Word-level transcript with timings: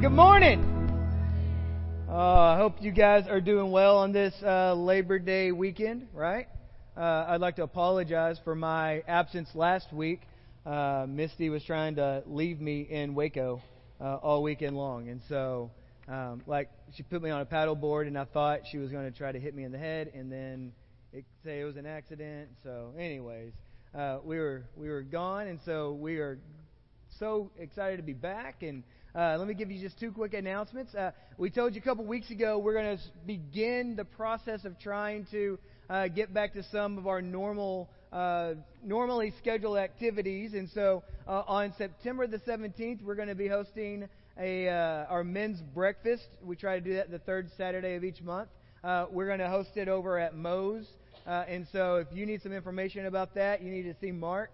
good 0.00 0.12
morning. 0.12 0.64
Uh, 2.08 2.14
I 2.14 2.56
hope 2.56 2.76
you 2.80 2.90
guys 2.90 3.26
are 3.28 3.42
doing 3.42 3.70
well 3.70 3.98
on 3.98 4.12
this 4.12 4.32
uh, 4.42 4.72
Labor 4.72 5.18
Day 5.18 5.52
weekend, 5.52 6.08
right? 6.14 6.48
Uh, 6.96 7.26
I'd 7.28 7.42
like 7.42 7.56
to 7.56 7.64
apologize 7.64 8.38
for 8.42 8.54
my 8.54 9.02
absence 9.06 9.50
last 9.54 9.92
week. 9.92 10.22
Uh, 10.64 11.04
Misty 11.06 11.50
was 11.50 11.62
trying 11.64 11.96
to 11.96 12.22
leave 12.24 12.62
me 12.62 12.80
in 12.80 13.14
Waco 13.14 13.60
uh, 14.00 14.14
all 14.22 14.42
weekend 14.42 14.74
long, 14.74 15.10
and 15.10 15.20
so, 15.28 15.70
um, 16.08 16.40
like, 16.46 16.70
she 16.96 17.02
put 17.02 17.20
me 17.20 17.28
on 17.28 17.42
a 17.42 17.44
paddle 17.44 17.76
board, 17.76 18.06
and 18.06 18.16
I 18.16 18.24
thought 18.24 18.60
she 18.72 18.78
was 18.78 18.90
going 18.90 19.04
to 19.04 19.16
try 19.16 19.32
to 19.32 19.38
hit 19.38 19.54
me 19.54 19.64
in 19.64 19.72
the 19.72 19.78
head, 19.78 20.12
and 20.14 20.32
then 20.32 20.72
it 21.12 21.26
say 21.44 21.60
it 21.60 21.64
was 21.64 21.76
an 21.76 21.84
accident. 21.84 22.48
So, 22.62 22.94
anyways, 22.98 23.52
uh, 23.94 24.20
we 24.24 24.38
were 24.38 24.64
we 24.76 24.88
were 24.88 25.02
gone, 25.02 25.46
and 25.46 25.60
so 25.66 25.92
we 25.92 26.16
are 26.20 26.38
so 27.18 27.50
excited 27.58 27.98
to 27.98 28.02
be 28.02 28.14
back 28.14 28.62
and 28.62 28.82
uh, 29.14 29.36
let 29.36 29.48
me 29.48 29.54
give 29.54 29.70
you 29.70 29.80
just 29.80 29.98
two 29.98 30.12
quick 30.12 30.34
announcements. 30.34 30.94
Uh, 30.94 31.10
we 31.36 31.50
told 31.50 31.74
you 31.74 31.80
a 31.80 31.84
couple 31.84 32.04
weeks 32.04 32.30
ago 32.30 32.58
we're 32.58 32.74
going 32.74 32.96
to 32.96 33.02
begin 33.26 33.96
the 33.96 34.04
process 34.04 34.64
of 34.64 34.78
trying 34.78 35.26
to 35.32 35.58
uh, 35.88 36.06
get 36.06 36.32
back 36.32 36.52
to 36.52 36.62
some 36.70 36.96
of 36.96 37.08
our 37.08 37.20
normal, 37.20 37.88
uh, 38.12 38.52
normally 38.84 39.32
scheduled 39.40 39.78
activities. 39.78 40.54
And 40.54 40.70
so 40.70 41.02
uh, 41.26 41.42
on 41.48 41.74
September 41.76 42.28
the 42.28 42.38
17th, 42.38 43.02
we're 43.02 43.16
going 43.16 43.28
to 43.28 43.34
be 43.34 43.48
hosting 43.48 44.08
a 44.38 44.68
uh, 44.68 45.06
our 45.10 45.24
men's 45.24 45.60
breakfast. 45.60 46.28
We 46.44 46.54
try 46.54 46.78
to 46.78 46.80
do 46.80 46.94
that 46.94 47.10
the 47.10 47.18
third 47.18 47.50
Saturday 47.56 47.96
of 47.96 48.04
each 48.04 48.22
month. 48.22 48.48
we're 49.10 49.26
going 49.26 49.40
to 49.40 49.48
host 49.48 49.70
it 49.74 49.88
over 49.88 50.20
at 50.20 50.36
Moe's. 50.36 50.86
and 51.26 51.66
so 51.72 51.96
if 51.96 52.06
you 52.12 52.26
need 52.26 52.42
some 52.42 52.52
information 52.52 53.06
about 53.06 53.34
that, 53.34 53.60
you 53.60 53.72
need 53.72 53.82
to 53.82 53.94
see 54.00 54.12
Mark. 54.12 54.52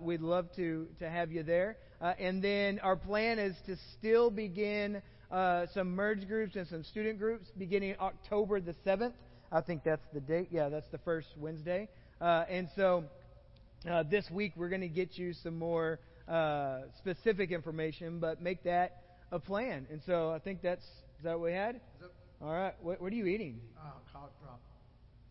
we'd 0.00 0.20
love 0.20 0.46
to, 0.54 0.86
to 1.00 1.10
have 1.10 1.32
you 1.32 1.42
there. 1.42 1.76
Uh, 2.04 2.12
and 2.18 2.44
then 2.44 2.78
our 2.80 2.96
plan 2.96 3.38
is 3.38 3.56
to 3.64 3.74
still 3.98 4.30
begin 4.30 5.00
uh, 5.30 5.64
some 5.72 5.96
merge 5.96 6.28
groups 6.28 6.54
and 6.54 6.68
some 6.68 6.84
student 6.84 7.18
groups 7.18 7.46
beginning 7.56 7.94
October 7.98 8.60
the 8.60 8.74
7th. 8.86 9.14
I 9.50 9.62
think 9.62 9.84
that's 9.84 10.04
the 10.12 10.20
date. 10.20 10.48
Yeah, 10.50 10.68
that's 10.68 10.88
the 10.92 10.98
first 10.98 11.28
Wednesday. 11.38 11.88
Uh, 12.20 12.44
and 12.50 12.68
so 12.76 13.04
uh, 13.90 14.02
this 14.02 14.26
week 14.30 14.52
we're 14.54 14.68
going 14.68 14.82
to 14.82 14.88
get 14.88 15.16
you 15.16 15.32
some 15.32 15.58
more 15.58 15.98
uh, 16.28 16.80
specific 16.98 17.50
information, 17.50 18.18
but 18.18 18.42
make 18.42 18.64
that 18.64 19.02
a 19.32 19.38
plan. 19.38 19.86
And 19.90 20.02
so 20.04 20.30
I 20.30 20.40
think 20.40 20.60
that's 20.60 20.84
is 20.84 21.24
that 21.24 21.40
what 21.40 21.46
we 21.46 21.52
had? 21.52 21.80
All 22.42 22.52
right. 22.52 22.74
What, 22.82 23.00
what 23.00 23.14
are 23.14 23.16
you 23.16 23.24
eating? 23.24 23.60
Uh, 23.78 23.92
cough 24.12 24.28
drop. 24.42 24.60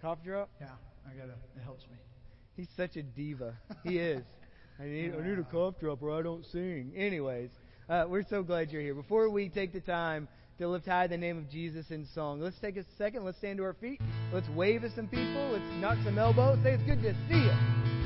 Cough 0.02 0.24
drop? 0.26 0.50
Yeah, 0.60 0.70
I 1.08 1.14
got 1.14 1.30
it. 1.30 1.38
It 1.56 1.62
helps 1.64 1.84
me. 1.84 1.98
He's 2.56 2.70
such 2.76 2.96
a 2.96 3.04
diva. 3.04 3.54
He 3.84 4.00
is. 4.00 4.24
I 4.84 4.88
need, 4.88 5.14
I 5.16 5.26
need 5.26 5.40
a 5.40 5.44
cough 5.44 5.76
drop 5.80 6.04
or 6.04 6.12
I 6.12 6.22
don't 6.22 6.46
sing. 6.52 6.92
Anyways, 6.94 7.52
uh, 7.88 8.04
we're 8.10 8.26
so 8.30 8.44
glad 8.44 8.70
you're 8.70 8.82
here. 8.82 8.94
Before 8.94 9.30
we 9.30 9.48
take 9.48 9.72
the 9.72 9.80
time 9.80 10.28
to 10.58 10.68
lift 10.68 10.86
high 10.86 11.08
the 11.08 11.18
name 11.18 11.38
of 11.38 11.50
Jesus 11.50 11.90
in 11.90 12.06
song, 12.14 12.42
let's 12.42 12.60
take 12.60 12.76
a 12.76 12.84
second. 12.98 13.24
Let's 13.24 13.38
stand 13.38 13.60
to 13.60 13.64
our 13.64 13.76
feet. 13.76 14.02
Let's 14.34 14.50
wave 14.50 14.84
at 14.84 14.92
some 14.94 15.08
people. 15.08 15.52
Let's 15.54 15.64
knock 15.80 15.98
some 16.04 16.18
elbows. 16.18 16.60
Say 16.64 16.74
it's 16.74 16.84
good 16.84 17.02
to 17.02 17.14
see 17.30 17.46
you. 17.46 18.03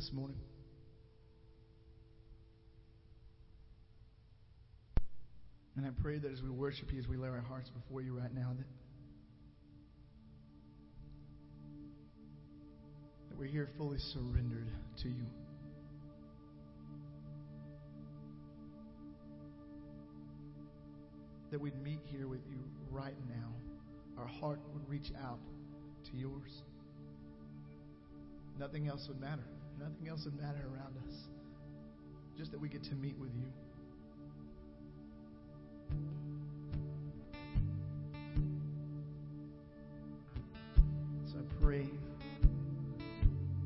This 0.00 0.12
morning. 0.14 0.38
And 5.76 5.84
I 5.84 5.90
pray 6.02 6.18
that 6.18 6.32
as 6.32 6.42
we 6.42 6.48
worship 6.50 6.92
you, 6.92 6.98
as 6.98 7.06
we 7.06 7.16
lay 7.16 7.28
our 7.28 7.40
hearts 7.40 7.70
before 7.70 8.00
you 8.00 8.18
right 8.18 8.34
now, 8.34 8.54
that, 8.56 8.66
that 13.28 13.38
we're 13.38 13.46
here 13.46 13.68
fully 13.76 13.98
surrendered 13.98 14.68
to 15.02 15.08
you. 15.08 15.26
That 21.50 21.60
we'd 21.60 21.80
meet 21.82 22.00
here 22.04 22.26
with 22.26 22.40
you 22.48 22.58
right 22.90 23.16
now. 23.28 23.52
Our 24.18 24.26
heart 24.26 24.60
would 24.72 24.88
reach 24.88 25.12
out 25.22 25.40
to 26.10 26.16
yours. 26.16 26.62
Nothing 28.58 28.88
else 28.88 29.06
would 29.08 29.20
matter. 29.20 29.44
Nothing 29.78 30.08
else 30.08 30.24
would 30.26 30.38
matter 30.38 30.60
around 30.72 30.94
us. 31.08 31.14
Just 32.36 32.50
that 32.52 32.60
we 32.60 32.68
get 32.68 32.82
to 32.84 32.94
meet 32.94 33.18
with 33.18 33.30
you. 33.34 33.46
So 41.26 41.38
I 41.38 41.62
pray 41.62 41.86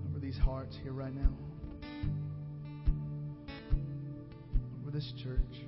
over 0.08 0.18
these 0.20 0.38
hearts 0.38 0.76
here 0.82 0.92
right 0.92 1.14
now, 1.14 1.32
over 4.82 4.90
this 4.90 5.12
church. 5.22 5.63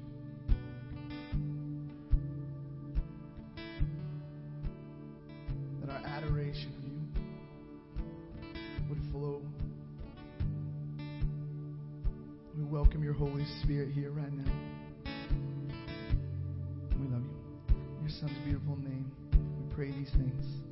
Spirit 13.67 13.91
here 13.97 14.13
right 14.13 14.33
now. 14.33 14.53
We 17.01 17.09
love 17.09 17.25
you. 17.25 17.75
Your 18.01 18.11
Son's 18.11 18.39
beautiful 18.45 18.77
name, 18.77 19.11
we 19.33 19.75
pray 19.75 19.91
these 19.91 20.11
things. 20.11 20.66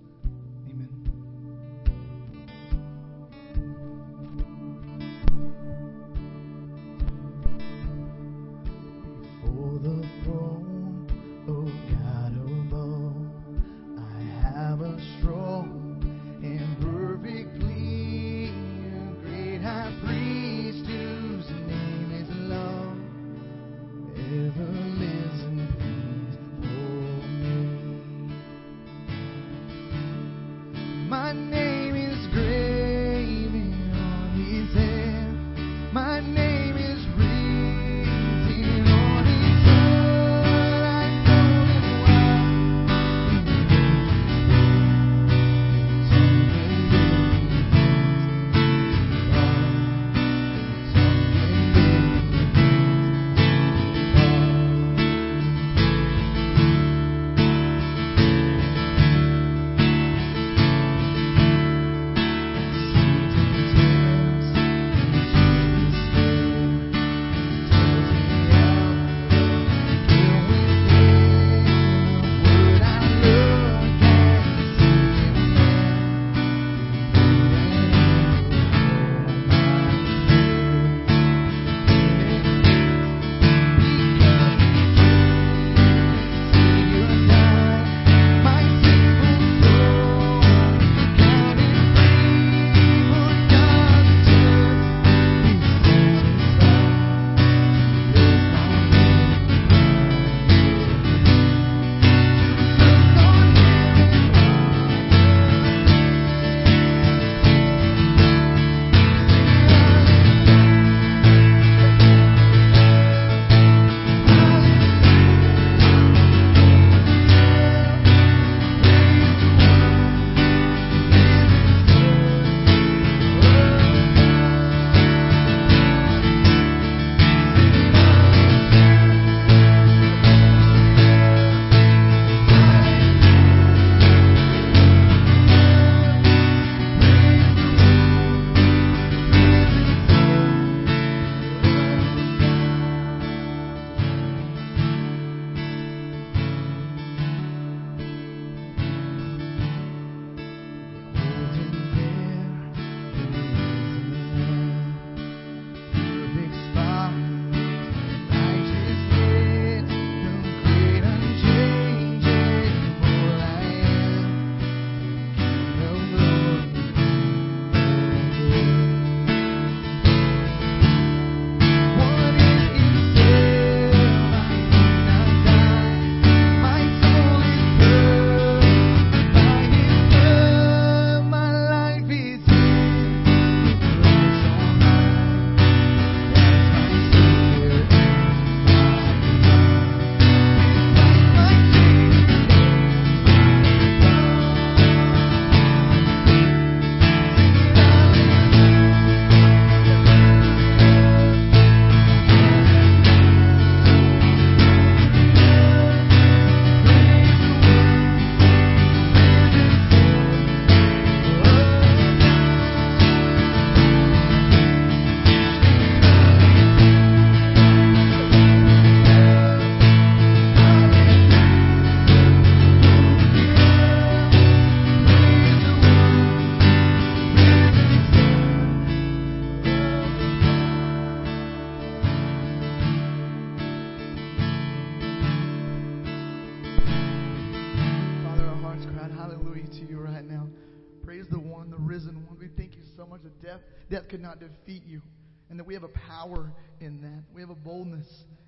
Not 244.24 244.40
defeat 244.40 244.82
you, 244.86 245.02
and 245.50 245.58
that 245.58 245.64
we 245.64 245.74
have 245.74 245.84
a 245.84 245.94
power 246.08 246.50
in 246.80 247.02
that. 247.02 247.22
We 247.34 247.42
have 247.42 247.50
a 247.50 247.54
boldness 247.54 248.06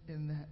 in 0.09 0.29
that. 0.29 0.49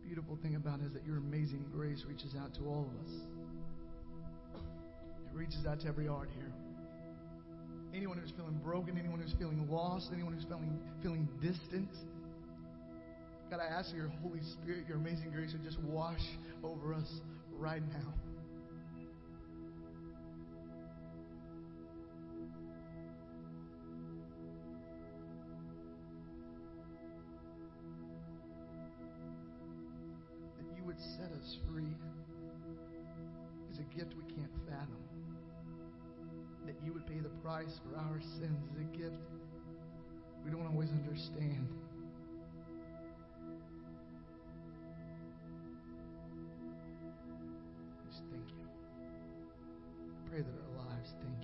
The 0.00 0.06
beautiful 0.06 0.38
thing 0.42 0.56
about 0.56 0.80
it 0.80 0.86
is 0.86 0.92
that 0.94 1.04
your 1.06 1.18
amazing 1.18 1.64
grace 1.72 2.04
reaches 2.08 2.34
out 2.40 2.54
to 2.54 2.62
all 2.62 2.90
of 2.90 3.06
us. 3.06 3.14
It 5.26 5.36
reaches 5.36 5.66
out 5.66 5.80
to 5.80 5.88
every 5.88 6.06
heart 6.06 6.30
here. 6.34 6.52
Anyone 7.94 8.18
who's 8.18 8.32
feeling 8.32 8.58
broken, 8.64 8.98
anyone 8.98 9.20
who's 9.20 9.34
feeling 9.38 9.68
lost, 9.70 10.08
anyone 10.12 10.32
who's 10.32 10.44
feeling 10.44 10.80
feeling 11.02 11.28
distant. 11.40 11.90
God, 13.50 13.60
I 13.60 13.66
ask 13.66 13.94
your 13.94 14.08
Holy 14.22 14.40
Spirit, 14.54 14.86
your 14.88 14.96
amazing 14.96 15.30
grace 15.30 15.52
to 15.52 15.58
just 15.58 15.78
wash 15.80 16.22
over 16.64 16.94
us 16.94 17.20
right 17.52 17.82
now. 17.92 18.14
You 30.84 30.88
would 30.88 31.00
set 31.00 31.32
us 31.40 31.56
free 31.70 31.96
is 33.72 33.78
a 33.78 33.96
gift 33.96 34.14
we 34.16 34.34
can't 34.34 34.52
fathom. 34.68 35.00
That 36.66 36.74
you 36.84 36.92
would 36.92 37.06
pay 37.06 37.20
the 37.20 37.30
price 37.42 37.80
for 37.82 37.96
our 37.96 38.20
sins 38.20 38.62
is 38.74 38.80
a 38.80 38.96
gift 38.96 39.16
we 40.44 40.50
don't 40.50 40.66
always 40.66 40.90
understand. 40.90 41.68
Just 48.06 48.22
thank 48.30 48.48
you. 48.50 48.68
I 50.02 50.28
pray 50.28 50.40
that 50.40 50.54
our 50.54 50.86
lives 50.86 51.14
thank 51.22 51.43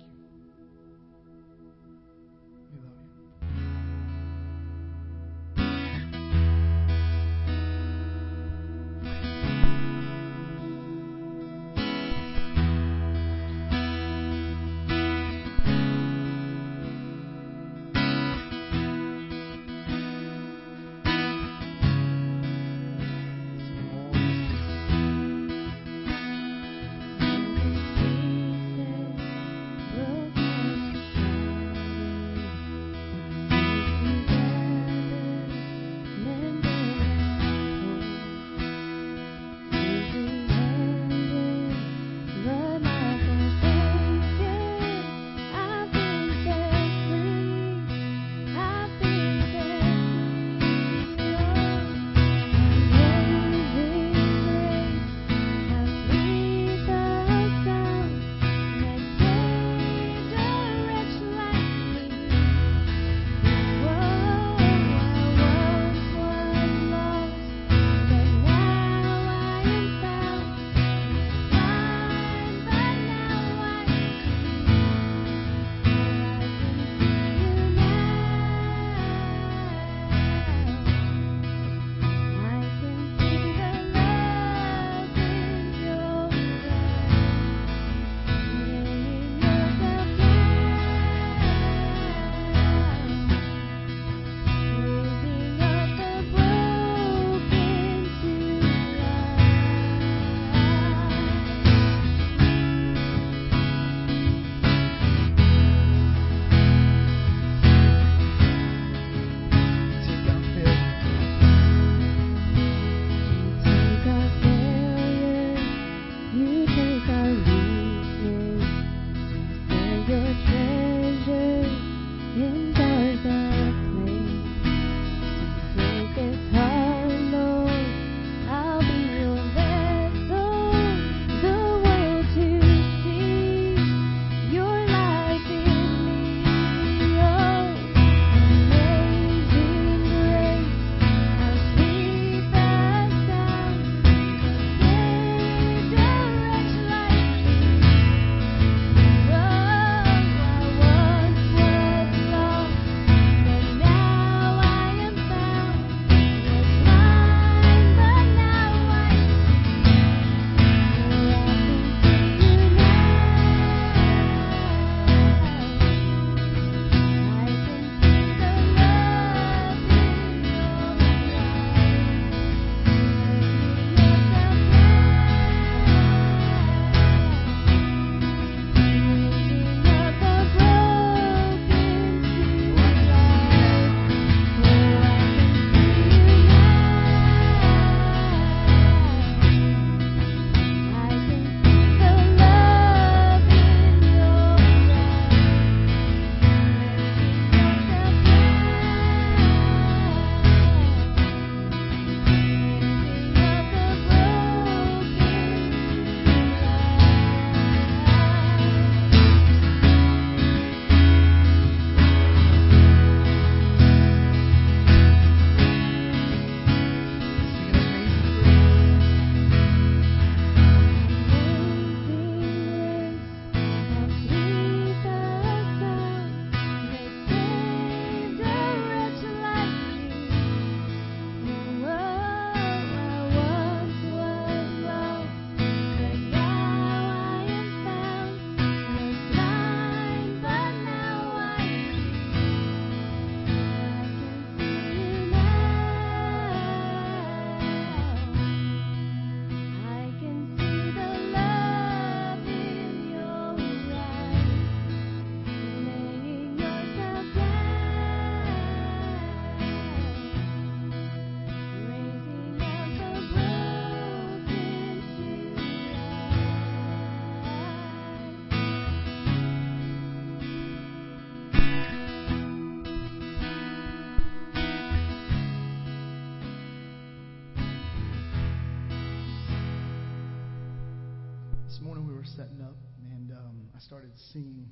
Setting 282.35 282.61
up, 282.61 282.77
and 283.11 283.31
um, 283.31 283.67
I 283.75 283.79
started 283.79 284.11
singing 284.15 284.69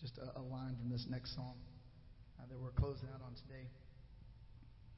just 0.00 0.18
a, 0.18 0.38
a, 0.38 0.42
line 0.42 0.76
from 0.76 0.90
this 0.90 1.06
next 1.08 1.34
song 1.34 1.54
uh, 2.38 2.42
that 2.50 2.58
we're 2.58 2.72
closing 2.72 3.08
out 3.14 3.22
on 3.24 3.32
today. 3.34 3.70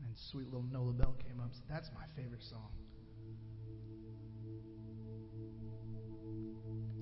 And 0.00 0.16
sweet 0.16 0.46
little 0.46 0.66
Nola 0.72 0.92
Bell 0.92 1.14
came 1.22 1.38
up. 1.40 1.50
So 1.52 1.62
that's 1.70 1.90
my 1.94 2.06
favorite 2.20 2.42
song. 2.42 2.70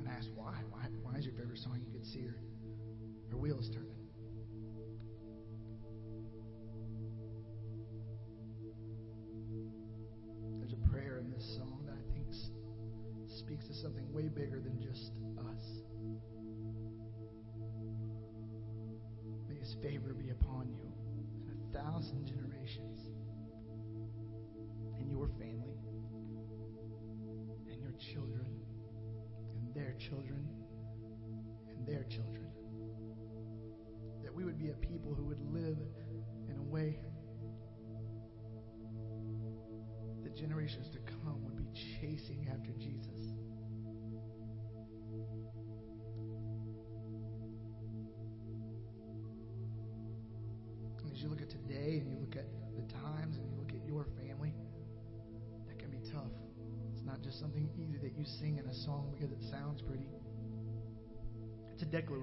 And 0.00 0.08
I 0.08 0.12
asked 0.12 0.30
why. 0.34 0.54
Why, 0.68 0.84
why 1.02 1.16
is 1.16 1.24
your 1.24 1.34
favorite 1.34 1.58
song? 1.58 1.80
You 1.80 1.90
could 1.90 2.06
see 2.06 2.22
her, 2.22 2.36
her 3.30 3.36
wheels 3.36 3.70
turning. 3.72 4.01
Bigger 14.42 14.59
than 14.59 14.76
just 14.83 14.91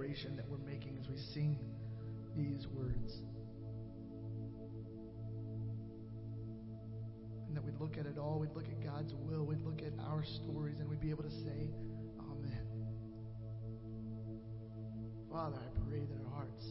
declaration 0.09 0.35
that 0.35 0.49
we're 0.49 0.57
making 0.65 0.97
as 0.99 1.07
we 1.07 1.17
sing 1.33 1.57
these 2.35 2.67
words. 2.67 3.21
And 7.47 7.55
that 7.55 7.63
we'd 7.63 7.79
look 7.79 7.97
at 7.97 8.05
it 8.05 8.17
all, 8.17 8.39
we'd 8.39 8.55
look 8.55 8.67
at 8.67 8.83
God's 8.83 9.13
will, 9.13 9.45
we'd 9.45 9.61
look 9.61 9.81
at 9.81 9.93
our 9.99 10.23
stories, 10.23 10.79
and 10.79 10.89
we'd 10.89 11.01
be 11.01 11.09
able 11.09 11.23
to 11.23 11.31
say, 11.31 11.69
Amen. 12.19 12.65
Father, 15.31 15.57
I 15.57 15.89
pray 15.89 15.99
that 15.99 16.25
our 16.25 16.33
hearts 16.33 16.65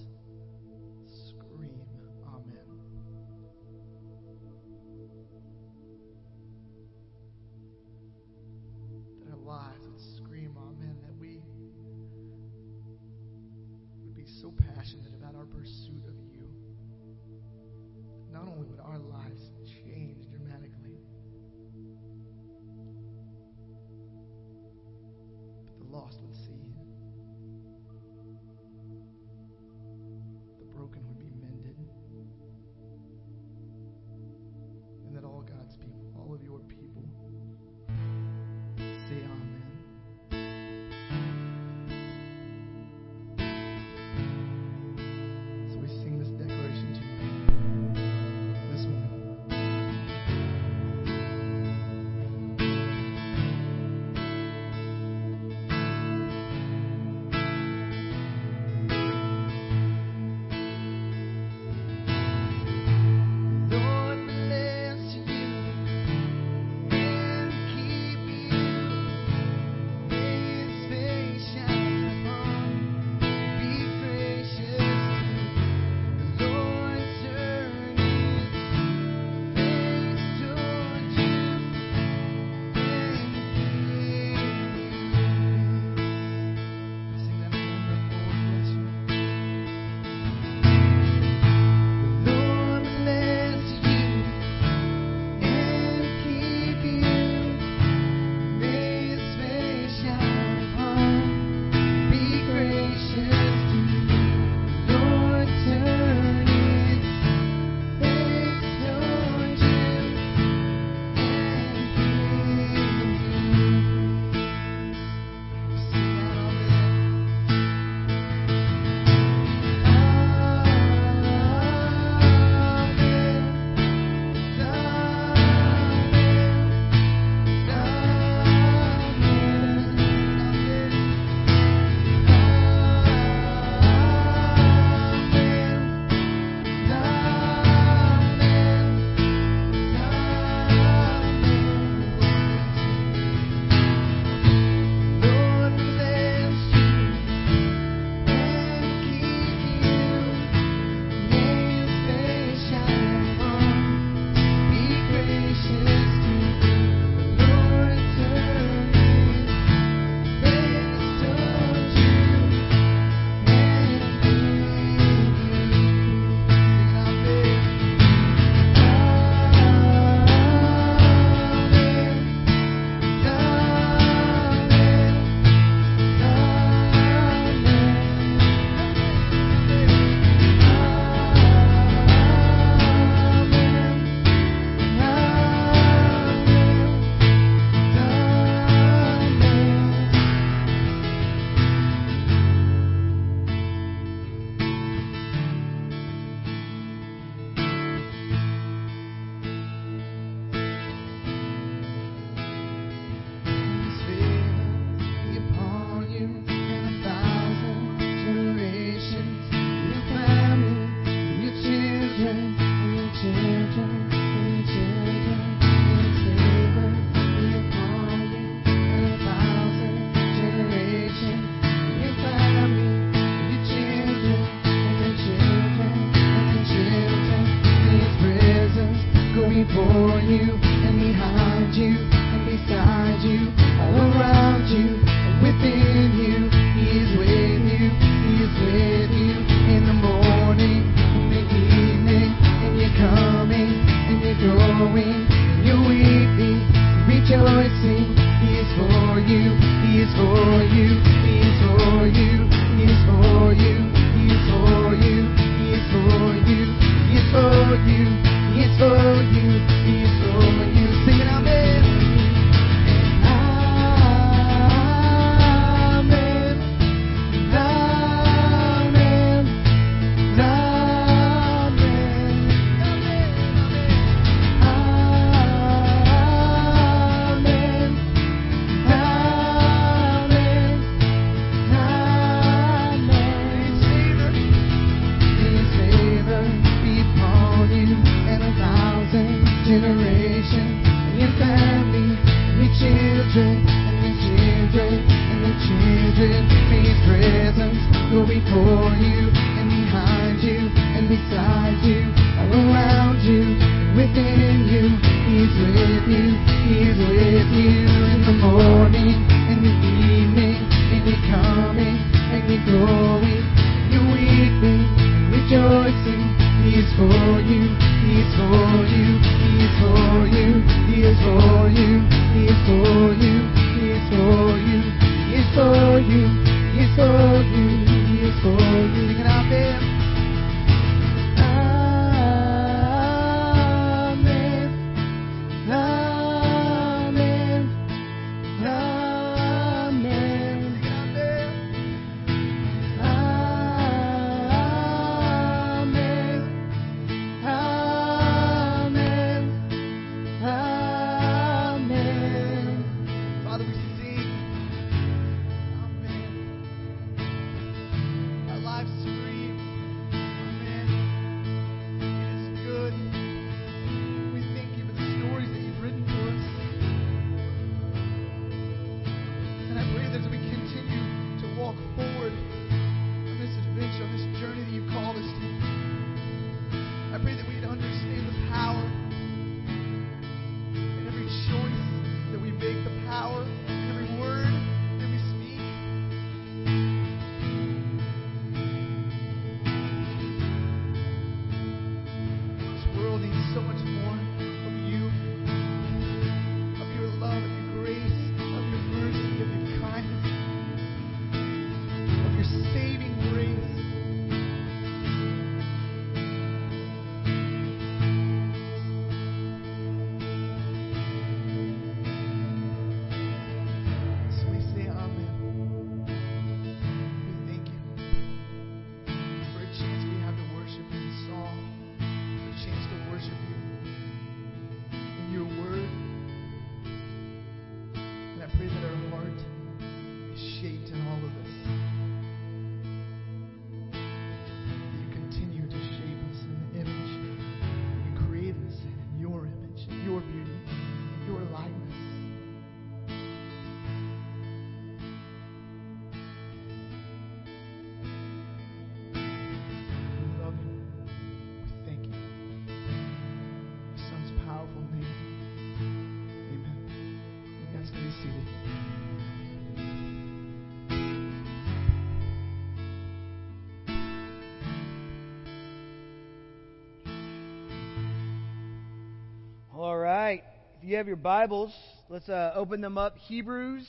you 470.89 470.97
have 470.97 471.07
your 471.07 471.17
Bibles, 471.17 471.71
let's 472.09 472.31
uh, 472.31 472.53
open 472.55 472.81
them 472.81 472.97
up. 472.97 473.19
Hebrews 473.27 473.87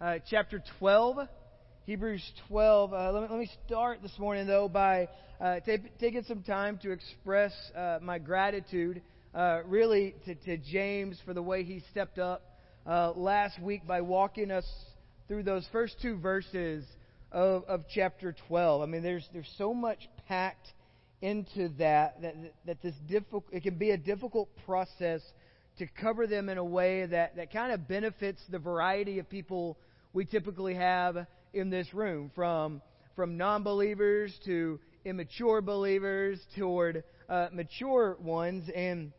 uh, 0.00 0.20
chapter 0.30 0.62
12. 0.78 1.18
Hebrews 1.84 2.22
12. 2.48 2.94
Uh, 2.94 3.12
let, 3.12 3.22
me, 3.24 3.28
let 3.28 3.38
me 3.40 3.50
start 3.66 3.98
this 4.00 4.18
morning, 4.18 4.46
though, 4.46 4.66
by 4.66 5.10
uh, 5.38 5.60
t- 5.60 5.76
taking 6.00 6.22
some 6.22 6.42
time 6.42 6.78
to 6.78 6.92
express 6.92 7.52
uh, 7.76 7.98
my 8.00 8.18
gratitude, 8.18 9.02
uh, 9.34 9.60
really, 9.66 10.14
to, 10.24 10.34
to, 10.34 10.56
James 10.56 11.18
for 11.26 11.34
the 11.34 11.42
way 11.42 11.62
he 11.62 11.82
stepped 11.90 12.18
up 12.18 12.56
last 12.86 13.60
week 13.60 13.86
by 13.86 14.00
walking 14.00 14.50
us 14.50 14.64
through 15.28 15.42
those 15.42 15.68
first 15.72 15.96
two 16.00 16.16
verses 16.16 16.86
of, 17.32 17.64
of 17.64 17.84
chapter 17.94 18.34
12. 18.48 18.80
I 18.80 18.86
mean, 18.86 19.02
there's, 19.02 19.28
there's 19.34 19.52
so 19.58 19.74
much 19.74 20.08
packed 20.26 20.68
into 21.20 21.68
that, 21.76 22.22
that 22.22 22.34
that 22.64 22.80
this 22.80 22.94
difficult 23.06 23.44
it 23.52 23.62
can 23.62 23.74
be 23.74 23.90
a 23.90 23.98
difficult 23.98 24.48
process 24.64 25.20
to 25.80 25.86
cover 25.98 26.26
them 26.26 26.50
in 26.50 26.58
a 26.58 26.64
way 26.64 27.06
that, 27.06 27.36
that 27.36 27.50
kind 27.50 27.72
of 27.72 27.88
benefits 27.88 28.38
the 28.50 28.58
variety 28.58 29.18
of 29.18 29.30
people 29.30 29.78
we 30.12 30.26
typically 30.26 30.74
have 30.74 31.26
in 31.54 31.70
this 31.70 31.94
room, 31.94 32.30
from, 32.34 32.82
from 33.16 33.38
non 33.38 33.62
believers 33.62 34.38
to 34.44 34.78
immature 35.06 35.62
believers 35.62 36.38
toward 36.54 37.02
uh, 37.30 37.48
mature 37.50 38.18
ones. 38.20 38.68
And, 38.74 39.12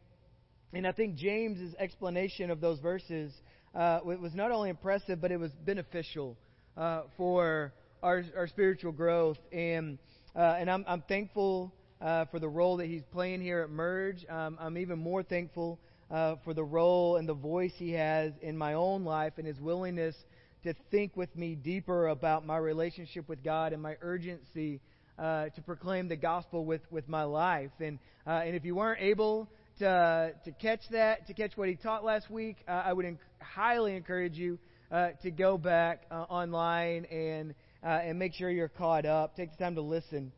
and 0.72 0.86
I 0.86 0.92
think 0.92 1.16
James's 1.16 1.74
explanation 1.80 2.52
of 2.52 2.62
those 2.62 2.78
verses 2.80 3.34
uh, 3.74 4.02
was 4.04 4.36
not 4.36 4.52
only 4.52 4.70
impressive, 4.70 5.20
but 5.20 5.32
it 5.32 5.40
was 5.40 5.52
beneficial 5.66 6.38
uh, 6.78 7.04
for 7.18 7.74
our, 8.04 8.24
our 8.38 8.48
spiritual 8.48 8.92
growth. 8.92 9.40
And, 9.52 9.98
uh, 10.36 10.58
and 10.60 10.70
I'm, 10.70 10.86
I'm 10.88 11.02
thankful. 11.02 11.74
Uh, 12.00 12.26
for 12.32 12.40
the 12.40 12.50
role 12.50 12.78
that 12.78 12.88
he's 12.88 13.04
playing 13.12 13.40
here 13.40 13.62
at 13.62 13.70
Merge, 13.70 14.26
um, 14.28 14.58
I'm 14.60 14.76
even 14.80 14.98
more 14.98 15.22
thankful 15.22 15.78
uh, 16.12 16.36
for 16.44 16.54
the 16.54 16.64
role 16.64 17.16
and 17.16 17.28
the 17.28 17.34
voice 17.34 17.72
He 17.78 17.92
has 17.94 18.34
in 18.42 18.58
my 18.58 18.74
own 18.74 19.06
life 19.06 19.34
and 19.38 19.48
His 19.48 19.60
willingness 19.60 20.16
to 20.64 20.76
think 20.92 21.16
with 21.16 21.36
me 21.36 21.56
deeper 21.56 22.08
about 22.08 22.46
my 22.46 22.58
relationship 22.58 23.28
with 23.28 23.44
God 23.44 23.74
and 23.74 23.82
my 23.82 23.96
urgency 24.02 24.80
uh, 25.18 25.50
to 25.50 25.62
proclaim 25.62 26.08
the 26.08 26.16
gospel 26.16 26.66
with, 26.66 26.82
with 26.92 27.08
my 27.08 27.24
life. 27.24 27.72
And, 27.80 28.00
uh, 28.28 28.42
and 28.46 28.56
if 28.56 28.66
you 28.66 28.76
weren't 28.76 29.02
able 29.02 29.50
to, 29.80 30.34
to 30.46 30.52
catch 30.52 30.82
that, 30.92 31.28
to 31.28 31.34
catch 31.34 31.56
what 31.56 31.70
he 31.70 31.76
taught 31.76 32.04
last 32.04 32.30
week, 32.30 32.58
uh, 32.68 32.84
I 32.86 32.94
would 32.94 33.06
enc- 33.06 33.18
highly 33.40 33.96
encourage 33.96 34.36
you 34.36 34.60
uh, 34.92 35.10
to 35.24 35.32
go 35.32 35.58
back 35.58 36.04
uh, 36.12 36.26
online 36.30 37.06
and, 37.06 37.54
and 37.82 38.20
make 38.20 38.34
sure 38.34 38.50
you're 38.50 38.68
caught 38.68 39.06
up. 39.06 39.36
Take 39.36 39.52
the 39.52 39.64
time 39.64 39.76
to 39.76 39.82
listen. 39.82 40.32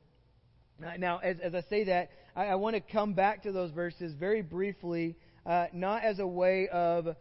now, 0.97 1.17
as, 1.17 1.38
as 1.41 1.55
I 1.55 1.62
say 1.69 1.86
that, 1.86 2.12
I, 2.36 2.45
I 2.45 2.55
want 2.55 2.75
to 2.75 2.81
come 2.81 3.13
back 3.13 3.43
to 3.43 3.51
those 3.51 3.71
verses 3.71 4.13
very 4.13 4.41
briefly, 4.41 5.15
not 5.45 6.03
as 6.03 6.19
a 6.19 6.27
way 6.27 6.67
of 6.69 7.15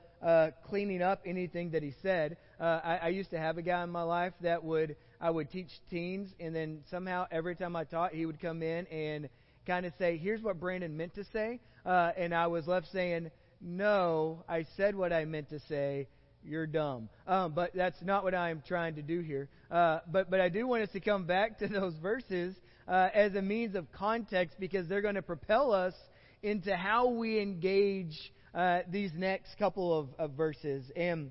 cleaning 0.68 1.02
up 1.02 1.20
anything 1.26 1.70
that 1.70 1.82
he 1.82 1.92
said. 2.02 2.36
I, 2.60 3.00
I 3.02 3.08
used 3.08 3.30
to 3.30 3.38
have 3.38 3.58
a 3.58 3.62
guy 3.62 3.82
in 3.82 3.90
my 3.90 4.02
life 4.02 4.32
that 4.42 4.62
would 4.62 4.96
I 5.22 5.30
would 5.30 5.50
teach 5.52 5.70
teens, 5.88 6.34
and 6.40 6.54
then 6.54 6.80
somehow 6.90 7.28
every 7.30 7.54
time 7.54 7.76
I 7.76 7.84
taught, 7.84 8.12
he 8.12 8.26
would 8.26 8.40
come 8.40 8.60
in 8.60 8.86
and 8.88 9.28
kind 9.64 9.86
of 9.86 9.92
say, 9.96 10.16
"Here's 10.16 10.42
what 10.42 10.58
Brandon 10.58 10.96
meant 10.96 11.14
to 11.14 11.24
say," 11.32 11.60
uh, 11.86 12.10
and 12.16 12.34
I 12.34 12.48
was 12.48 12.66
left 12.66 12.88
saying, 12.90 13.30
"No, 13.60 14.42
I 14.48 14.64
said 14.76 14.96
what 14.96 15.12
I 15.12 15.24
meant 15.24 15.48
to 15.50 15.60
say. 15.60 16.08
You're 16.44 16.66
dumb." 16.66 17.08
Um, 17.28 17.52
but 17.52 17.72
that's 17.72 18.02
not 18.02 18.24
what 18.24 18.34
I 18.34 18.50
am 18.50 18.64
trying 18.66 18.96
to 18.96 19.02
do 19.02 19.20
here. 19.20 19.48
Uh, 19.70 20.00
but 20.10 20.28
but 20.28 20.40
I 20.40 20.48
do 20.48 20.66
want 20.66 20.82
us 20.82 20.90
to 20.90 21.00
come 21.00 21.24
back 21.24 21.58
to 21.60 21.68
those 21.80 21.94
verses 21.98 22.56
uh, 22.88 23.10
as 23.14 23.36
a 23.36 23.42
means 23.42 23.76
of 23.76 23.92
context 23.92 24.56
because 24.58 24.88
they're 24.88 25.02
going 25.02 25.14
to 25.14 25.22
propel 25.22 25.70
us 25.70 25.94
into 26.42 26.76
how 26.76 27.08
we 27.08 27.40
engage 27.40 28.18
uh, 28.54 28.80
these 28.90 29.10
next 29.14 29.56
couple 29.58 29.98
of, 29.98 30.08
of 30.18 30.32
verses 30.32 30.84
and. 30.96 31.30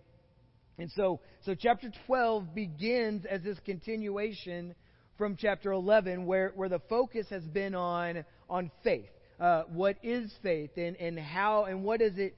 And 0.78 0.90
so, 0.96 1.20
so 1.46 1.54
chapter 1.54 1.92
12 2.08 2.56
begins 2.56 3.26
as 3.26 3.44
this 3.44 3.60
continuation 3.66 4.74
from 5.16 5.36
chapter 5.36 5.72
11, 5.74 6.26
where, 6.26 6.54
where 6.56 6.70
the 6.70 6.80
focus 6.90 7.28
has 7.30 7.44
been 7.44 7.76
on, 7.76 8.26
on 8.50 8.72
faith. 8.84 9.10
Uh, 9.40 9.64
what 9.68 9.98
is 10.02 10.32
faith 10.42 10.72
and, 10.78 10.96
and 10.96 11.20
how 11.20 11.66
and 11.66 11.84
what 11.84 12.00
does 12.00 12.18
it 12.18 12.36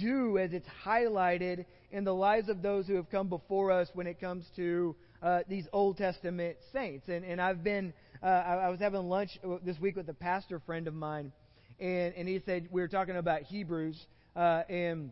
do 0.00 0.38
as 0.38 0.52
it's 0.52 0.68
highlighted 0.86 1.66
in 1.90 2.04
the 2.04 2.14
lives 2.14 2.48
of 2.48 2.62
those 2.62 2.86
who 2.86 2.94
have 2.94 3.10
come 3.10 3.28
before 3.28 3.70
us 3.70 3.88
when 3.94 4.06
it 4.06 4.20
comes 4.20 4.46
to 4.56 4.96
uh, 5.22 5.40
these 5.48 5.66
Old 5.72 5.98
Testament 5.98 6.56
saints. 6.72 7.08
And, 7.08 7.24
and 7.24 7.40
I've 7.40 7.62
been, 7.62 7.92
uh, 8.22 8.26
I, 8.26 8.54
I 8.54 8.68
was 8.70 8.80
having 8.80 9.08
lunch 9.08 9.30
this 9.64 9.78
week 9.78 9.96
with 9.96 10.08
a 10.08 10.14
pastor 10.14 10.60
friend 10.60 10.88
of 10.88 10.94
mine, 10.94 11.32
and, 11.80 12.14
and 12.14 12.28
he 12.28 12.40
said, 12.44 12.68
we 12.70 12.80
were 12.80 12.88
talking 12.88 13.16
about 13.16 13.42
Hebrews, 13.42 14.06
uh, 14.36 14.62
and 14.68 15.10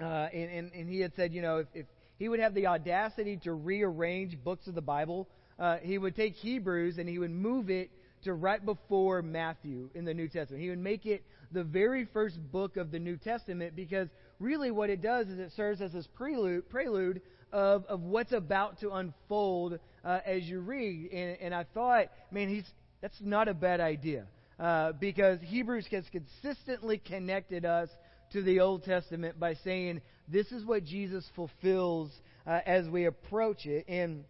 uh, 0.00 0.28
and, 0.32 0.50
and, 0.50 0.72
and 0.72 0.88
he 0.88 1.00
had 1.00 1.14
said, 1.14 1.32
you 1.32 1.40
know, 1.40 1.58
if, 1.58 1.66
if 1.72 1.86
he 2.18 2.28
would 2.28 2.40
have 2.40 2.54
the 2.54 2.66
audacity 2.66 3.36
to 3.44 3.52
rearrange 3.52 4.36
books 4.42 4.66
of 4.66 4.74
the 4.74 4.82
Bible, 4.82 5.28
uh, 5.58 5.76
he 5.78 5.98
would 5.98 6.16
take 6.16 6.34
Hebrews 6.34 6.98
and 6.98 7.08
he 7.08 7.18
would 7.18 7.30
move 7.30 7.70
it 7.70 7.90
to 8.24 8.34
right 8.34 8.64
before 8.64 9.22
Matthew 9.22 9.90
in 9.94 10.04
the 10.04 10.14
New 10.14 10.28
Testament. 10.28 10.62
He 10.62 10.70
would 10.70 10.78
make 10.78 11.06
it 11.06 11.22
the 11.52 11.62
very 11.62 12.06
first 12.06 12.38
book 12.50 12.76
of 12.76 12.90
the 12.90 12.98
New 12.98 13.16
Testament 13.16 13.76
because 13.76 14.08
really 14.40 14.70
what 14.70 14.90
it 14.90 15.00
does 15.00 15.28
is 15.28 15.38
it 15.38 15.52
serves 15.54 15.80
as 15.80 15.92
this 15.92 16.08
prelude, 16.14 16.68
prelude 16.68 17.20
of, 17.52 17.84
of 17.86 18.00
what's 18.00 18.32
about 18.32 18.80
to 18.80 18.90
unfold 18.90 19.78
uh, 20.04 20.18
as 20.26 20.42
you 20.42 20.60
read. 20.60 21.12
And, 21.12 21.36
and 21.40 21.54
I 21.54 21.64
thought, 21.74 22.06
man, 22.32 22.48
he's 22.48 22.64
that's 23.00 23.20
not 23.20 23.48
a 23.48 23.54
bad 23.54 23.80
idea. 23.80 24.24
Uh, 24.64 24.92
because 24.92 25.38
Hebrews 25.42 25.86
has 25.90 26.04
consistently 26.10 26.96
connected 26.96 27.66
us 27.66 27.90
to 28.32 28.40
the 28.40 28.60
Old 28.60 28.82
Testament 28.82 29.38
by 29.38 29.56
saying 29.62 30.00
this 30.26 30.50
is 30.52 30.64
what 30.64 30.84
Jesus 30.84 31.22
fulfills 31.36 32.10
uh, 32.46 32.60
as 32.64 32.88
we 32.88 33.04
approach 33.04 33.66
it. 33.66 33.86
And, 33.88 34.24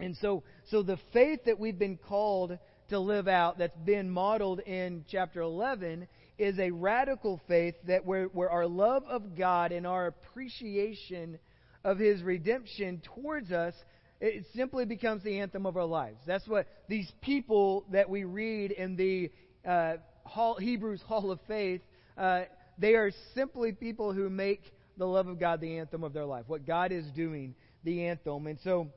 and 0.00 0.16
so, 0.16 0.42
so 0.70 0.82
the 0.82 0.98
faith 1.12 1.44
that 1.46 1.60
we've 1.60 1.78
been 1.78 1.98
called 2.08 2.58
to 2.88 2.98
live 2.98 3.28
out 3.28 3.58
that's 3.58 3.78
been 3.84 4.10
modeled 4.10 4.58
in 4.58 5.04
chapter 5.08 5.40
11 5.42 6.08
is 6.36 6.58
a 6.58 6.72
radical 6.72 7.40
faith 7.46 7.76
that 7.86 8.04
where, 8.04 8.24
where 8.24 8.50
our 8.50 8.66
love 8.66 9.04
of 9.08 9.36
God 9.38 9.70
and 9.70 9.86
our 9.86 10.08
appreciation 10.08 11.38
of 11.84 12.00
His 12.00 12.24
redemption 12.24 13.00
towards 13.14 13.52
us 13.52 13.74
it 14.20 14.46
simply 14.54 14.86
becomes 14.86 15.22
the 15.22 15.40
anthem 15.40 15.66
of 15.66 15.76
our 15.76 15.84
lives. 15.84 16.18
That's 16.26 16.46
what 16.46 16.66
these 16.88 17.10
people 17.20 17.84
that 17.90 18.08
we 18.08 18.24
read 18.24 18.70
in 18.70 18.96
the 18.96 19.30
uh, 19.66 19.94
Hall, 20.24 20.56
Hebrews 20.56 21.02
Hall 21.06 21.30
of 21.30 21.40
Faith, 21.46 21.82
uh, 22.16 22.42
they 22.78 22.94
are 22.94 23.10
simply 23.34 23.72
people 23.72 24.12
who 24.12 24.28
make 24.30 24.62
the 24.96 25.06
love 25.06 25.26
of 25.26 25.38
God 25.38 25.60
the 25.60 25.78
anthem 25.78 26.04
of 26.04 26.12
their 26.12 26.24
life. 26.24 26.44
What 26.46 26.66
God 26.66 26.92
is 26.92 27.04
doing, 27.14 27.54
the 27.84 28.06
anthem. 28.06 28.46
And 28.46 28.58
so 28.62 28.88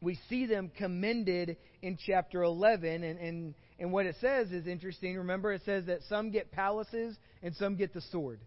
we 0.00 0.18
see 0.28 0.46
them 0.46 0.70
commended 0.76 1.56
in 1.82 1.98
chapter 2.06 2.42
11. 2.42 3.04
And, 3.04 3.18
and, 3.18 3.54
and 3.78 3.92
what 3.92 4.06
it 4.06 4.16
says 4.20 4.50
is 4.50 4.66
interesting. 4.66 5.16
Remember, 5.16 5.52
it 5.52 5.62
says 5.64 5.86
that 5.86 6.00
some 6.08 6.30
get 6.30 6.52
palaces 6.52 7.16
and 7.42 7.54
some 7.56 7.76
get 7.76 7.94
the 7.94 8.02
sword. 8.12 8.40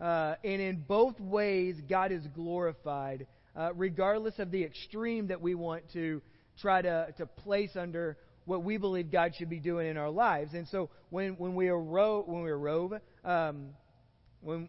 Uh, 0.00 0.34
and 0.44 0.60
in 0.60 0.84
both 0.86 1.18
ways, 1.20 1.76
God 1.88 2.12
is 2.12 2.26
glorified, 2.34 3.26
uh, 3.56 3.72
regardless 3.74 4.38
of 4.38 4.50
the 4.50 4.64
extreme 4.64 5.28
that 5.28 5.40
we 5.40 5.54
want 5.54 5.84
to 5.92 6.20
try 6.60 6.82
to, 6.82 7.14
to 7.18 7.26
place 7.26 7.70
under 7.76 8.16
what 8.44 8.64
we 8.64 8.76
believe 8.76 9.10
God 9.10 9.34
should 9.36 9.50
be 9.50 9.60
doing 9.60 9.88
in 9.88 9.96
our 9.96 10.10
lives. 10.10 10.54
And 10.54 10.66
so 10.68 10.90
when, 11.10 11.34
when 11.34 11.54
we 11.54 11.68
arove, 11.68 12.26
when 12.26 12.42
we 12.42 12.50
arove, 12.50 13.00
um, 13.24 13.68
when 14.40 14.68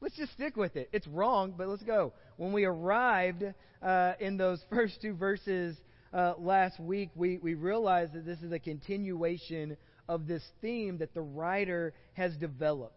let's 0.00 0.16
just 0.16 0.32
stick 0.32 0.56
with 0.56 0.76
it. 0.76 0.88
It's 0.92 1.06
wrong, 1.06 1.54
but 1.56 1.68
let's 1.68 1.82
go. 1.82 2.12
When 2.36 2.52
we 2.52 2.64
arrived 2.64 3.44
uh, 3.82 4.12
in 4.20 4.36
those 4.36 4.60
first 4.70 5.00
two 5.00 5.14
verses 5.14 5.76
uh, 6.12 6.34
last 6.38 6.78
week, 6.80 7.10
we, 7.14 7.38
we 7.38 7.54
realized 7.54 8.12
that 8.14 8.24
this 8.24 8.40
is 8.40 8.52
a 8.52 8.58
continuation 8.58 9.76
of 10.08 10.26
this 10.26 10.42
theme 10.60 10.98
that 10.98 11.14
the 11.14 11.20
writer 11.20 11.92
has 12.14 12.34
developed. 12.36 12.94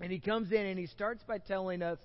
And 0.00 0.10
he 0.10 0.18
comes 0.18 0.50
in 0.52 0.66
and 0.66 0.78
he 0.78 0.86
starts 0.86 1.22
by 1.26 1.38
telling 1.38 1.82
us 1.82 1.98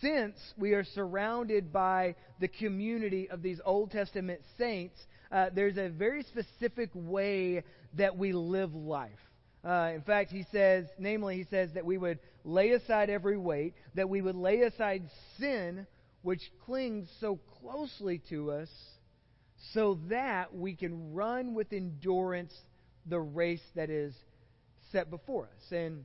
since 0.00 0.36
we 0.56 0.72
are 0.72 0.84
surrounded 0.84 1.72
by 1.72 2.14
the 2.40 2.48
community 2.48 3.28
of 3.28 3.42
these 3.42 3.60
Old 3.64 3.90
Testament 3.90 4.40
saints, 4.56 4.98
uh, 5.30 5.50
there's 5.54 5.76
a 5.76 5.88
very 5.88 6.22
specific 6.22 6.90
way 6.94 7.62
that 7.94 8.16
we 8.16 8.32
live 8.32 8.74
life. 8.74 9.10
Uh, 9.64 9.90
in 9.94 10.02
fact, 10.02 10.30
he 10.30 10.46
says, 10.52 10.86
namely, 10.98 11.36
he 11.36 11.44
says 11.50 11.70
that 11.74 11.84
we 11.84 11.98
would 11.98 12.18
lay 12.44 12.70
aside 12.70 13.10
every 13.10 13.36
weight, 13.36 13.74
that 13.94 14.08
we 14.08 14.20
would 14.22 14.36
lay 14.36 14.62
aside 14.62 15.02
sin, 15.38 15.86
which 16.22 16.40
clings 16.64 17.08
so 17.20 17.38
closely 17.60 18.22
to 18.30 18.52
us, 18.52 18.68
so 19.72 19.98
that 20.08 20.54
we 20.54 20.74
can 20.74 21.12
run 21.12 21.54
with 21.54 21.72
endurance 21.72 22.54
the 23.06 23.18
race 23.18 23.64
that 23.74 23.90
is 23.90 24.14
set 24.92 25.10
before 25.10 25.44
us. 25.44 25.72
And, 25.72 26.04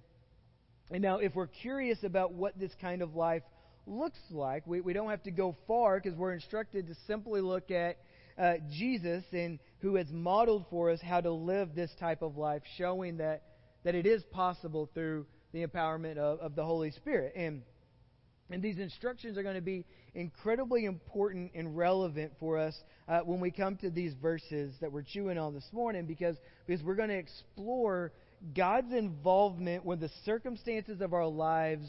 and 0.91 1.01
now, 1.01 1.17
if 1.17 1.35
we're 1.35 1.47
curious 1.47 2.03
about 2.03 2.33
what 2.33 2.59
this 2.59 2.71
kind 2.81 3.01
of 3.01 3.15
life 3.15 3.43
looks 3.85 4.19
like, 4.31 4.65
we, 4.65 4.81
we 4.81 4.93
don't 4.93 5.09
have 5.09 5.23
to 5.23 5.31
go 5.31 5.55
far 5.67 5.99
because 5.99 6.17
we're 6.17 6.33
instructed 6.33 6.87
to 6.87 6.95
simply 7.07 7.41
look 7.41 7.71
at 7.71 7.97
uh, 8.37 8.53
Jesus 8.71 9.23
and 9.31 9.59
who 9.79 9.95
has 9.95 10.07
modeled 10.11 10.65
for 10.69 10.91
us 10.91 10.99
how 11.01 11.21
to 11.21 11.31
live 11.31 11.75
this 11.75 11.91
type 11.99 12.21
of 12.21 12.37
life, 12.37 12.61
showing 12.77 13.17
that, 13.17 13.43
that 13.83 13.95
it 13.95 14.05
is 14.05 14.23
possible 14.31 14.89
through 14.93 15.25
the 15.51 15.65
empowerment 15.65 16.17
of, 16.17 16.39
of 16.39 16.55
the 16.55 16.63
Holy 16.63 16.91
Spirit. 16.91 17.33
And, 17.35 17.61
and 18.49 18.61
these 18.61 18.77
instructions 18.77 19.37
are 19.37 19.43
going 19.43 19.55
to 19.55 19.61
be 19.61 19.85
incredibly 20.15 20.85
important 20.85 21.51
and 21.55 21.75
relevant 21.75 22.33
for 22.39 22.57
us 22.57 22.75
uh, 23.07 23.19
when 23.19 23.39
we 23.39 23.51
come 23.51 23.75
to 23.77 23.89
these 23.89 24.13
verses 24.21 24.75
that 24.81 24.91
we're 24.91 25.03
chewing 25.03 25.37
on 25.37 25.53
this 25.53 25.67
morning 25.71 26.05
because, 26.05 26.37
because 26.65 26.83
we're 26.83 26.95
going 26.95 27.09
to 27.09 27.17
explore 27.17 28.11
God's 28.55 28.93
involvement 28.93 29.85
when 29.85 29.99
the 29.99 30.09
circumstances 30.25 31.01
of 31.01 31.13
our 31.13 31.27
lives 31.27 31.87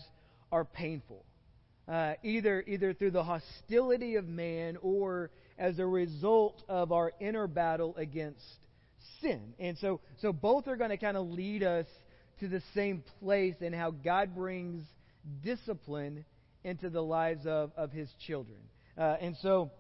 are 0.53 0.65
painful. 0.65 1.25
Uh, 1.87 2.15
either 2.23 2.65
either 2.67 2.95
through 2.95 3.11
the 3.11 3.23
hostility 3.23 4.15
of 4.15 4.27
man 4.27 4.79
or 4.81 5.31
as 5.59 5.79
a 5.79 5.87
result 5.87 6.63
of 6.69 6.93
our 6.93 7.13
inner 7.21 7.47
battle 7.47 7.95
against 7.97 8.43
sin. 9.21 9.55
And 9.59 9.79
so, 9.79 10.01
so 10.21 10.33
both 10.33 10.67
are 10.69 10.77
going 10.77 10.91
to 10.91 10.97
kind 10.97 11.17
of 11.17 11.27
lead 11.29 11.63
us 11.63 11.87
to 12.41 12.49
the 12.49 12.63
same 12.75 13.03
place 13.21 13.55
in 13.61 13.73
how 13.73 13.91
God 13.91 14.35
brings 14.35 14.85
discipline 15.43 16.25
into 16.65 16.91
the 16.91 17.03
lives 17.03 17.47
of, 17.47 17.73
of 17.77 17.93
his 17.93 18.09
children. 18.27 18.59
Uh, 18.99 19.17
and 19.21 19.37
so, 19.43 19.71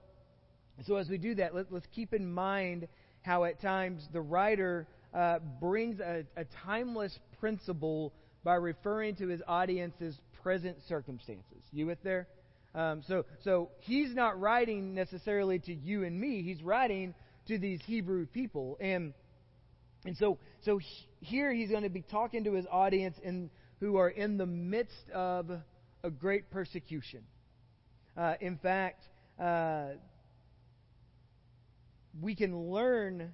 so 0.86 0.96
as 0.96 1.08
we 1.08 1.18
do 1.18 1.34
that, 1.36 1.54
let, 1.54 1.72
us 1.72 1.82
keep 1.94 2.12
in 2.12 2.32
mind 2.32 2.88
how 3.22 3.44
at 3.44 3.60
times 3.60 4.06
the 4.12 4.20
writer 4.20 4.86
uh, 5.12 5.38
brings 5.60 6.00
a, 6.00 6.24
a 6.36 6.44
timeless 6.64 7.18
principle 7.40 8.12
by 8.42 8.54
referring 8.54 9.16
to 9.16 9.28
his 9.28 9.40
audience's 9.48 10.18
present 10.42 10.76
circumstances. 10.88 11.62
You 11.72 11.86
with 11.86 12.02
there? 12.02 12.28
Um, 12.74 13.02
so, 13.06 13.24
so 13.44 13.70
he's 13.80 14.14
not 14.14 14.40
writing 14.40 14.94
necessarily 14.94 15.60
to 15.60 15.74
you 15.74 16.04
and 16.04 16.18
me. 16.18 16.42
He's 16.42 16.62
writing 16.62 17.14
to 17.46 17.58
these 17.58 17.80
Hebrew 17.86 18.26
people, 18.26 18.76
and 18.80 19.14
and 20.04 20.16
so 20.16 20.38
so 20.64 20.80
here 21.20 21.52
he's 21.52 21.70
going 21.70 21.84
to 21.84 21.88
be 21.88 22.02
talking 22.02 22.44
to 22.44 22.52
his 22.52 22.66
audience 22.70 23.16
and 23.24 23.48
who 23.80 23.96
are 23.96 24.08
in 24.08 24.38
the 24.38 24.46
midst 24.46 25.10
of 25.14 25.50
a 26.02 26.10
great 26.10 26.50
persecution. 26.50 27.22
Uh, 28.16 28.34
in 28.40 28.58
fact, 28.58 29.02
uh, 29.40 29.90
we 32.20 32.34
can 32.34 32.70
learn 32.70 33.32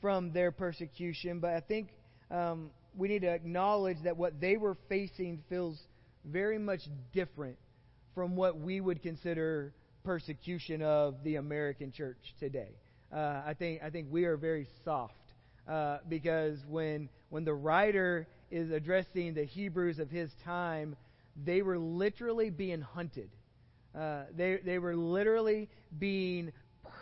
from 0.00 0.32
their 0.32 0.50
persecution, 0.50 1.40
but 1.40 1.50
I 1.50 1.60
think 1.60 1.90
um, 2.30 2.70
we 2.96 3.08
need 3.08 3.22
to 3.22 3.30
acknowledge 3.30 3.98
that 4.04 4.16
what 4.16 4.40
they 4.40 4.56
were 4.56 4.76
facing 4.88 5.42
feels 5.48 5.78
very 6.24 6.58
much 6.58 6.80
different 7.12 7.56
from 8.14 8.36
what 8.36 8.58
we 8.58 8.80
would 8.80 9.02
consider 9.02 9.72
persecution 10.04 10.82
of 10.82 11.22
the 11.24 11.36
American 11.36 11.92
church 11.92 12.34
today. 12.38 12.70
Uh, 13.12 13.42
I 13.46 13.54
think 13.58 13.82
I 13.82 13.90
think 13.90 14.08
we 14.10 14.24
are 14.24 14.36
very 14.36 14.66
soft 14.84 15.14
uh, 15.68 15.98
because 16.08 16.58
when 16.68 17.08
when 17.28 17.44
the 17.44 17.54
writer 17.54 18.26
is 18.50 18.70
addressing 18.70 19.34
the 19.34 19.44
Hebrews 19.44 19.98
of 19.98 20.10
his 20.10 20.30
time, 20.44 20.96
they 21.44 21.62
were 21.62 21.78
literally 21.78 22.50
being 22.50 22.80
hunted. 22.80 23.30
Uh, 23.98 24.24
they 24.36 24.58
they 24.64 24.78
were 24.78 24.94
literally 24.96 25.68
being 25.98 26.52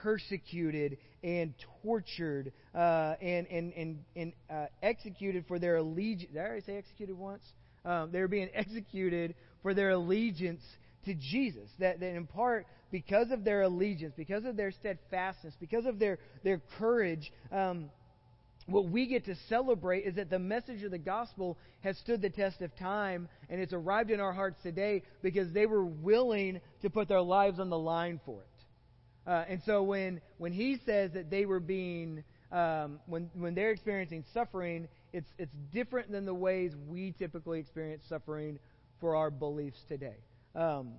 persecuted 0.03 0.99
and 1.23 1.55
tortured 1.83 2.53
uh, 2.75 3.15
and 3.21 3.47
and 3.49 3.73
and, 3.75 3.99
and 4.17 4.33
uh, 4.51 4.67
executed 4.83 5.45
for 5.47 5.59
their 5.59 5.77
allegiance. 5.77 6.33
Did 6.33 6.41
I 6.41 6.45
already 6.45 6.63
say 6.63 6.77
executed 6.77 7.17
once? 7.19 7.43
Um, 7.85 8.11
they 8.13 8.21
were 8.21 8.29
being 8.29 8.51
executed 8.55 9.35
for 9.63 9.75
their 9.75 9.91
allegiance 9.91 10.63
to 11.09 11.15
Jesus. 11.15 11.69
That, 11.79 12.01
that 12.01 12.15
in 12.15 12.27
part, 12.27 12.67
because 12.91 13.31
of 13.31 13.45
their 13.45 13.63
allegiance, 13.63 14.15
because 14.17 14.45
of 14.45 14.57
their 14.57 14.71
steadfastness, 14.71 15.55
because 15.61 15.85
of 15.85 15.99
their, 15.99 16.19
their 16.45 16.63
courage, 16.79 17.33
um, 17.53 17.91
what 18.67 18.89
we 18.91 19.07
get 19.07 19.25
to 19.25 19.35
celebrate 19.49 20.05
is 20.05 20.17
that 20.17 20.29
the 20.29 20.39
message 20.39 20.83
of 20.83 20.91
the 20.91 20.99
gospel 20.99 21.57
has 21.81 21.97
stood 21.99 22.21
the 22.21 22.31
test 22.31 22.61
of 22.61 22.75
time 22.77 23.29
and 23.49 23.61
it's 23.61 23.73
arrived 23.73 24.11
in 24.11 24.21
our 24.21 24.33
hearts 24.33 24.59
today 24.63 25.03
because 25.23 25.51
they 25.53 25.67
were 25.67 25.85
willing 25.85 26.61
to 26.83 26.91
put 26.91 27.09
their 27.09 27.23
lives 27.23 27.59
on 27.59 27.71
the 27.71 27.79
line 27.79 28.21
for 28.27 28.41
it. 28.41 29.31
Uh, 29.31 29.45
and 29.49 29.63
so 29.65 29.83
when, 29.83 30.21
when 30.37 30.53
he 30.53 30.79
says 30.85 31.13
that 31.13 31.31
they 31.31 31.47
were 31.47 31.61
being, 31.61 32.25
um, 32.53 33.01
when, 33.07 33.31
when 33.35 33.55
they're 33.55 33.71
experiencing 33.71 34.25
suffering, 34.35 34.89
it's, 35.13 35.29
it's 35.39 35.53
different 35.73 36.11
than 36.11 36.27
the 36.27 36.35
ways 36.35 36.73
we 36.89 37.15
typically 37.19 37.61
experience 37.61 38.03
suffering 38.09 38.59
for 39.01 39.17
our 39.17 39.31
beliefs 39.31 39.79
today. 39.89 40.17
Um, 40.59 40.95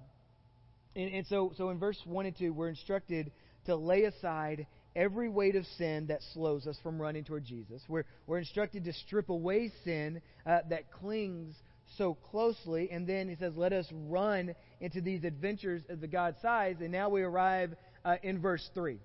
and, 0.95 1.13
and 1.13 1.27
so, 1.27 1.53
so 1.57 1.69
in 1.69 1.79
verse 1.79 1.99
1 2.05 2.25
and 2.25 2.37
2, 2.37 2.53
we're 2.53 2.69
instructed 2.69 3.31
to 3.65 3.75
lay 3.75 4.03
aside 4.03 4.67
every 4.95 5.27
weight 5.27 5.55
of 5.55 5.65
sin 5.77 6.07
that 6.07 6.21
slows 6.33 6.65
us 6.65 6.77
from 6.81 6.99
running 6.99 7.25
toward 7.25 7.43
Jesus. 7.43 7.81
We're, 7.89 8.05
we're 8.25 8.39
instructed 8.39 8.85
to 8.85 8.93
strip 8.93 9.29
away 9.29 9.71
sin 9.83 10.21
uh, 10.45 10.59
that 10.69 10.91
clings 10.93 11.55
so 11.97 12.13
closely. 12.31 12.89
And 12.89 13.05
then 13.05 13.27
he 13.27 13.35
says, 13.35 13.53
let 13.57 13.73
us 13.73 13.85
run 13.91 14.55
into 14.79 15.01
these 15.01 15.25
adventures 15.25 15.81
of 15.89 15.99
the 15.99 16.07
God 16.07 16.35
size. 16.41 16.77
And 16.79 16.91
now 16.91 17.09
we 17.09 17.21
arrive 17.21 17.75
uh, 18.05 18.15
in 18.23 18.41
verse 18.41 18.67
3. 18.73 18.97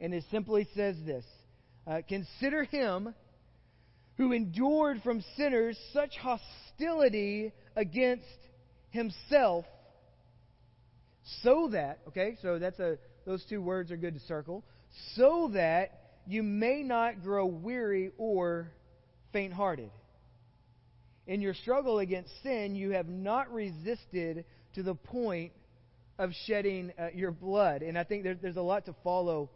And 0.00 0.14
it 0.14 0.24
simply 0.30 0.68
says 0.76 0.94
this 1.04 1.24
uh, 1.88 2.02
Consider 2.08 2.62
him 2.62 3.14
who 4.16 4.32
endured 4.32 5.02
from 5.02 5.24
sinners 5.36 5.76
such 5.92 6.12
hostility 6.16 7.52
against 7.74 8.24
himself 8.90 9.64
so 11.42 11.68
that, 11.72 12.00
okay, 12.08 12.36
so 12.42 12.58
that's 12.58 12.78
a, 12.78 12.98
those 13.26 13.44
two 13.48 13.60
words 13.60 13.90
are 13.90 13.96
good 13.96 14.14
to 14.14 14.20
circle, 14.20 14.64
so 15.14 15.50
that 15.54 16.00
you 16.26 16.42
may 16.42 16.82
not 16.82 17.22
grow 17.22 17.46
weary 17.46 18.12
or 18.18 18.70
faint 19.32 19.52
hearted. 19.52 19.90
In 21.26 21.40
your 21.40 21.54
struggle 21.54 21.98
against 21.98 22.30
sin, 22.42 22.74
you 22.74 22.90
have 22.90 23.08
not 23.08 23.52
resisted 23.52 24.44
to 24.74 24.82
the 24.82 24.94
point 24.94 25.52
of 26.18 26.30
shedding 26.46 26.92
uh, 26.98 27.08
your 27.14 27.30
blood. 27.30 27.82
And 27.82 27.98
I 27.98 28.04
think 28.04 28.24
there, 28.24 28.34
there's 28.34 28.56
a 28.56 28.62
lot 28.62 28.86
to 28.86 28.94
follow 29.04 29.50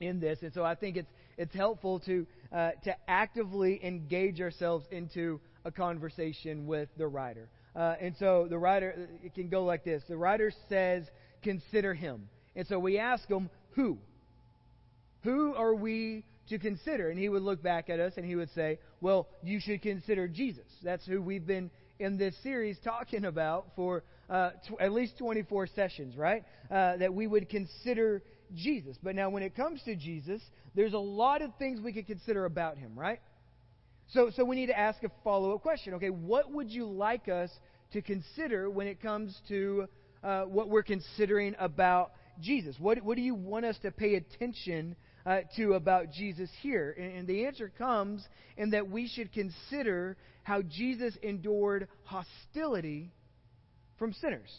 in 0.00 0.20
this. 0.20 0.38
And 0.42 0.52
so 0.52 0.62
I 0.64 0.74
think 0.74 0.96
it's, 0.96 1.08
it's 1.38 1.54
helpful 1.54 2.00
to, 2.00 2.26
uh, 2.52 2.70
to 2.84 2.94
actively 3.08 3.80
engage 3.82 4.40
ourselves 4.40 4.84
into 4.90 5.40
a 5.64 5.70
conversation 5.70 6.66
with 6.66 6.88
the 6.98 7.06
writer. 7.06 7.48
Uh, 7.74 7.94
and 8.00 8.14
so 8.18 8.46
the 8.48 8.58
writer, 8.58 9.08
it 9.22 9.34
can 9.34 9.48
go 9.48 9.64
like 9.64 9.84
this. 9.84 10.02
The 10.08 10.16
writer 10.16 10.52
says, 10.68 11.04
consider 11.42 11.94
him. 11.94 12.28
And 12.56 12.66
so 12.66 12.78
we 12.78 12.98
ask 12.98 13.28
him, 13.28 13.50
who? 13.70 13.98
Who 15.22 15.54
are 15.54 15.74
we 15.74 16.24
to 16.48 16.58
consider? 16.58 17.10
And 17.10 17.18
he 17.18 17.28
would 17.28 17.42
look 17.42 17.62
back 17.62 17.90
at 17.90 17.98
us 17.98 18.12
and 18.16 18.24
he 18.24 18.36
would 18.36 18.50
say, 18.54 18.78
well, 19.00 19.28
you 19.42 19.58
should 19.60 19.82
consider 19.82 20.28
Jesus. 20.28 20.66
That's 20.82 21.04
who 21.06 21.20
we've 21.20 21.46
been 21.46 21.70
in 21.98 22.16
this 22.16 22.34
series 22.42 22.76
talking 22.84 23.24
about 23.24 23.66
for 23.76 24.04
uh, 24.28 24.50
tw- 24.50 24.80
at 24.80 24.92
least 24.92 25.18
24 25.18 25.68
sessions, 25.68 26.16
right? 26.16 26.44
Uh, 26.70 26.96
that 26.96 27.12
we 27.12 27.26
would 27.26 27.48
consider 27.48 28.22
Jesus. 28.54 28.96
But 29.02 29.14
now, 29.14 29.30
when 29.30 29.42
it 29.42 29.54
comes 29.54 29.82
to 29.84 29.96
Jesus, 29.96 30.42
there's 30.74 30.92
a 30.92 30.98
lot 30.98 31.42
of 31.42 31.50
things 31.58 31.80
we 31.80 31.92
could 31.92 32.06
consider 32.06 32.44
about 32.44 32.78
him, 32.78 32.98
right? 32.98 33.20
So, 34.08 34.30
so 34.36 34.44
we 34.44 34.56
need 34.56 34.66
to 34.66 34.78
ask 34.78 35.02
a 35.02 35.10
follow 35.22 35.54
up 35.54 35.62
question. 35.62 35.94
Okay, 35.94 36.10
what 36.10 36.50
would 36.50 36.70
you 36.70 36.86
like 36.86 37.28
us 37.28 37.50
to 37.92 38.02
consider 38.02 38.68
when 38.70 38.86
it 38.86 39.00
comes 39.00 39.36
to 39.48 39.86
uh, 40.22 40.42
what 40.42 40.68
we're 40.68 40.82
considering 40.82 41.54
about 41.58 42.12
Jesus? 42.40 42.76
What, 42.78 43.02
what 43.02 43.16
do 43.16 43.22
you 43.22 43.34
want 43.34 43.64
us 43.64 43.78
to 43.82 43.90
pay 43.90 44.14
attention 44.14 44.96
uh, 45.24 45.40
to 45.56 45.74
about 45.74 46.12
Jesus 46.12 46.50
here? 46.60 46.94
And, 46.98 47.18
and 47.18 47.28
the 47.28 47.46
answer 47.46 47.72
comes 47.76 48.26
in 48.56 48.70
that 48.70 48.88
we 48.88 49.08
should 49.08 49.32
consider 49.32 50.16
how 50.42 50.62
Jesus 50.62 51.16
endured 51.22 51.88
hostility 52.04 53.12
from 53.98 54.12
sinners. 54.12 54.52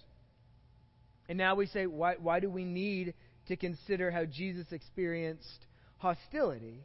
And 1.27 1.37
now 1.37 1.55
we 1.55 1.67
say, 1.67 1.85
why, 1.85 2.15
why 2.19 2.39
do 2.39 2.49
we 2.49 2.65
need 2.65 3.13
to 3.47 3.55
consider 3.55 4.11
how 4.11 4.25
Jesus 4.25 4.65
experienced 4.71 5.65
hostility? 5.97 6.81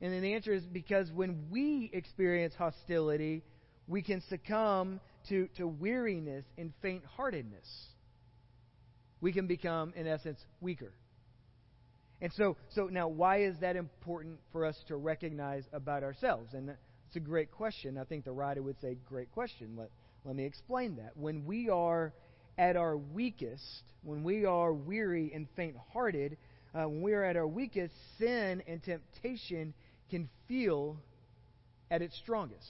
And 0.00 0.12
then 0.12 0.22
the 0.22 0.34
answer 0.34 0.52
is 0.52 0.62
because 0.64 1.10
when 1.10 1.46
we 1.50 1.90
experience 1.92 2.54
hostility, 2.54 3.42
we 3.88 4.02
can 4.02 4.22
succumb 4.28 5.00
to, 5.28 5.48
to 5.56 5.66
weariness 5.66 6.44
and 6.58 6.72
faint 6.82 7.04
heartedness. 7.04 7.66
We 9.20 9.32
can 9.32 9.46
become, 9.46 9.92
in 9.96 10.06
essence, 10.06 10.38
weaker. 10.60 10.92
And 12.20 12.32
so, 12.34 12.56
so 12.74 12.86
now, 12.86 13.08
why 13.08 13.42
is 13.42 13.56
that 13.60 13.76
important 13.76 14.38
for 14.52 14.64
us 14.64 14.76
to 14.88 14.96
recognize 14.96 15.64
about 15.72 16.02
ourselves? 16.02 16.54
And 16.54 16.70
it's 16.70 17.16
a 17.16 17.20
great 17.20 17.50
question. 17.50 17.98
I 17.98 18.04
think 18.04 18.24
the 18.24 18.32
writer 18.32 18.62
would 18.62 18.80
say, 18.80 18.96
great 19.06 19.30
question. 19.32 19.74
Let, 19.76 19.90
let 20.24 20.36
me 20.36 20.44
explain 20.44 20.96
that. 20.96 21.16
When 21.16 21.44
we 21.44 21.68
are 21.68 22.12
at 22.58 22.76
our 22.76 22.96
weakest, 22.96 23.82
when 24.02 24.22
we 24.22 24.44
are 24.44 24.72
weary 24.72 25.32
and 25.34 25.46
faint 25.56 25.76
hearted, 25.92 26.36
uh, 26.74 26.88
when 26.88 27.02
we 27.02 27.12
are 27.12 27.24
at 27.24 27.36
our 27.36 27.46
weakest, 27.46 27.94
sin 28.18 28.62
and 28.66 28.82
temptation 28.82 29.74
can 30.10 30.28
feel 30.48 30.98
at 31.90 32.02
its 32.02 32.16
strongest. 32.18 32.66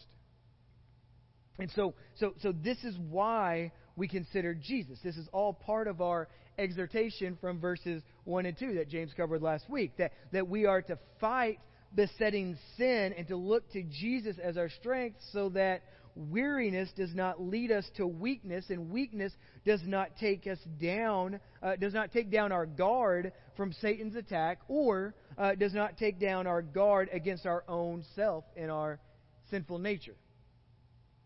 And 1.59 1.71
so, 1.75 1.95
so, 2.17 2.35
so 2.43 2.53
this 2.53 2.79
is 2.85 2.97
why 2.99 3.73
we 3.97 4.09
consider 4.09 4.55
Jesus. 4.55 4.99
This 5.03 5.17
is 5.17 5.29
all 5.33 5.55
part 5.55 5.89
of 5.89 6.01
our 6.01 6.29
exhortation 6.59 7.39
from 7.41 7.61
verses 7.61 8.03
1 8.25 8.47
and 8.47 8.59
2 8.59 8.75
that 8.75 8.89
James 8.89 9.13
covered 9.17 9.43
last 9.43 9.69
week. 9.69 9.97
That, 9.99 10.13
that 10.33 10.49
we 10.49 10.67
are 10.67 10.83
to 10.83 10.99
fight 11.21 11.59
besetting 11.95 12.59
sin 12.77 13.15
and 13.17 13.27
to 13.29 13.37
look 13.37 13.71
to 13.73 13.83
Jesus 13.83 14.37
as 14.43 14.57
our 14.59 14.69
strength 14.69 15.19
so 15.33 15.49
that 15.51 15.83
weariness 16.17 16.91
does 16.97 17.15
not 17.15 17.41
lead 17.41 17.71
us 17.71 17.85
to 17.97 18.07
weakness, 18.07 18.65
and 18.71 18.91
weakness 18.91 19.33
does 19.65 19.81
not 19.85 20.17
take 20.19 20.47
us 20.47 20.59
down, 20.81 21.39
uh, 21.63 21.77
does 21.77 21.93
not 21.93 22.13
take 22.13 22.31
down 22.31 22.53
our 22.53 22.67
guard 22.67 23.33
from 23.57 23.73
Satan's 23.81 24.17
attack, 24.17 24.61
or 24.69 25.15
uh, 25.39 25.55
does 25.55 25.75
not 25.75 25.97
take 25.97 26.19
down 26.19 26.47
our 26.47 26.63
guard 26.63 27.09
against 27.13 27.47
our 27.47 27.65
own 27.69 28.05
self 28.15 28.45
and 28.57 28.71
our 28.71 28.99
sinful 29.51 29.79
nature. 29.79 30.17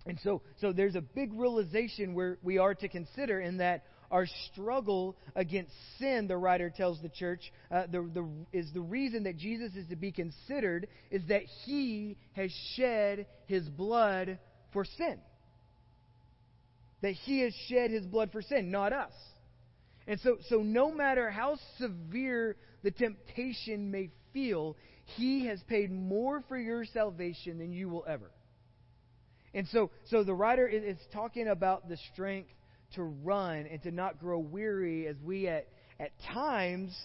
And 0.06 0.18
so, 0.22 0.42
so 0.60 0.72
there's 0.72 0.94
a 0.94 1.00
big 1.00 1.32
realization 1.32 2.14
where 2.14 2.38
we 2.42 2.58
are 2.58 2.74
to 2.74 2.88
consider 2.88 3.40
in 3.40 3.58
that 3.58 3.84
our 4.10 4.26
struggle 4.50 5.16
against 5.36 5.72
sin, 5.98 6.26
the 6.26 6.36
writer 6.36 6.72
tells 6.74 7.00
the 7.00 7.08
church, 7.08 7.52
uh, 7.70 7.84
the, 7.90 8.10
the, 8.12 8.28
is 8.52 8.72
the 8.72 8.80
reason 8.80 9.24
that 9.24 9.36
Jesus 9.36 9.74
is 9.76 9.86
to 9.88 9.96
be 9.96 10.10
considered 10.10 10.88
is 11.10 11.22
that 11.28 11.42
he 11.64 12.16
has 12.32 12.50
shed 12.74 13.26
his 13.46 13.68
blood 13.68 14.38
for 14.72 14.84
sin. 14.84 15.18
That 17.02 17.12
he 17.12 17.40
has 17.40 17.54
shed 17.68 17.90
his 17.90 18.04
blood 18.04 18.32
for 18.32 18.42
sin, 18.42 18.70
not 18.70 18.92
us. 18.92 19.12
And 20.06 20.18
so, 20.20 20.38
so 20.48 20.56
no 20.56 20.92
matter 20.92 21.30
how 21.30 21.56
severe 21.78 22.56
the 22.82 22.90
temptation 22.90 23.90
may 23.90 24.10
feel, 24.32 24.76
he 25.16 25.46
has 25.46 25.60
paid 25.64 25.90
more 25.90 26.42
for 26.48 26.58
your 26.58 26.84
salvation 26.84 27.58
than 27.58 27.72
you 27.72 27.88
will 27.88 28.04
ever. 28.06 28.30
And 29.52 29.66
so, 29.68 29.90
so 30.06 30.22
the 30.22 30.34
writer 30.34 30.66
is, 30.66 30.96
talking 31.12 31.48
about 31.48 31.88
the 31.88 31.96
strength 32.12 32.50
to 32.94 33.02
run 33.02 33.66
and 33.70 33.82
to 33.82 33.90
not 33.90 34.20
grow 34.20 34.38
weary 34.38 35.06
as 35.06 35.16
we 35.22 35.48
at, 35.48 35.66
at 35.98 36.12
times 36.32 36.96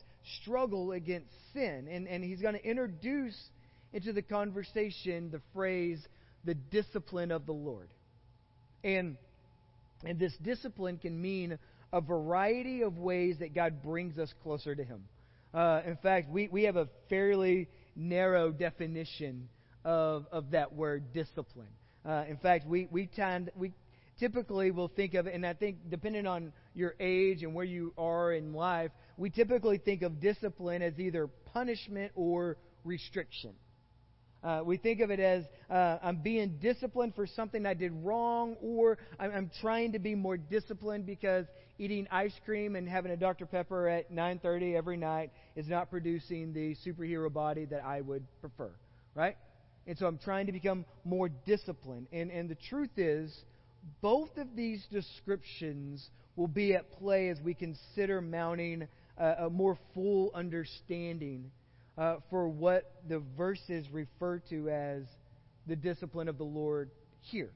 struggle 0.42 0.92
against 0.92 1.30
sin. 1.54 1.88
And, 1.90 2.08
and 2.08 2.24
he's 2.24 2.42
going 2.42 2.54
to 2.56 2.64
introduce 2.64 3.36
into 3.94 4.14
the 4.14 4.22
conversation 4.22 5.32
the 5.32 5.42
phrase, 5.54 6.00
the 6.44 6.54
discipline 6.54 7.32
of 7.32 7.46
the 7.46 7.54
Lord. 7.54 7.90
And, 8.84 9.18
and 10.04 10.20
this 10.20 10.34
discipline 10.44 10.98
can 10.98 11.20
mean 11.20 11.58
a 11.92 12.02
variety 12.02 12.82
of 12.82 12.98
ways 12.98 13.38
that 13.40 13.56
God 13.56 13.82
brings 13.82 14.20
us 14.20 14.32
closer 14.44 14.76
to 14.76 14.84
Him. 14.84 15.04
Uh, 15.56 15.82
in 15.86 15.96
fact, 15.96 16.30
we, 16.30 16.50
we 16.50 16.64
have 16.64 16.76
a 16.76 16.90
fairly 17.10 17.70
narrow 17.96 18.52
definition 18.52 19.48
of, 19.86 20.26
of 20.30 20.52
that 20.52 20.74
word 20.74 21.14
discipline. 21.14 21.70
Uh, 22.06 22.26
in 22.28 22.36
fact, 22.36 22.68
we, 22.68 22.90
we, 22.92 23.08
tend, 23.08 23.50
we 23.56 23.72
typically 24.20 24.72
will 24.72 24.90
think 24.90 25.14
of 25.14 25.28
it, 25.28 25.34
and 25.34 25.46
I 25.46 25.54
think 25.54 25.78
depending 25.90 26.28
on 26.28 26.52
your 26.74 26.94
age 27.00 27.42
and 27.42 27.56
where 27.56 27.64
you 27.64 27.94
are 27.98 28.34
in 28.34 28.54
life, 28.54 28.92
we 29.16 29.30
typically 29.30 29.78
think 29.78 30.02
of 30.02 30.20
discipline 30.20 30.82
as 30.82 31.00
either 31.00 31.28
punishment 31.54 32.12
or 32.16 32.58
restriction. 32.84 33.54
Uh, 34.44 34.62
we 34.64 34.76
think 34.76 35.00
of 35.00 35.10
it 35.10 35.22
as 35.22 35.46
uh, 35.72 35.98
I'm 36.04 36.18
being 36.18 36.58
disciplined 36.62 37.16
for 37.16 37.26
something 37.26 37.66
I 37.66 37.74
did 37.74 37.94
wrong, 38.04 38.58
or 38.62 38.98
I'm, 39.18 39.32
I'm, 39.32 39.52
trying 39.62 39.94
to 39.94 40.00
be 40.00 40.14
more 40.14 40.38
disciplined 40.38 41.06
because 41.08 41.46
eating 41.78 42.08
ice 42.12 42.34
cream 42.46 42.76
and 42.76 42.88
having 42.88 43.12
a 43.12 43.18
Dr. 43.18 43.46
Pepper 43.46 43.88
at 43.88 44.12
9:30 44.12 44.76
every 44.76 44.98
night 44.98 45.32
is 45.56 45.68
not 45.68 45.90
producing 45.90 46.54
the 46.54 46.76
superhero 46.86 47.32
body 47.32 47.66
that 47.66 47.84
I 47.84 48.02
would 48.02 48.26
prefer, 48.42 48.72
right? 49.14 49.38
And 49.88 49.98
so 49.98 50.08
I'm 50.08 50.18
trying 50.18 50.48
to 50.48 50.52
become 50.52 50.86
more 51.04 51.30
disciplined. 51.30 52.08
And 52.12 52.32
and 52.32 52.50
the 52.50 52.56
truth 52.56 52.98
is, 52.98 53.36
both 54.02 54.38
of 54.38 54.56
these 54.56 54.86
descriptions 54.92 56.10
will 56.36 56.48
be 56.48 56.74
at 56.74 56.92
play 56.92 57.30
as 57.30 57.40
we 57.42 57.54
consider 57.54 58.22
mounting 58.22 58.88
a, 59.18 59.46
a 59.46 59.50
more 59.50 59.78
full 59.94 60.32
understanding 60.34 61.52
uh, 61.98 62.18
for 62.30 62.48
what 62.50 62.92
the 63.08 63.20
verses 63.38 63.86
refer 63.92 64.40
to 64.50 64.70
as 64.70 65.04
the 65.68 65.76
discipline 65.76 66.28
of 66.28 66.38
the 66.38 66.44
Lord 66.44 66.92
here. 67.22 67.52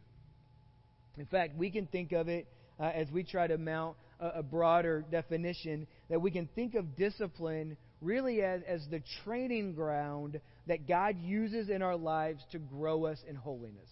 In 1.18 1.26
fact, 1.26 1.58
we 1.58 1.70
can 1.70 1.86
think 1.88 2.12
of 2.14 2.30
it 2.30 2.48
uh, 2.80 2.84
as 2.84 3.12
we 3.12 3.24
try 3.24 3.48
to 3.48 3.58
mount 3.58 3.98
a, 4.20 4.40
a, 4.40 4.44
broader 4.44 5.06
definition, 5.10 5.88
that 6.10 6.22
we 6.22 6.32
can 6.32 6.48
think 6.56 6.76
of 6.76 6.96
discipline 6.96 7.78
really 8.02 8.42
as, 8.42 8.62
as 8.68 8.86
the 8.90 9.02
training 9.24 9.74
ground 9.74 10.40
that 10.68 10.88
God 10.88 11.18
uses 11.22 11.70
in 11.70 11.82
our 11.82 11.96
lives 11.96 12.44
to 12.52 12.60
grow 12.60 13.06
us 13.06 13.20
in 13.28 13.36
holiness. 13.36 13.90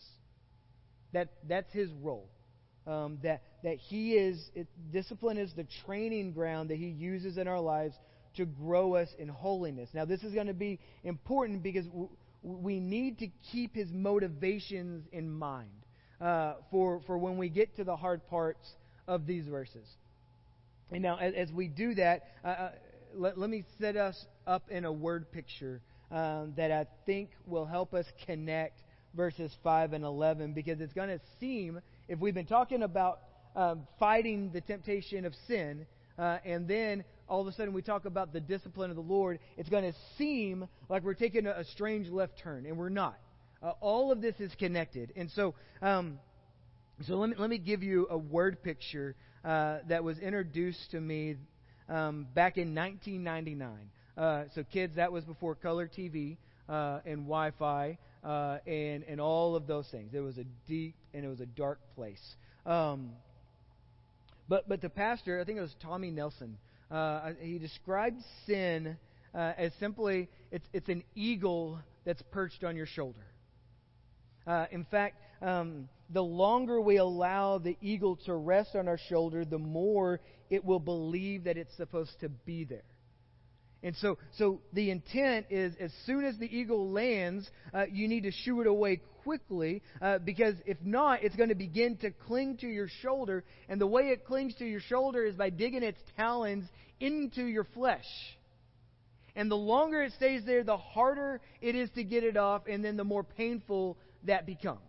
That, 1.14 1.30
that's 1.48 1.72
His 1.74 1.90
role. 2.02 2.30
Um, 2.86 3.20
that, 3.24 3.42
that 3.64 3.78
He 3.78 4.14
is, 4.14 4.50
it, 4.56 4.68
discipline 4.92 5.38
is 5.38 5.54
the 5.54 5.68
training 5.86 6.32
ground 6.32 6.70
that 6.70 6.78
He 6.78 6.88
uses 6.88 7.38
in 7.38 7.48
our 7.48 7.60
lives 7.60 7.96
to 8.38 8.46
grow 8.46 8.96
us 8.96 9.10
in 9.20 9.28
holiness. 9.28 9.90
Now, 9.94 10.06
this 10.06 10.24
is 10.24 10.34
going 10.34 10.48
to 10.48 10.54
be 10.54 10.80
important 11.04 11.64
because 11.64 11.86
we 12.44 12.80
need 12.80 13.20
to 13.20 13.28
keep 13.52 13.76
his 13.76 13.92
motivations 13.92 15.06
in 15.12 15.30
mind 15.30 15.70
uh, 16.22 16.54
for, 16.72 17.02
for 17.06 17.18
when 17.18 17.38
we 17.38 17.50
get 17.50 17.76
to 17.78 17.84
the 17.84 17.96
hard 17.96 18.28
parts 18.28 18.66
of 19.08 19.26
these 19.26 19.48
verses. 19.48 19.88
And 20.92 21.02
now, 21.02 21.18
as, 21.18 21.34
as 21.34 21.52
we 21.52 21.68
do 21.68 21.96
that, 21.96 22.24
uh, 22.44 22.48
uh, 22.48 22.72
let, 23.16 23.38
let, 23.38 23.50
me 23.50 23.66
set 23.80 23.98
us 23.98 24.26
up 24.46 24.70
in 24.70 24.86
a 24.86 24.92
word 24.92 25.32
picture 25.32 25.82
um, 26.12 26.54
that 26.56 26.72
I 26.72 26.86
think 27.06 27.32
will 27.46 27.66
help 27.66 27.94
us 27.94 28.06
connect 28.26 28.82
verses 29.14 29.52
5 29.64 29.94
and 29.94 30.06
11 30.06 30.54
because 30.54 30.80
it's 30.80 30.94
going 30.94 31.10
to 31.10 31.20
seem, 31.40 31.82
if 32.08 32.20
we've 32.20 32.34
been 32.34 32.46
talking 32.46 32.84
about 32.84 33.20
um, 33.56 33.88
fighting 34.00 34.52
the 34.54 34.62
temptation 34.62 35.26
of 35.26 35.34
sin, 35.48 35.86
uh, 36.18 36.38
and 36.46 36.68
then 36.68 37.04
all 37.28 37.42
of 37.42 37.48
a 37.48 37.52
sudden 37.52 37.74
we 37.74 37.82
talk 37.82 38.06
about 38.06 38.32
the 38.32 38.40
discipline 38.40 38.90
of 38.90 38.96
the 38.96 39.02
Lord, 39.02 39.40
it's 39.58 39.70
going 39.70 39.84
to 39.84 39.98
seem 40.18 40.68
like 40.90 41.04
we're 41.04 41.14
taking 41.14 41.48
a, 41.48 41.64
strange 41.66 42.08
left 42.08 42.40
turn, 42.40 42.66
and 42.66 42.78
we're 42.78 42.90
not. 42.90 43.18
Uh, 43.62 43.72
all 43.82 44.12
of 44.12 44.22
this 44.22 44.36
is 44.40 44.52
connected. 44.58 45.12
And 45.16 45.30
so, 45.32 45.56
um, 45.82 46.20
so 47.06 47.16
let 47.16 47.30
me, 47.32 47.36
let 47.38 47.50
me 47.50 47.58
give 47.58 47.84
you 47.84 48.08
a 48.10 48.18
word 48.18 48.64
picture 48.64 49.16
uh, 49.48 49.80
that 49.88 50.04
was 50.04 50.20
introduced 50.20 50.92
to 50.92 51.00
me 51.00 51.38
um, 51.88 52.28
back 52.36 52.58
in 52.58 52.76
1999. 52.76 53.72
Uh, 54.18 54.44
so, 54.54 54.62
kids, 54.74 54.98
that 54.98 55.10
was 55.10 55.24
before 55.24 55.56
color 55.56 55.88
TV 55.88 56.36
uh, 56.68 57.00
and 57.06 57.20
Wi 57.20 57.52
Fi 57.58 57.98
uh, 58.26 58.58
and, 58.68 59.06
and 59.08 59.22
all 59.22 59.56
of 59.56 59.66
those 59.66 59.88
things. 59.88 60.14
It 60.14 60.20
was 60.20 60.38
a 60.38 60.44
deep 60.68 60.96
and 61.14 61.24
it 61.24 61.30
was 61.30 61.40
a 61.40 61.46
dark 61.46 61.80
place. 61.96 62.22
Um, 62.66 63.12
but, 64.50 64.68
but 64.68 64.82
the 64.82 64.90
pastor, 64.90 65.40
I 65.40 65.46
think 65.46 65.60
it 65.60 65.62
was 65.62 65.76
Tommy 65.82 66.12
Nelson, 66.12 66.58
uh, 66.92 67.32
he 67.40 67.58
described 67.58 68.18
sin 68.46 68.98
as 69.34 69.72
simply 69.80 70.28
it's, 70.52 70.66
it's 70.74 70.90
an 70.90 71.04
eagle 71.16 71.80
that's 72.04 72.22
perched 72.32 72.66
on 72.66 72.76
your 72.76 72.86
shoulder. 72.86 73.24
In 74.72 74.86
fact, 74.92 75.22
um, 75.42 75.88
the 76.10 76.24
longer 76.24 76.80
we 76.80 76.98
allow 76.98 77.58
the 77.58 77.78
eagle 77.82 78.18
to 78.26 78.34
rest 78.34 78.76
on 78.76 78.88
our 78.88 79.00
shoulder, 79.10 79.44
the 79.44 79.58
more 79.58 80.22
it 80.50 80.64
will 80.64 80.80
believe 80.80 81.46
that 81.46 81.58
it's 81.58 81.76
supposed 81.76 82.20
to 82.22 82.30
be 82.30 82.64
there. 82.64 82.84
And 83.84 83.96
so, 83.98 84.18
so 84.38 84.62
the 84.74 84.90
intent 84.90 85.48
is 85.50 85.76
as 85.80 85.92
soon 86.06 86.26
as 86.26 86.38
the 86.38 86.46
eagle 86.46 86.92
lands, 86.92 87.50
uh, 87.74 87.86
you 87.92 88.08
need 88.08 88.24
to 88.24 88.32
shoo 88.32 88.62
it 88.62 88.68
away 88.68 89.02
quickly 89.24 89.84
uh, 90.02 90.18
because 90.20 90.56
if 90.66 90.78
not, 90.84 91.24
it's 91.24 91.36
going 91.36 91.50
to 91.50 91.56
begin 91.56 91.98
to 91.98 92.12
cling 92.12 92.58
to 92.58 92.68
your 92.68 92.88
shoulder. 93.02 93.44
And 93.70 93.80
the 93.80 93.88
way 93.88 94.10
it 94.10 94.26
clings 94.26 94.56
to 94.56 94.66
your 94.66 94.80
shoulder 94.80 95.24
is 95.24 95.36
by 95.36 95.52
digging 95.52 95.84
its 95.84 96.00
talons 96.16 96.66
into 97.00 97.46
your 97.46 97.66
flesh. 97.66 98.06
And 99.36 99.52
the 99.52 99.56
longer 99.56 100.02
it 100.02 100.14
stays 100.14 100.44
there, 100.46 100.64
the 100.64 100.78
harder 100.78 101.40
it 101.62 101.76
is 101.76 101.92
to 101.92 102.04
get 102.04 102.24
it 102.24 102.38
off, 102.38 102.64
and 102.68 102.84
then 102.84 102.98
the 102.98 103.04
more 103.04 103.24
painful 103.24 103.98
that 104.24 104.48
becomes. 104.48 104.80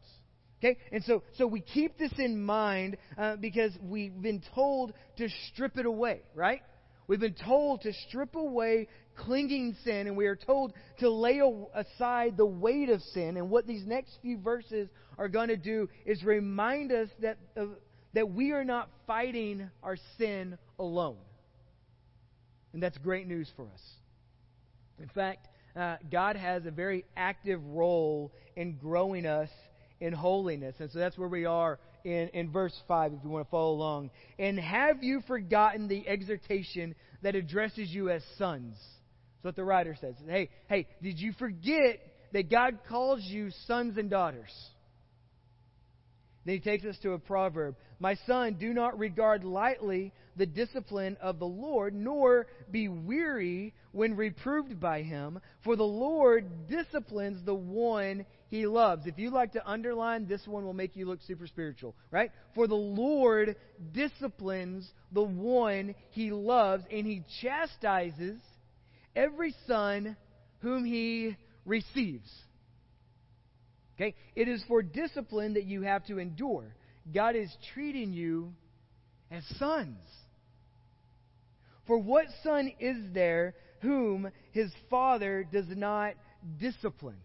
Okay? 0.58 0.76
And 0.90 1.04
so, 1.04 1.22
so 1.36 1.46
we 1.46 1.60
keep 1.60 1.98
this 1.98 2.12
in 2.18 2.42
mind 2.42 2.96
uh, 3.16 3.36
because 3.36 3.72
we've 3.80 4.20
been 4.20 4.42
told 4.54 4.92
to 5.18 5.28
strip 5.52 5.78
it 5.78 5.86
away, 5.86 6.22
right? 6.34 6.62
We've 7.06 7.20
been 7.20 7.34
told 7.34 7.82
to 7.82 7.92
strip 8.08 8.34
away 8.34 8.88
clinging 9.16 9.76
sin, 9.84 10.06
and 10.06 10.16
we 10.16 10.26
are 10.26 10.36
told 10.36 10.72
to 10.98 11.10
lay 11.10 11.40
aside 11.74 12.36
the 12.36 12.46
weight 12.46 12.90
of 12.90 13.00
sin. 13.00 13.36
And 13.36 13.50
what 13.50 13.66
these 13.66 13.86
next 13.86 14.18
few 14.20 14.38
verses 14.38 14.88
are 15.16 15.28
going 15.28 15.48
to 15.48 15.56
do 15.56 15.88
is 16.04 16.22
remind 16.22 16.92
us 16.92 17.08
that, 17.20 17.38
uh, 17.56 17.66
that 18.14 18.30
we 18.30 18.52
are 18.52 18.64
not 18.64 18.90
fighting 19.06 19.70
our 19.82 19.96
sin 20.18 20.58
alone. 20.78 21.16
And 22.72 22.82
that's 22.82 22.98
great 22.98 23.26
news 23.26 23.50
for 23.56 23.64
us. 23.72 23.82
In 25.00 25.08
fact, 25.08 25.48
uh, 25.74 25.96
God 26.10 26.36
has 26.36 26.66
a 26.66 26.70
very 26.70 27.04
active 27.16 27.64
role 27.64 28.32
in 28.56 28.76
growing 28.76 29.24
us 29.26 29.48
in 30.00 30.12
holiness. 30.12 30.74
And 30.78 30.90
so 30.90 30.98
that's 30.98 31.18
where 31.18 31.28
we 31.28 31.44
are 31.44 31.78
in, 32.04 32.28
in 32.28 32.50
verse 32.50 32.78
5, 32.86 33.12
if 33.12 33.18
you 33.24 33.30
want 33.30 33.46
to 33.46 33.50
follow 33.50 33.72
along. 33.72 34.10
And 34.38 34.58
have 34.58 35.02
you 35.02 35.20
forgotten 35.26 35.88
the 35.88 36.06
exhortation 36.08 36.94
that 37.22 37.34
addresses 37.34 37.90
you 37.90 38.10
as 38.10 38.22
sons? 38.36 38.76
That's 38.78 39.44
what 39.44 39.56
the 39.56 39.64
writer 39.64 39.96
says. 40.00 40.14
Hey, 40.26 40.50
hey, 40.68 40.86
did 41.02 41.18
you 41.18 41.32
forget 41.38 42.00
that 42.32 42.50
God 42.50 42.78
calls 42.88 43.20
you 43.22 43.50
sons 43.66 43.98
and 43.98 44.10
daughters? 44.10 44.52
Then 46.44 46.54
he 46.54 46.60
takes 46.60 46.84
us 46.84 46.96
to 47.02 47.12
a 47.12 47.18
proverb. 47.18 47.76
My 48.00 48.16
son, 48.26 48.56
do 48.58 48.72
not 48.72 48.98
regard 48.98 49.44
lightly 49.44 50.12
the 50.36 50.46
discipline 50.46 51.16
of 51.20 51.38
the 51.38 51.46
Lord, 51.46 51.94
nor 51.94 52.46
be 52.70 52.88
weary 52.88 53.74
when 53.92 54.16
reproved 54.16 54.80
by 54.80 55.02
him, 55.02 55.40
for 55.64 55.76
the 55.76 55.82
Lord 55.82 56.68
disciplines 56.68 57.44
the 57.44 57.54
one 57.54 58.24
he 58.48 58.66
loves. 58.66 59.06
If 59.06 59.18
you 59.18 59.30
like 59.30 59.52
to 59.52 59.66
underline, 59.66 60.26
this 60.26 60.46
one 60.46 60.64
will 60.64 60.72
make 60.72 60.96
you 60.96 61.06
look 61.06 61.20
super 61.26 61.46
spiritual, 61.46 61.94
right? 62.10 62.30
For 62.54 62.66
the 62.66 62.74
Lord 62.74 63.56
disciplines 63.92 64.88
the 65.12 65.22
one 65.22 65.94
he 66.10 66.30
loves, 66.30 66.84
and 66.90 67.06
he 67.06 67.24
chastises 67.42 68.40
every 69.14 69.54
son 69.66 70.16
whom 70.60 70.84
he 70.84 71.36
receives. 71.66 72.30
Okay? 73.96 74.14
It 74.34 74.48
is 74.48 74.62
for 74.66 74.82
discipline 74.82 75.54
that 75.54 75.64
you 75.64 75.82
have 75.82 76.06
to 76.06 76.18
endure. 76.18 76.74
God 77.12 77.36
is 77.36 77.54
treating 77.74 78.12
you 78.12 78.54
as 79.30 79.44
sons. 79.58 79.98
For 81.86 81.98
what 81.98 82.26
son 82.42 82.72
is 82.80 82.96
there 83.12 83.54
whom 83.80 84.30
his 84.52 84.70
father 84.88 85.44
does 85.50 85.66
not 85.68 86.14
discipline? 86.58 87.16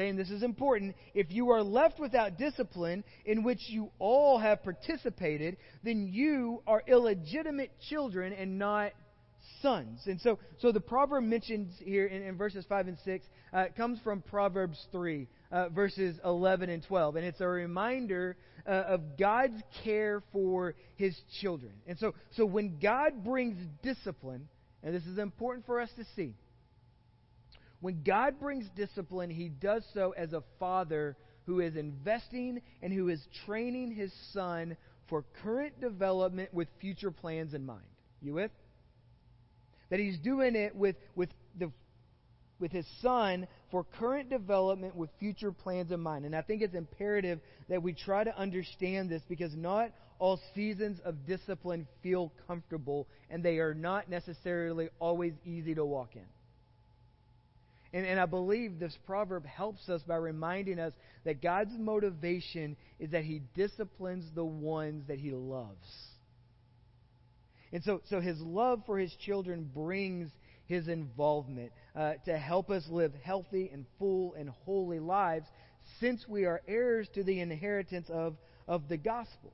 Okay, 0.00 0.08
and 0.08 0.18
this 0.18 0.30
is 0.30 0.42
important. 0.42 0.96
If 1.12 1.30
you 1.30 1.50
are 1.50 1.62
left 1.62 2.00
without 2.00 2.38
discipline, 2.38 3.04
in 3.26 3.42
which 3.42 3.60
you 3.68 3.90
all 3.98 4.38
have 4.38 4.64
participated, 4.64 5.58
then 5.84 6.08
you 6.10 6.62
are 6.66 6.82
illegitimate 6.86 7.70
children 7.90 8.32
and 8.32 8.58
not 8.58 8.92
sons. 9.60 10.00
And 10.06 10.18
so, 10.22 10.38
so 10.60 10.72
the 10.72 10.80
proverb 10.80 11.24
mentioned 11.24 11.68
here 11.84 12.06
in, 12.06 12.22
in 12.22 12.38
verses 12.38 12.64
5 12.66 12.88
and 12.88 12.96
6 13.04 13.26
uh, 13.52 13.64
comes 13.76 13.98
from 14.02 14.22
Proverbs 14.22 14.82
3, 14.90 15.28
uh, 15.52 15.68
verses 15.68 16.18
11 16.24 16.70
and 16.70 16.82
12. 16.82 17.16
And 17.16 17.26
it's 17.26 17.42
a 17.42 17.46
reminder 17.46 18.38
uh, 18.66 18.70
of 18.70 19.18
God's 19.18 19.60
care 19.84 20.22
for 20.32 20.76
his 20.96 21.14
children. 21.42 21.72
And 21.86 21.98
so, 21.98 22.14
so 22.36 22.46
when 22.46 22.78
God 22.78 23.22
brings 23.22 23.58
discipline, 23.82 24.48
and 24.82 24.94
this 24.94 25.04
is 25.04 25.18
important 25.18 25.66
for 25.66 25.78
us 25.78 25.90
to 25.98 26.06
see, 26.16 26.32
when 27.80 28.02
God 28.02 28.38
brings 28.38 28.66
discipline, 28.76 29.30
he 29.30 29.48
does 29.48 29.84
so 29.94 30.12
as 30.16 30.32
a 30.32 30.42
father 30.58 31.16
who 31.46 31.60
is 31.60 31.76
investing 31.76 32.60
and 32.82 32.92
who 32.92 33.08
is 33.08 33.20
training 33.46 33.92
his 33.92 34.12
son 34.32 34.76
for 35.08 35.24
current 35.42 35.80
development 35.80 36.52
with 36.52 36.68
future 36.80 37.10
plans 37.10 37.54
in 37.54 37.64
mind. 37.64 37.86
You 38.20 38.34
with? 38.34 38.50
That 39.88 39.98
he's 39.98 40.18
doing 40.18 40.54
it 40.54 40.76
with, 40.76 40.96
with, 41.16 41.30
the, 41.58 41.72
with 42.60 42.70
his 42.70 42.86
son 43.00 43.48
for 43.70 43.84
current 43.98 44.28
development 44.28 44.94
with 44.94 45.10
future 45.18 45.50
plans 45.50 45.90
in 45.90 46.00
mind. 46.00 46.26
And 46.26 46.36
I 46.36 46.42
think 46.42 46.62
it's 46.62 46.74
imperative 46.74 47.40
that 47.68 47.82
we 47.82 47.94
try 47.94 48.22
to 48.22 48.38
understand 48.38 49.10
this 49.10 49.22
because 49.28 49.56
not 49.56 49.90
all 50.18 50.38
seasons 50.54 51.00
of 51.04 51.26
discipline 51.26 51.88
feel 52.02 52.30
comfortable 52.46 53.08
and 53.30 53.42
they 53.42 53.58
are 53.58 53.74
not 53.74 54.10
necessarily 54.10 54.90
always 55.00 55.32
easy 55.46 55.74
to 55.74 55.84
walk 55.84 56.14
in. 56.14 56.26
And, 57.92 58.06
and 58.06 58.20
I 58.20 58.26
believe 58.26 58.78
this 58.78 58.96
proverb 59.06 59.44
helps 59.44 59.88
us 59.88 60.02
by 60.02 60.16
reminding 60.16 60.78
us 60.78 60.92
that 61.24 61.42
God's 61.42 61.76
motivation 61.76 62.76
is 62.98 63.10
that 63.10 63.24
He 63.24 63.42
disciplines 63.54 64.24
the 64.34 64.44
ones 64.44 65.04
that 65.08 65.18
He 65.18 65.32
loves. 65.32 65.88
And 67.72 67.82
so, 67.82 68.00
so 68.08 68.20
His 68.20 68.40
love 68.40 68.82
for 68.86 68.98
His 68.98 69.14
children 69.24 69.68
brings 69.74 70.30
His 70.66 70.86
involvement 70.86 71.72
uh, 71.96 72.14
to 72.26 72.38
help 72.38 72.70
us 72.70 72.84
live 72.88 73.12
healthy 73.22 73.70
and 73.72 73.86
full 73.98 74.34
and 74.34 74.50
holy 74.64 75.00
lives 75.00 75.46
since 75.98 76.26
we 76.28 76.44
are 76.44 76.62
heirs 76.68 77.08
to 77.14 77.24
the 77.24 77.40
inheritance 77.40 78.08
of, 78.08 78.36
of 78.68 78.88
the 78.88 78.96
gospel. 78.96 79.52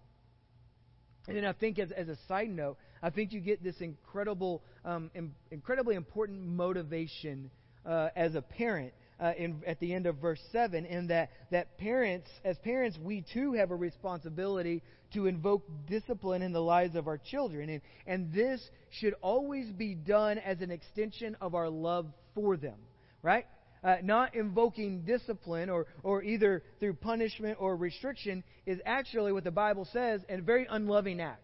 And 1.27 1.37
then 1.37 1.45
I 1.45 1.53
think, 1.53 1.79
as, 1.79 1.91
as 1.91 2.09
a 2.09 2.17
side 2.29 2.51
note, 2.51 2.77
I 3.03 3.11
think 3.11 3.33
you 3.33 3.41
get 3.41 3.63
this 3.63 3.81
incredible, 3.81 4.63
um, 4.85 5.11
Im- 5.15 5.35
incredibly 5.51 5.97
important 5.97 6.41
motivation 6.41 7.51
uh, 7.87 8.09
as 8.17 8.35
a 8.35 8.43
parent 8.43 8.93
uh, 9.19 9.33
in, 9.39 9.63
at 9.67 9.81
the 9.81 9.95
end 9.95 10.07
of 10.07 10.17
verse 10.17 10.41
7 10.53 10.85
in 10.85 11.07
that, 11.09 11.31
that 11.51 11.79
parents, 11.79 12.29
as 12.45 12.59
parents, 12.59 12.99
we 13.03 13.25
too 13.33 13.55
have 13.55 13.71
a 13.71 13.77
responsibility 13.77 14.83
to 15.15 15.27
invoke 15.27 15.65
discipline 15.89 16.43
in 16.43 16.53
the 16.53 16.61
lives 16.61 16.97
of 16.97 17.07
our 17.07 17.19
children. 17.19 17.71
And, 17.71 17.81
and 18.07 18.33
this 18.33 18.61
should 18.91 19.15
always 19.23 19.71
be 19.71 19.95
done 19.95 20.39
as 20.39 20.61
an 20.61 20.71
extension 20.71 21.37
of 21.41 21.55
our 21.55 21.69
love 21.69 22.07
for 22.35 22.57
them, 22.57 22.79
right? 23.23 23.47
Uh, 23.83 23.97
not 24.03 24.35
invoking 24.35 25.03
discipline 25.03 25.71
or, 25.71 25.87
or 26.03 26.23
either 26.23 26.63
through 26.81 26.95
punishment 26.95 27.57
or 27.61 27.77
restriction 27.77 28.43
is 28.67 28.81
actually 28.85 29.33
what 29.33 29.45
the 29.45 29.51
Bible 29.51 29.87
says 29.93 30.21
a 30.29 30.41
very 30.41 30.67
unloving 30.69 31.21
act. 31.21 31.43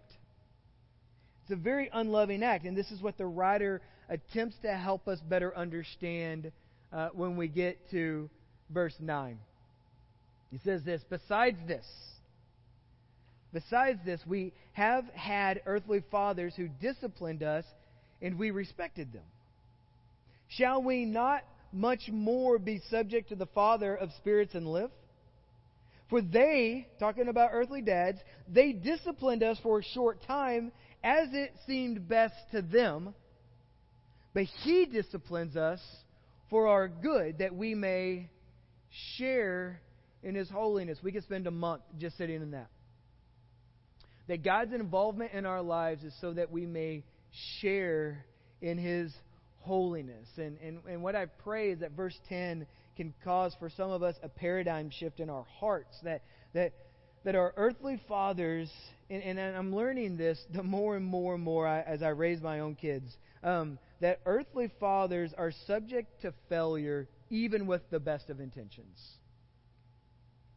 It's 1.44 1.52
a 1.52 1.56
very 1.56 1.88
unloving 1.92 2.42
act, 2.42 2.64
and 2.64 2.76
this 2.76 2.90
is 2.90 3.00
what 3.00 3.18
the 3.18 3.26
writer 3.26 3.80
attempts 4.08 4.56
to 4.62 4.72
help 4.72 5.08
us 5.08 5.20
better 5.20 5.56
understand 5.56 6.52
uh, 6.92 7.08
when 7.12 7.36
we 7.36 7.48
get 7.48 7.78
to 7.90 8.28
verse 8.70 8.94
9. 9.00 9.38
He 10.50 10.58
says 10.64 10.82
this 10.84 11.02
Besides 11.08 11.58
this, 11.66 11.86
besides 13.52 14.00
this, 14.04 14.20
we 14.26 14.52
have 14.72 15.04
had 15.14 15.62
earthly 15.66 16.02
fathers 16.10 16.54
who 16.56 16.68
disciplined 16.68 17.42
us, 17.42 17.64
and 18.20 18.38
we 18.38 18.50
respected 18.50 19.12
them. 19.12 19.24
Shall 20.48 20.82
we 20.82 21.06
not 21.06 21.42
much 21.72 22.02
more 22.10 22.58
be 22.58 22.82
subject 22.90 23.30
to 23.30 23.36
the 23.36 23.46
Father 23.46 23.94
of 23.94 24.10
spirits 24.18 24.54
and 24.54 24.66
live? 24.66 24.90
For 26.10 26.20
they, 26.20 26.88
talking 26.98 27.28
about 27.28 27.50
earthly 27.54 27.80
dads, 27.80 28.18
they 28.46 28.72
disciplined 28.72 29.42
us 29.42 29.58
for 29.62 29.78
a 29.78 29.82
short 29.82 30.22
time 30.26 30.70
as 31.02 31.28
it 31.32 31.54
seemed 31.66 32.06
best 32.06 32.34
to 32.52 32.60
them 32.60 33.14
but 34.34 34.44
He 34.64 34.86
disciplines 34.86 35.56
us 35.56 35.80
for 36.50 36.68
our 36.68 36.88
good, 36.88 37.38
that 37.38 37.54
we 37.54 37.74
may 37.74 38.28
share 39.16 39.80
in 40.22 40.34
His 40.34 40.48
holiness. 40.48 40.98
We 41.02 41.12
could 41.12 41.24
spend 41.24 41.46
a 41.46 41.50
month 41.50 41.82
just 41.98 42.16
sitting 42.16 42.42
in 42.42 42.50
that. 42.52 42.68
That 44.28 44.44
God's 44.44 44.72
involvement 44.72 45.32
in 45.32 45.46
our 45.46 45.62
lives 45.62 46.04
is 46.04 46.14
so 46.20 46.32
that 46.34 46.50
we 46.50 46.66
may 46.66 47.04
share 47.60 48.24
in 48.60 48.78
His 48.78 49.12
holiness. 49.60 50.28
And, 50.36 50.58
and, 50.62 50.78
and 50.88 51.02
what 51.02 51.16
I 51.16 51.26
pray 51.26 51.70
is 51.70 51.80
that 51.80 51.92
verse 51.92 52.18
10 52.28 52.66
can 52.96 53.14
cause 53.24 53.54
for 53.58 53.70
some 53.70 53.90
of 53.90 54.02
us 54.02 54.14
a 54.22 54.28
paradigm 54.28 54.90
shift 54.90 55.20
in 55.20 55.30
our 55.30 55.46
hearts. 55.58 55.96
That, 56.04 56.22
that, 56.54 56.72
that 57.24 57.34
our 57.34 57.52
earthly 57.56 58.00
fathers, 58.08 58.70
and, 59.10 59.22
and 59.22 59.38
I'm 59.40 59.74
learning 59.74 60.16
this 60.16 60.38
the 60.54 60.62
more 60.62 60.96
and 60.96 61.04
more 61.04 61.34
and 61.34 61.42
more 61.42 61.66
I, 61.66 61.80
as 61.80 62.02
I 62.02 62.08
raise 62.08 62.40
my 62.40 62.60
own 62.60 62.74
kids, 62.74 63.16
um, 63.42 63.78
that 64.02 64.20
earthly 64.26 64.70
fathers 64.80 65.32
are 65.38 65.52
subject 65.66 66.22
to 66.22 66.34
failure 66.48 67.08
even 67.30 67.66
with 67.68 67.82
the 67.90 68.00
best 68.00 68.30
of 68.30 68.40
intentions. 68.40 68.98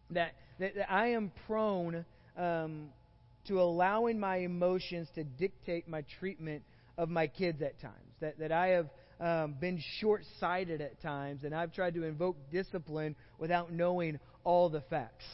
That, 0.10 0.34
that, 0.60 0.76
that 0.76 0.92
I 0.92 1.10
am 1.10 1.32
prone 1.46 2.06
um, 2.36 2.90
to 3.48 3.62
allowing 3.62 4.20
my 4.20 4.38
emotions 4.38 5.08
to 5.14 5.24
dictate 5.24 5.88
my 5.88 6.04
treatment 6.20 6.64
of 6.98 7.10
my 7.10 7.28
kids 7.28 7.62
at 7.62 7.80
times. 7.80 7.94
That, 8.20 8.40
that 8.40 8.52
I 8.52 8.68
have 8.70 8.90
um, 9.20 9.56
been 9.60 9.80
short 10.00 10.24
sighted 10.40 10.82
at 10.82 11.00
times, 11.04 11.44
and 11.44 11.54
I've 11.54 11.72
tried 11.72 11.94
to 11.94 12.04
invoke 12.04 12.38
discipline 12.52 13.16
without 13.38 13.72
knowing 13.72 14.20
all 14.44 14.70
the 14.70 14.82
facts. 14.82 15.26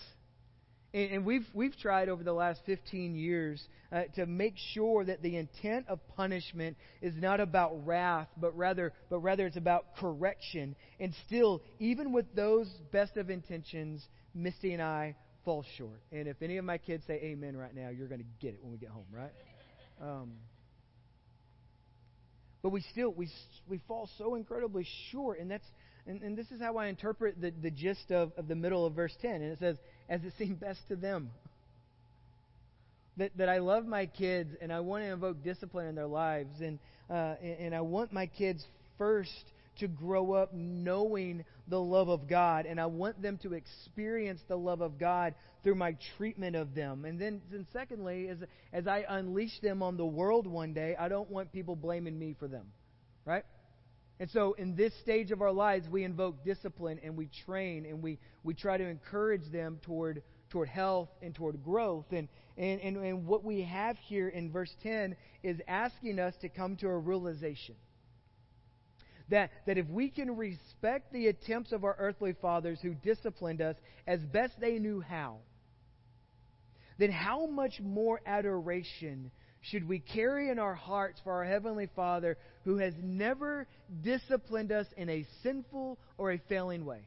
And, 0.93 1.11
and 1.11 1.25
we've, 1.25 1.45
we've 1.53 1.77
tried 1.77 2.09
over 2.09 2.23
the 2.23 2.33
last 2.33 2.61
15 2.65 3.15
years 3.15 3.61
uh, 3.91 4.03
to 4.15 4.25
make 4.25 4.55
sure 4.73 5.05
that 5.05 5.21
the 5.21 5.37
intent 5.37 5.87
of 5.87 5.99
punishment 6.15 6.77
is 7.01 7.13
not 7.15 7.39
about 7.39 7.85
wrath, 7.85 8.27
but 8.37 8.55
rather, 8.57 8.93
but 9.09 9.19
rather 9.19 9.45
it's 9.45 9.57
about 9.57 9.95
correction. 9.97 10.75
And 10.99 11.13
still, 11.27 11.61
even 11.79 12.11
with 12.11 12.33
those 12.35 12.67
best 12.91 13.17
of 13.17 13.29
intentions, 13.29 14.03
Misty 14.33 14.73
and 14.73 14.81
I 14.81 15.15
fall 15.43 15.65
short. 15.77 16.01
And 16.11 16.27
if 16.27 16.41
any 16.41 16.57
of 16.57 16.65
my 16.65 16.77
kids 16.77 17.03
say 17.07 17.15
amen 17.15 17.57
right 17.57 17.75
now, 17.75 17.89
you're 17.89 18.07
going 18.07 18.21
to 18.21 18.27
get 18.39 18.53
it 18.53 18.59
when 18.61 18.71
we 18.71 18.77
get 18.77 18.89
home, 18.89 19.07
right? 19.11 19.31
Um, 20.01 20.33
but 22.61 22.69
we 22.69 22.81
still 22.91 23.11
we 23.11 23.27
we 23.67 23.79
fall 23.87 24.07
so 24.19 24.35
incredibly 24.35 24.85
short, 25.11 25.39
and 25.39 25.49
that's 25.49 25.65
and, 26.07 26.21
and 26.21 26.37
this 26.37 26.49
is 26.51 26.61
how 26.61 26.77
I 26.77 26.87
interpret 26.87 27.39
the, 27.39 27.51
the 27.51 27.71
gist 27.71 28.11
of, 28.11 28.31
of 28.37 28.47
the 28.47 28.55
middle 28.55 28.85
of 28.85 28.93
verse 28.93 29.15
10. 29.21 29.35
And 29.35 29.51
it 29.51 29.59
says, 29.59 29.77
as 30.11 30.21
it 30.25 30.33
seemed 30.37 30.59
best 30.59 30.81
to 30.89 30.95
them. 30.97 31.31
That, 33.15 33.31
that 33.37 33.49
I 33.49 33.59
love 33.59 33.85
my 33.85 34.05
kids 34.05 34.49
and 34.61 34.71
I 34.71 34.81
want 34.81 35.03
to 35.03 35.09
invoke 35.09 35.41
discipline 35.43 35.87
in 35.87 35.95
their 35.95 36.07
lives. 36.07 36.49
And, 36.59 36.79
uh, 37.09 37.35
and, 37.41 37.59
and 37.59 37.75
I 37.75 37.81
want 37.81 38.11
my 38.11 38.27
kids 38.27 38.63
first 38.97 39.31
to 39.79 39.87
grow 39.87 40.33
up 40.33 40.53
knowing 40.53 41.45
the 41.69 41.79
love 41.79 42.09
of 42.09 42.27
God. 42.27 42.65
And 42.65 42.79
I 42.79 42.87
want 42.87 43.21
them 43.21 43.39
to 43.43 43.53
experience 43.53 44.41
the 44.49 44.57
love 44.57 44.81
of 44.81 44.99
God 44.99 45.33
through 45.63 45.75
my 45.75 45.95
treatment 46.17 46.57
of 46.57 46.75
them. 46.75 47.05
And 47.05 47.19
then, 47.19 47.41
then 47.49 47.65
secondly, 47.71 48.27
as, 48.27 48.37
as 48.73 48.87
I 48.87 49.05
unleash 49.07 49.59
them 49.61 49.81
on 49.81 49.95
the 49.95 50.05
world 50.05 50.45
one 50.45 50.73
day, 50.73 50.95
I 50.99 51.07
don't 51.07 51.29
want 51.29 51.53
people 51.53 51.77
blaming 51.77 52.19
me 52.19 52.35
for 52.37 52.49
them. 52.49 52.65
Right? 53.23 53.45
And 54.21 54.29
so, 54.29 54.53
in 54.53 54.75
this 54.75 54.93
stage 55.01 55.31
of 55.31 55.41
our 55.41 55.51
lives, 55.51 55.89
we 55.89 56.03
invoke 56.03 56.45
discipline 56.45 56.99
and 57.03 57.17
we 57.17 57.27
train 57.43 57.87
and 57.87 58.03
we, 58.03 58.19
we 58.43 58.53
try 58.53 58.77
to 58.77 58.85
encourage 58.85 59.51
them 59.51 59.79
toward, 59.81 60.21
toward 60.51 60.69
health 60.69 61.09
and 61.23 61.33
toward 61.33 61.63
growth. 61.63 62.05
And, 62.11 62.27
and, 62.55 62.79
and, 62.81 62.97
and 62.97 63.25
what 63.25 63.43
we 63.43 63.63
have 63.63 63.97
here 63.97 64.29
in 64.29 64.51
verse 64.51 64.71
10 64.83 65.15
is 65.41 65.57
asking 65.67 66.19
us 66.19 66.35
to 66.41 66.49
come 66.49 66.75
to 66.77 66.87
a 66.87 66.97
realization 66.99 67.73
that, 69.29 69.49
that 69.65 69.79
if 69.79 69.87
we 69.87 70.11
can 70.11 70.37
respect 70.37 71.11
the 71.11 71.25
attempts 71.25 71.71
of 71.71 71.83
our 71.83 71.95
earthly 71.97 72.35
fathers 72.39 72.77
who 72.79 72.93
disciplined 72.93 73.59
us 73.59 73.75
as 74.05 74.19
best 74.19 74.53
they 74.61 74.77
knew 74.77 75.01
how, 75.01 75.37
then 76.99 77.09
how 77.09 77.47
much 77.47 77.79
more 77.81 78.21
adoration 78.27 79.31
should 79.61 79.87
we 79.87 79.99
carry 79.99 80.49
in 80.49 80.59
our 80.59 80.73
hearts 80.73 81.19
for 81.23 81.33
our 81.33 81.45
Heavenly 81.45 81.89
Father 81.95 82.37
who 82.65 82.77
has 82.77 82.93
never 83.01 83.67
disciplined 84.03 84.71
us 84.71 84.87
in 84.97 85.09
a 85.09 85.25
sinful 85.43 85.99
or 86.17 86.31
a 86.31 86.41
failing 86.49 86.85
way. 86.85 87.01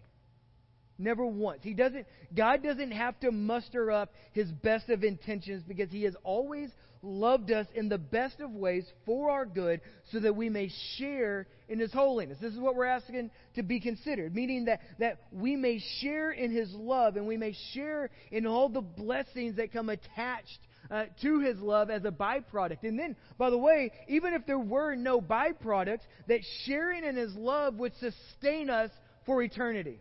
Never 0.96 1.26
once. 1.26 1.60
He 1.62 1.74
doesn't 1.74 2.06
God 2.34 2.62
doesn't 2.62 2.92
have 2.92 3.18
to 3.20 3.32
muster 3.32 3.90
up 3.90 4.12
his 4.32 4.48
best 4.50 4.88
of 4.90 5.02
intentions 5.02 5.64
because 5.66 5.90
he 5.90 6.04
has 6.04 6.14
always 6.22 6.70
loved 7.02 7.50
us 7.50 7.66
in 7.74 7.88
the 7.88 7.98
best 7.98 8.40
of 8.40 8.50
ways 8.50 8.86
for 9.04 9.30
our 9.30 9.44
good 9.44 9.80
so 10.10 10.20
that 10.20 10.34
we 10.34 10.48
may 10.48 10.70
share 10.96 11.46
in 11.68 11.78
his 11.78 11.92
holiness. 11.92 12.38
This 12.40 12.52
is 12.52 12.58
what 12.58 12.76
we're 12.76 12.86
asking 12.86 13.30
to 13.56 13.62
be 13.62 13.80
considered, 13.80 14.34
meaning 14.34 14.66
that, 14.66 14.80
that 14.98 15.20
we 15.30 15.56
may 15.56 15.82
share 16.00 16.30
in 16.30 16.50
his 16.50 16.72
love 16.72 17.16
and 17.16 17.26
we 17.26 17.36
may 17.36 17.54
share 17.72 18.10
in 18.30 18.46
all 18.46 18.68
the 18.68 18.80
blessings 18.80 19.56
that 19.56 19.72
come 19.72 19.90
attached 19.90 20.60
uh, 20.90 21.04
to 21.22 21.40
his 21.40 21.58
love 21.60 21.90
as 21.90 22.04
a 22.04 22.10
byproduct. 22.10 22.82
And 22.82 22.98
then, 22.98 23.16
by 23.38 23.50
the 23.50 23.58
way, 23.58 23.92
even 24.08 24.34
if 24.34 24.46
there 24.46 24.58
were 24.58 24.94
no 24.94 25.20
byproducts, 25.20 26.02
that 26.28 26.40
sharing 26.64 27.04
in 27.04 27.16
his 27.16 27.34
love 27.34 27.74
would 27.76 27.92
sustain 27.96 28.70
us 28.70 28.90
for 29.26 29.42
eternity. 29.42 29.98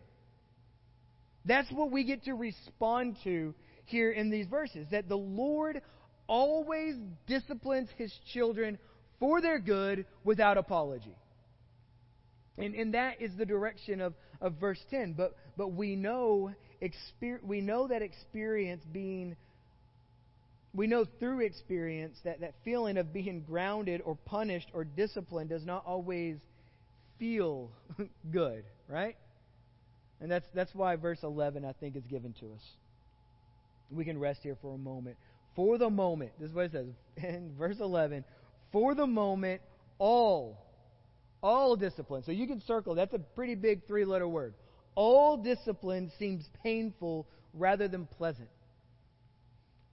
That's 1.44 1.70
what 1.70 1.90
we 1.90 2.04
get 2.04 2.24
to 2.24 2.34
respond 2.34 3.16
to 3.24 3.54
here 3.86 4.10
in 4.10 4.30
these 4.30 4.46
verses 4.46 4.86
that 4.90 5.08
the 5.08 5.16
Lord 5.16 5.82
always 6.26 6.94
disciplines 7.26 7.88
his 7.96 8.12
children 8.32 8.78
for 9.20 9.40
their 9.40 9.58
good 9.58 10.06
without 10.24 10.56
apology. 10.56 11.16
And, 12.56 12.74
and 12.74 12.94
that 12.94 13.20
is 13.20 13.32
the 13.36 13.44
direction 13.44 14.00
of, 14.00 14.14
of 14.40 14.54
verse 14.54 14.80
10. 14.90 15.14
But, 15.14 15.36
but 15.56 15.72
we 15.72 15.96
know 15.96 16.52
exper- 16.80 17.42
we 17.42 17.60
know 17.60 17.88
that 17.88 18.02
experience 18.02 18.82
being 18.92 19.36
we 20.74 20.88
know 20.88 21.06
through 21.20 21.40
experience 21.40 22.18
that 22.24 22.40
that 22.40 22.54
feeling 22.64 22.98
of 22.98 23.12
being 23.12 23.42
grounded 23.42 24.02
or 24.04 24.16
punished 24.16 24.68
or 24.74 24.84
disciplined 24.84 25.50
does 25.50 25.64
not 25.64 25.84
always 25.86 26.36
feel 27.18 27.70
good, 28.32 28.64
right? 28.88 29.16
And 30.20 30.30
that's 30.30 30.46
that's 30.52 30.74
why 30.74 30.96
verse 30.96 31.20
11 31.22 31.64
I 31.64 31.72
think 31.72 31.96
is 31.96 32.04
given 32.06 32.34
to 32.40 32.46
us. 32.46 32.62
We 33.90 34.04
can 34.04 34.18
rest 34.18 34.40
here 34.42 34.56
for 34.60 34.74
a 34.74 34.78
moment. 34.78 35.16
For 35.54 35.78
the 35.78 35.90
moment, 35.90 36.32
this 36.40 36.48
is 36.48 36.54
what 36.54 36.66
it 36.66 36.72
says 36.72 36.86
in 37.24 37.52
verse 37.56 37.78
11, 37.78 38.24
for 38.72 38.96
the 38.96 39.06
moment 39.06 39.62
all 39.98 40.58
all 41.40 41.76
discipline. 41.76 42.22
So 42.24 42.32
you 42.32 42.46
can 42.46 42.60
circle. 42.62 42.94
That's 42.94 43.12
a 43.12 43.18
pretty 43.18 43.54
big 43.54 43.86
three-letter 43.86 44.26
word. 44.26 44.54
All 44.94 45.36
discipline 45.36 46.10
seems 46.18 46.48
painful 46.62 47.28
rather 47.52 47.86
than 47.86 48.06
pleasant. 48.06 48.48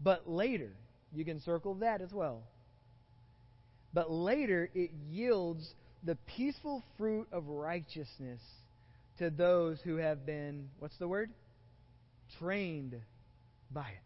But 0.04 0.30
later, 0.30 0.72
you 1.14 1.26
can 1.26 1.42
circle 1.42 1.76
that 1.76 2.02
as 2.02 2.12
well. 2.12 2.44
But 3.94 4.10
later, 4.10 4.70
it 4.74 4.92
yields 5.10 5.68
the 6.04 6.18
peaceful 6.36 6.84
fruit 6.98 7.28
of 7.32 7.48
righteousness 7.48 8.42
to 9.20 9.30
those 9.30 9.80
who 9.84 9.98
have 9.98 10.26
been, 10.26 10.70
what's 10.80 10.98
the 10.98 11.08
word? 11.08 11.30
Trained 12.40 12.96
by 13.70 13.90
it. 13.90 14.04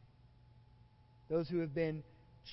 Those 1.29 1.47
who 1.47 1.59
have 1.59 1.73
been 1.73 2.03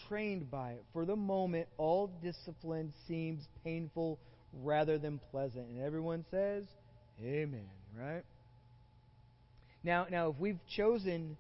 trained 0.09 0.51
by 0.51 0.73
it. 0.73 0.85
For 0.93 1.05
the 1.05 1.17
moment, 1.17 1.69
all 1.77 2.11
discipline 2.23 2.93
seems 3.09 3.43
painful 3.65 4.19
rather 4.63 4.99
than 4.99 5.21
pleasant. 5.31 5.67
And 5.69 5.83
everyone 5.83 6.25
says, 6.31 6.65
Amen, 7.23 7.69
right? 7.99 8.23
Now, 9.83 10.07
now 10.11 10.31
if 10.31 10.37
we've 10.39 10.61
chosen 10.77 11.37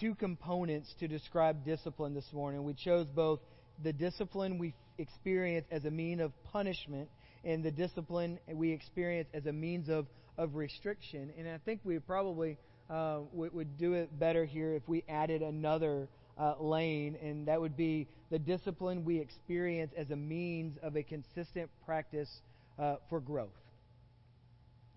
two 0.00 0.14
components 0.14 0.94
to 1.00 1.08
describe 1.08 1.64
discipline 1.64 2.14
this 2.14 2.32
morning. 2.32 2.64
We 2.64 2.74
chose 2.74 3.06
both 3.06 3.40
the 3.82 3.92
discipline 3.92 4.58
we 4.58 4.74
experience 4.98 5.66
as 5.70 5.84
a 5.84 5.90
mean 5.90 6.20
of 6.20 6.32
punishment 6.44 7.08
and 7.44 7.64
the 7.64 7.70
discipline 7.70 8.38
we 8.52 8.72
experience 8.72 9.28
as 9.34 9.46
a 9.46 9.52
means 9.52 9.88
of, 9.88 10.06
of 10.36 10.54
restriction. 10.54 11.32
And 11.38 11.48
I 11.48 11.58
think 11.64 11.80
we 11.84 11.98
probably 11.98 12.58
uh, 12.90 13.20
would, 13.32 13.52
would, 13.54 13.78
do 13.78 13.94
it 13.94 14.18
better 14.18 14.44
here 14.44 14.74
if 14.74 14.82
we 14.88 15.04
added 15.08 15.42
another 15.42 16.08
uh, 16.38 16.54
lane, 16.58 17.16
and 17.22 17.46
that 17.48 17.60
would 17.60 17.76
be 17.76 18.08
the 18.30 18.38
discipline 18.38 19.04
we 19.04 19.18
experience 19.18 19.92
as 19.96 20.10
a 20.10 20.16
means 20.16 20.78
of 20.82 20.96
a 20.96 21.02
consistent 21.02 21.70
practice 21.84 22.30
uh, 22.78 22.96
for 23.10 23.20
growth 23.20 23.50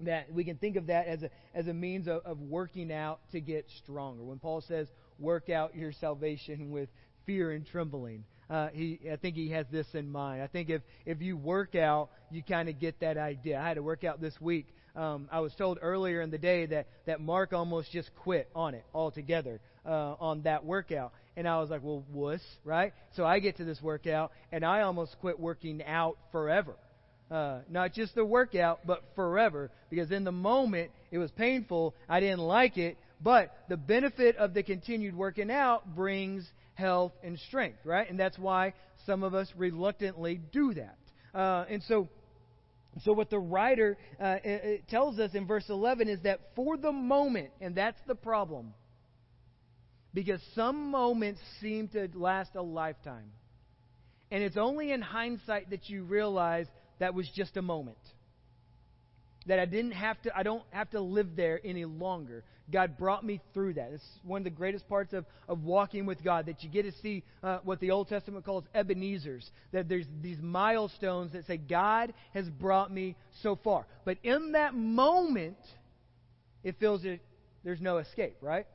that 0.06 0.32
we 0.34 0.44
can 0.44 0.58
think 0.58 0.76
of 0.76 0.88
that 0.88 1.08
as 1.08 1.24
a, 1.24 1.30
as 1.54 1.68
a 1.68 1.74
means 1.74 2.08
of, 2.08 2.22
of 2.26 2.40
working 2.40 2.92
out 2.92 3.20
to 3.32 3.42
get 3.42 3.66
stronger. 3.84 4.24
When 4.24 4.40
Paul 4.40 4.62
says, 4.62 4.88
work 5.20 5.50
out 5.50 5.76
your 5.76 5.92
salvation 5.92 6.72
with 6.72 6.90
fear 7.26 7.52
and 7.52 7.66
trembling, 7.66 8.24
uh, 8.50 8.68
he, 8.74 9.00
I 9.12 9.16
think 9.16 9.36
he 9.36 9.50
has 9.52 9.66
this 9.72 9.88
in 9.94 10.12
mind. 10.12 10.42
I 10.42 10.48
think 10.48 10.70
if, 10.70 10.82
if 11.06 11.22
you 11.22 11.38
work 11.38 11.76
out, 11.76 12.10
you 12.32 12.44
kind 12.44 12.68
of 12.68 12.80
get 12.80 13.00
that 13.00 13.18
idea. 13.18 13.60
I 13.60 13.68
had 13.68 13.76
to 13.76 13.84
work 13.84 14.04
out 14.04 14.20
this 14.20 14.40
week. 14.42 14.68
Um, 14.94 15.30
I 15.32 15.40
was 15.40 15.54
told 15.56 15.80
earlier 15.82 16.22
in 16.22 16.32
the 16.32 16.38
day 16.38 16.66
that, 16.66 16.88
that 17.06 17.22
Mark 17.22 17.54
almost 17.54 17.92
just 17.92 18.14
quit 18.16 18.50
on 18.54 18.74
it 18.74 18.84
altogether 18.94 19.62
uh, 19.86 20.16
on 20.20 20.42
that 20.42 20.66
workout. 20.66 21.14
And 21.38 21.48
I 21.48 21.60
was 21.60 21.70
like, 21.70 21.82
well, 21.82 22.04
wuss, 22.12 22.42
right? 22.66 22.94
So 23.16 23.26
I 23.26 23.40
get 23.40 23.58
to 23.58 23.64
this 23.64 23.82
workout, 23.82 24.34
and 24.52 24.66
I 24.66 24.82
almost 24.82 25.16
quit 25.22 25.40
working 25.40 25.82
out 25.86 26.18
forever. 26.34 26.76
Uh, 27.32 27.60
not 27.70 27.94
just 27.94 28.14
the 28.14 28.26
workout, 28.26 28.86
but 28.86 29.02
forever. 29.16 29.72
Because 29.90 30.12
in 30.12 30.26
the 30.26 30.34
moment, 30.34 30.92
it 31.12 31.18
was 31.18 31.32
painful. 31.32 31.96
I 32.10 32.20
didn't 32.20 32.40
like 32.40 32.78
it. 32.78 32.98
But 33.22 33.56
the 33.70 33.78
benefit 33.78 34.36
of 34.36 34.54
the 34.54 34.64
continued 34.64 35.16
working 35.16 35.50
out 35.50 35.96
brings 35.96 36.46
health 36.74 37.14
and 37.24 37.40
strength, 37.40 37.80
right? 37.86 38.10
And 38.10 38.20
that's 38.20 38.38
why 38.38 38.74
some 39.06 39.24
of 39.24 39.34
us 39.34 39.48
reluctantly 39.56 40.42
do 40.52 40.74
that. 40.74 40.98
Uh, 41.34 41.66
and 41.70 41.82
so, 41.84 42.10
so 43.04 43.14
what 43.14 43.30
the 43.30 43.40
writer 43.40 43.98
uh, 44.20 44.38
it, 44.44 44.88
tells 44.90 45.18
us 45.20 45.32
in 45.34 45.48
verse 45.48 45.66
11 45.70 46.10
is 46.10 46.20
that 46.24 46.40
for 46.56 46.76
the 46.76 46.92
moment, 46.92 47.52
and 47.62 47.76
that's 47.76 48.00
the 48.08 48.16
problem, 48.16 48.74
because 50.14 50.42
some 50.56 50.92
moments 50.92 51.40
seem 51.62 51.88
to 51.90 52.10
last 52.14 52.52
a 52.56 52.62
lifetime. 52.62 53.32
And 54.32 54.44
it's 54.44 54.58
only 54.58 54.92
in 54.92 55.02
hindsight 55.02 55.70
that 55.70 55.90
you 55.90 56.04
realize 56.04 56.68
that 57.02 57.16
was 57.16 57.28
just 57.36 57.58
a 57.58 57.64
moment. 57.64 57.98
That 59.48 59.58
I 59.58 59.66
didn't 59.66 59.94
have 59.94 60.22
to, 60.22 60.38
I 60.38 60.44
don't 60.44 60.62
have 60.70 60.92
to 60.92 61.02
live 61.02 61.36
there 61.36 61.60
any 61.64 61.84
longer. 61.84 62.44
God 62.72 62.96
brought 62.96 63.26
me 63.26 63.42
through 63.56 63.74
that. 63.74 63.90
It's 63.92 64.04
one 64.24 64.42
of 64.42 64.44
the 64.44 64.52
greatest 64.52 64.88
parts 64.88 65.12
of, 65.12 65.26
of 65.50 65.64
walking 65.64 66.06
with 66.06 66.24
God 66.24 66.46
that 66.46 66.64
you 66.64 66.70
get 66.70 66.84
to 66.84 66.92
see 67.02 67.24
uh, 67.42 67.58
what 67.64 67.80
the 67.80 67.90
Old 67.90 68.08
Testament 68.08 68.46
calls 68.46 68.66
Ebenezer's. 68.76 69.50
That 69.74 69.90
there's 69.90 70.06
these 70.22 70.38
milestones 70.40 71.34
that 71.34 71.48
say, 71.48 71.58
God 71.58 72.14
has 72.36 72.48
brought 72.48 72.94
me 72.94 73.16
so 73.42 73.60
far. 73.64 73.88
But 74.06 74.18
in 74.22 74.52
that 74.52 74.76
moment, 74.76 75.58
it 76.64 76.76
feels 76.80 77.02
that 77.02 77.20
there's 77.64 77.82
no 77.82 77.98
escape, 77.98 78.38
right? 78.42 78.68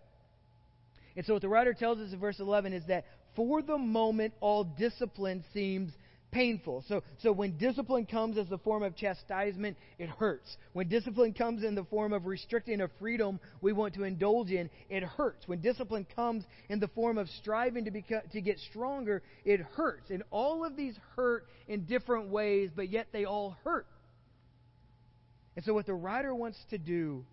And 1.17 1.25
so 1.25 1.35
what 1.35 1.43
the 1.43 1.49
writer 1.49 1.75
tells 1.75 2.01
us 2.01 2.13
in 2.13 2.19
verse 2.19 2.41
11 2.41 2.73
is 2.73 2.83
that 2.89 3.05
for 3.37 3.63
the 3.63 3.79
moment, 3.79 4.35
all 4.41 4.65
discipline 4.65 5.45
seems 5.55 5.93
painful. 6.37 6.85
So, 6.87 7.03
so 7.23 7.33
when 7.33 7.57
discipline 7.57 8.05
comes 8.05 8.37
as 8.37 8.51
a 8.53 8.59
form 8.59 8.83
of 8.83 8.95
chastisement, 8.95 9.77
it 9.99 10.11
hurts. 10.11 10.57
When 10.75 10.89
discipline 10.89 11.33
comes 11.33 11.65
in 11.65 11.75
the 11.75 11.85
form 11.85 12.13
of 12.13 12.27
restricting 12.27 12.83
a 12.83 12.89
freedom 12.99 13.41
we 13.63 13.73
want 13.73 13.95
to 13.95 14.05
indulge 14.05 14.51
in, 14.51 14.69
it 14.91 15.03
hurts. 15.03 15.49
When 15.49 15.63
discipline 15.63 16.07
comes 16.15 16.45
in 16.69 16.79
the 16.79 16.89
form 16.89 17.17
of 17.17 17.29
striving 17.41 17.87
to, 17.87 17.91
beco- 17.91 18.31
to 18.31 18.41
get 18.43 18.59
stronger, 18.71 19.23
it 19.47 19.61
hurts. 19.61 20.11
And 20.11 20.23
all 20.31 20.65
of 20.65 20.77
these 20.77 20.95
hurt 21.17 21.47
in 21.69 21.87
different 21.87 22.29
ways, 22.29 22.71
but 22.77 22.91
yet 22.91 23.07
they 23.13 23.25
all 23.25 23.57
hurt. 23.65 23.87
And 25.57 25.65
so, 25.65 25.73
what 25.73 25.87
the 25.87 25.95
writer 25.95 26.35
wants 26.35 26.59
to 26.69 26.77
do 26.77 27.25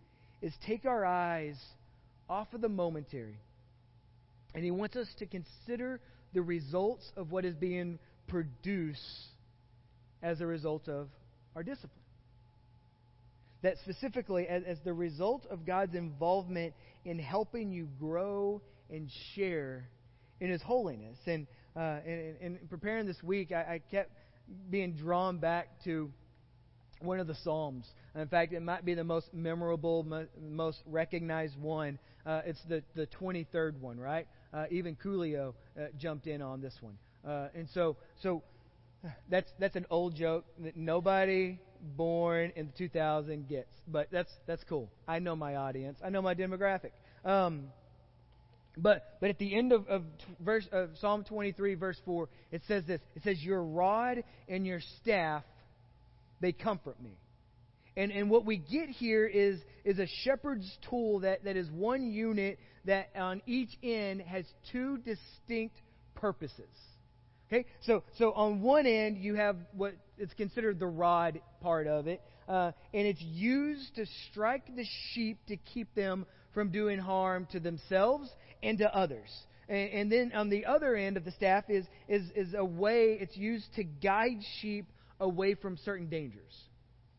is 0.41 0.54
take 0.66 0.86
our 0.86 1.06
eyes 1.06 1.58
off 2.30 2.47
of 2.54 2.62
the 2.62 2.70
momentary. 2.70 3.38
And 4.56 4.64
he 4.64 4.72
wants 4.72 4.95
us 4.95 5.08
to 5.20 5.26
consider 5.26 5.99
the 6.34 6.41
results 6.41 7.12
of 7.18 7.32
what 7.32 7.43
is 7.43 7.56
being 7.56 7.99
produce 8.28 9.28
as 10.21 10.41
a 10.41 10.45
result 10.45 10.88
of 10.88 11.09
our 11.55 11.63
discipline. 11.63 11.91
That 13.61 13.78
specifically, 13.80 14.47
as, 14.47 14.63
as 14.65 14.78
the 14.84 14.93
result 14.93 15.45
of 15.49 15.65
God's 15.65 15.95
involvement 15.95 16.74
in 17.05 17.19
helping 17.19 17.71
you 17.71 17.88
grow 17.99 18.61
and 18.89 19.09
share 19.36 19.88
in 20.39 20.49
His 20.49 20.61
holiness. 20.61 21.17
And, 21.26 21.47
uh, 21.76 21.99
in, 22.05 22.36
in, 22.41 22.59
preparing 22.69 23.05
this 23.05 23.21
week, 23.24 23.51
I, 23.51 23.76
I 23.76 23.82
kept 23.89 24.11
being 24.69 24.93
drawn 24.93 25.38
back 25.38 25.69
to 25.86 26.11
one 26.99 27.19
of 27.19 27.28
the 27.28 27.36
Psalms. 27.43 27.86
In 28.15 28.28
fact, 28.28 28.53
it 28.53 28.61
might 28.61 28.86
be 28.86 28.93
the 28.93 29.03
most 29.03 29.34
memorable, 29.34 30.05
most 30.41 30.80
recognized 30.86 31.57
one. 31.59 31.99
Uh, 32.26 32.41
it's 32.45 32.61
the, 32.67 32.84
the 32.95 33.07
23rd 33.07 33.80
one, 33.80 33.99
right? 33.99 34.28
Uh, 34.53 34.65
even 34.71 34.95
Coolio 34.95 35.53
uh, 35.78 35.86
jumped 35.97 36.28
in 36.28 36.41
on 36.41 36.61
this 36.61 36.76
one. 36.82 36.97
Uh, 37.28 37.47
and 37.55 37.67
so, 37.74 37.97
so 38.21 38.43
that's 39.30 39.51
that's 39.59 39.76
an 39.76 39.86
old 39.89 40.15
joke 40.15 40.45
that 40.59 40.76
nobody 40.76 41.59
born 41.82 42.51
in 42.55 42.67
the 42.67 42.71
2000 42.74 43.47
gets, 43.47 43.71
but 43.88 44.07
that's 44.11 44.32
that's 44.45 44.63
cool. 44.65 44.89
I 45.07 45.19
know 45.19 45.36
my 45.36 45.55
audience. 45.55 45.99
I 46.03 46.09
know 46.09 46.21
my 46.21 46.36
demographic. 46.36 46.91
Um, 47.26 47.69
but 48.78 49.17
but 49.21 49.30
at 49.30 49.38
the 49.38 49.55
end 49.55 49.71
of, 49.71 49.88
of 49.88 50.03
verse 50.39 50.67
of 50.71 50.89
Psalm 50.99 51.24
23, 51.24 51.76
verse 51.76 51.99
4, 52.05 52.28
it 52.51 52.61
says 52.67 52.84
this. 52.86 53.01
It 53.15 53.24
says, 53.24 53.41
"Your 53.41 53.63
rod 53.63 54.24
and 54.47 54.65
your 54.65 54.80
staff, 55.01 55.43
they 56.41 56.51
comfort 56.51 57.01
me." 57.01 57.17
And 57.95 58.11
and 58.11 58.30
what 58.30 58.45
we 58.45 58.57
get 58.57 58.89
here 58.89 59.26
is 59.26 59.59
is 59.86 59.99
a 59.99 60.07
shepherd's 60.24 60.69
tool 60.89 61.19
that, 61.19 61.43
that 61.43 61.55
is 61.55 61.69
one 61.69 62.11
unit 62.11 62.57
that 62.86 63.09
on 63.15 63.41
each 63.45 63.69
end 63.84 64.21
has 64.21 64.45
two 64.71 64.97
distinct 64.97 65.76
purposes. 66.15 66.65
Okay, 67.54 67.66
so 67.82 68.01
so 68.18 68.32
on 68.32 68.64
one 68.64 68.88
end 68.88 69.18
you 69.18 69.36
have 69.36 69.56
what 69.74 69.93
is 70.18 70.32
considered 70.38 70.80
the 70.80 70.88
rod 70.88 71.39
part 71.62 71.86
of 71.86 72.08
it, 72.08 72.20
uh, 72.49 72.72
and 72.95 73.06
it's 73.06 73.22
used 73.22 73.93
to 73.95 74.08
strike 74.32 74.76
the 74.76 74.86
sheep 75.12 75.38
to 75.47 75.58
keep 75.58 75.93
them 75.93 76.26
from 76.56 76.72
doing 76.72 76.97
harm 76.97 77.47
to 77.51 77.60
themselves 77.60 78.28
and 78.64 78.80
to 78.80 78.95
others. 78.95 79.30
And, 79.70 79.89
and 79.91 80.12
then 80.12 80.32
on 80.34 80.49
the 80.49 80.66
other 80.66 80.95
end 80.95 81.16
of 81.16 81.26
the 81.26 81.32
staff 81.32 81.66
is 81.70 81.86
is 82.08 82.24
is 82.36 82.56
a 82.58 82.66
way 82.66 83.20
it's 83.22 83.38
used 83.38 83.72
to 83.76 83.84
guide 83.84 84.39
sheep 84.60 84.88
away 85.20 85.54
from 85.54 85.78
certain 85.86 86.10
dangers. 86.10 86.56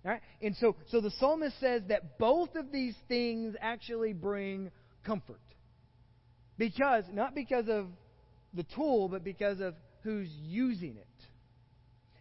Right? 0.04 0.20
And 0.42 0.56
so 0.56 0.74
so 0.88 1.00
the 1.00 1.12
psalmist 1.12 1.60
says 1.60 1.82
that 1.90 2.18
both 2.18 2.56
of 2.56 2.72
these 2.72 2.96
things 3.06 3.54
actually 3.60 4.14
bring 4.14 4.72
comfort. 5.06 5.40
Because 6.58 7.04
not 7.12 7.36
because 7.36 7.68
of 7.68 7.86
the 8.52 8.64
tool, 8.74 9.08
but 9.08 9.22
because 9.22 9.60
of 9.60 9.74
who's 10.04 10.28
using 10.42 10.96
it. 10.96 11.06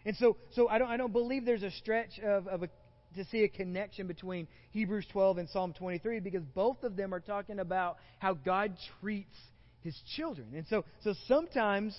And 0.06 0.16
so, 0.18 0.38
so 0.52 0.68
I 0.68 0.80
don't, 0.80 0.90
I 0.90 0.98
don't 0.98 1.14
believe 1.14 1.46
there's 1.46 1.64
a 1.64 1.72
stretch 1.72 2.20
of, 2.20 2.48
of 2.48 2.64
a 2.64 2.70
to 3.16 3.26
see 3.26 3.44
a 3.44 3.48
connection 3.48 4.08
between 4.08 4.48
Hebrews 4.72 5.06
12 5.12 5.38
and 5.38 5.50
Psalm 5.50 5.74
23 5.74 6.20
because 6.20 6.44
both 6.56 6.84
of 6.84 6.96
them 6.96 7.14
are 7.14 7.20
talking 7.20 7.60
about 7.60 7.98
how 8.20 8.34
God 8.34 8.76
treats 9.02 9.36
his 9.82 9.96
children. 10.16 10.48
And 10.56 10.66
so, 10.68 10.84
so 11.04 11.14
sometimes 11.28 11.96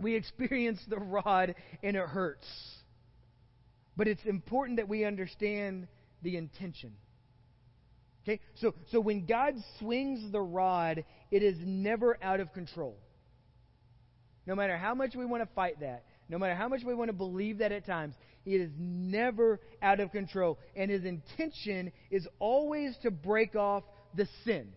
we 0.00 0.14
experience 0.14 0.80
the 0.88 0.98
rod 0.98 1.54
and 1.82 1.96
it 1.96 2.06
hurts. 2.06 2.46
But 3.96 4.08
it's 4.08 4.24
important 4.24 4.78
that 4.78 4.88
we 4.88 5.04
understand 5.04 5.86
the 6.22 6.36
intention. 6.36 6.92
Okay? 8.24 8.40
So, 8.56 8.74
so 8.90 9.00
when 9.00 9.26
God 9.26 9.54
swings 9.78 10.32
the 10.32 10.40
rod, 10.40 11.04
it 11.30 11.42
is 11.42 11.56
never 11.60 12.18
out 12.22 12.40
of 12.40 12.52
control. 12.52 12.96
No 14.50 14.56
matter 14.56 14.76
how 14.76 14.96
much 14.96 15.14
we 15.14 15.24
want 15.24 15.44
to 15.44 15.54
fight 15.54 15.78
that, 15.78 16.02
no 16.28 16.36
matter 16.36 16.56
how 16.56 16.66
much 16.66 16.82
we 16.84 16.92
want 16.92 17.08
to 17.08 17.12
believe 17.12 17.58
that 17.58 17.70
at 17.70 17.86
times, 17.86 18.16
it 18.44 18.60
is 18.60 18.72
never 18.76 19.60
out 19.80 20.00
of 20.00 20.10
control. 20.10 20.58
And 20.74 20.90
his 20.90 21.04
intention 21.04 21.92
is 22.10 22.26
always 22.40 22.96
to 23.02 23.12
break 23.12 23.54
off 23.54 23.84
the 24.12 24.26
sin. 24.44 24.72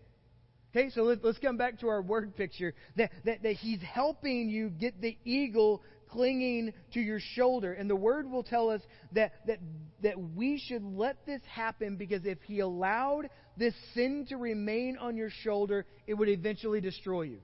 Okay, 0.70 0.90
so 0.90 1.02
let, 1.02 1.24
us 1.24 1.34
come 1.42 1.56
back 1.56 1.80
to 1.80 1.88
our 1.88 2.02
word 2.02 2.36
picture 2.36 2.72
that, 2.94 3.10
that, 3.24 3.42
that 3.42 3.54
he's 3.54 3.80
helping 3.82 4.48
you 4.48 4.70
get 4.70 5.00
the 5.00 5.18
eagle 5.24 5.82
clinging 6.06 6.72
to 6.92 7.00
your 7.00 7.18
shoulder. 7.34 7.72
And 7.72 7.90
the 7.90 7.96
word 7.96 8.30
will 8.30 8.44
tell 8.44 8.70
us 8.70 8.80
that, 9.10 9.32
that, 9.48 9.58
that 10.04 10.20
we 10.36 10.62
should 10.68 10.84
let 10.84 11.26
this 11.26 11.40
happen 11.52 11.96
because 11.96 12.24
if 12.24 12.38
he 12.42 12.60
allowed 12.60 13.28
this 13.56 13.74
sin 13.92 14.24
to 14.28 14.36
remain 14.36 14.98
on 15.00 15.16
your 15.16 15.30
shoulder, 15.42 15.84
it 16.06 16.14
would 16.14 16.28
eventually 16.28 16.80
destroy 16.80 17.22
you. 17.22 17.40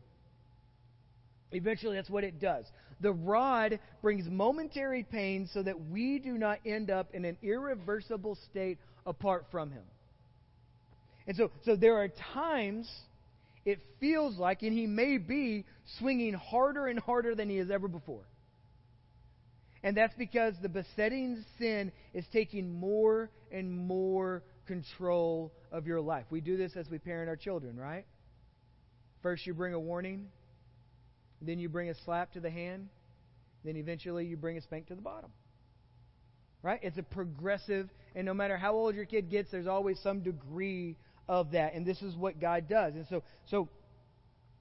Eventually, 1.53 1.97
that's 1.97 2.11
what 2.11 2.25
it 2.25 2.41
does. 2.41 2.65
The 3.01 3.13
rod 3.13 3.81
brings 4.03 4.29
momentary 4.29 5.03
pain 5.03 5.49
so 5.53 5.63
that 5.63 5.89
we 5.89 6.19
do 6.19 6.39
not 6.39 6.59
end 6.65 6.91
up 6.91 7.15
in 7.15 7.25
an 7.25 7.37
irreversible 7.43 8.39
state 8.51 8.79
apart 9.07 9.47
from 9.51 9.71
Him. 9.71 9.83
And 11.27 11.37
so, 11.37 11.51
so 11.65 11.77
there 11.77 11.97
are 11.97 12.09
times 12.33 12.91
it 13.65 13.81
feels 13.99 14.39
like, 14.39 14.63
and 14.63 14.73
He 14.73 14.87
may 14.87 15.19
be 15.19 15.65
swinging 15.99 16.35
harder 16.35 16.87
and 16.87 16.99
harder 16.99 17.35
than 17.35 17.49
He 17.49 17.57
has 17.57 17.71
ever 17.71 17.89
before. 17.89 18.25
And 19.83 19.97
that's 19.97 20.15
because 20.19 20.55
the 20.61 20.69
besetting 20.69 21.45
sin 21.59 21.91
is 22.13 22.25
taking 22.33 22.79
more 22.79 23.31
and 23.51 23.75
more 23.87 24.43
control 24.67 25.53
of 25.73 25.87
your 25.87 26.01
life. 26.01 26.27
We 26.31 26.41
do 26.41 26.57
this 26.57 26.73
as 26.77 26.89
we 26.91 26.99
parent 26.99 27.29
our 27.29 27.37
children, 27.37 27.77
right? 27.79 28.05
First, 29.23 29.47
you 29.47 29.55
bring 29.55 29.75
a 29.75 29.81
warning, 29.81 30.29
then 31.41 31.59
you 31.59 31.69
bring 31.69 31.89
a 31.89 31.95
slap 32.05 32.33
to 32.33 32.41
the 32.41 32.51
hand. 32.51 32.89
Then 33.65 33.77
eventually 33.77 34.27
you 34.27 34.37
bring 34.37 34.57
a 34.57 34.63
spank 34.63 34.87
to 34.89 34.95
the 34.95 35.03
bottom. 35.03 35.31
Right? 36.63 36.81
It's 36.83 36.99
a 36.99 37.03
progressive, 37.03 37.89
and 38.15 38.27
no 38.27 38.35
matter 38.35 38.57
how 38.57 38.75
old 38.75 38.95
your 38.95 39.07
kid 39.07 39.31
gets, 39.31 39.51
there's 39.51 39.67
always 39.67 39.99
some 40.01 40.21
degree 40.21 40.97
of 41.29 41.53
that. 41.53 41.75
And 41.75 41.87
this 41.87 42.03
is 42.03 42.15
what 42.17 42.41
God 42.41 42.69
does. 42.69 42.95
And 42.95 43.07
so, 43.09 43.23
so 43.47 43.69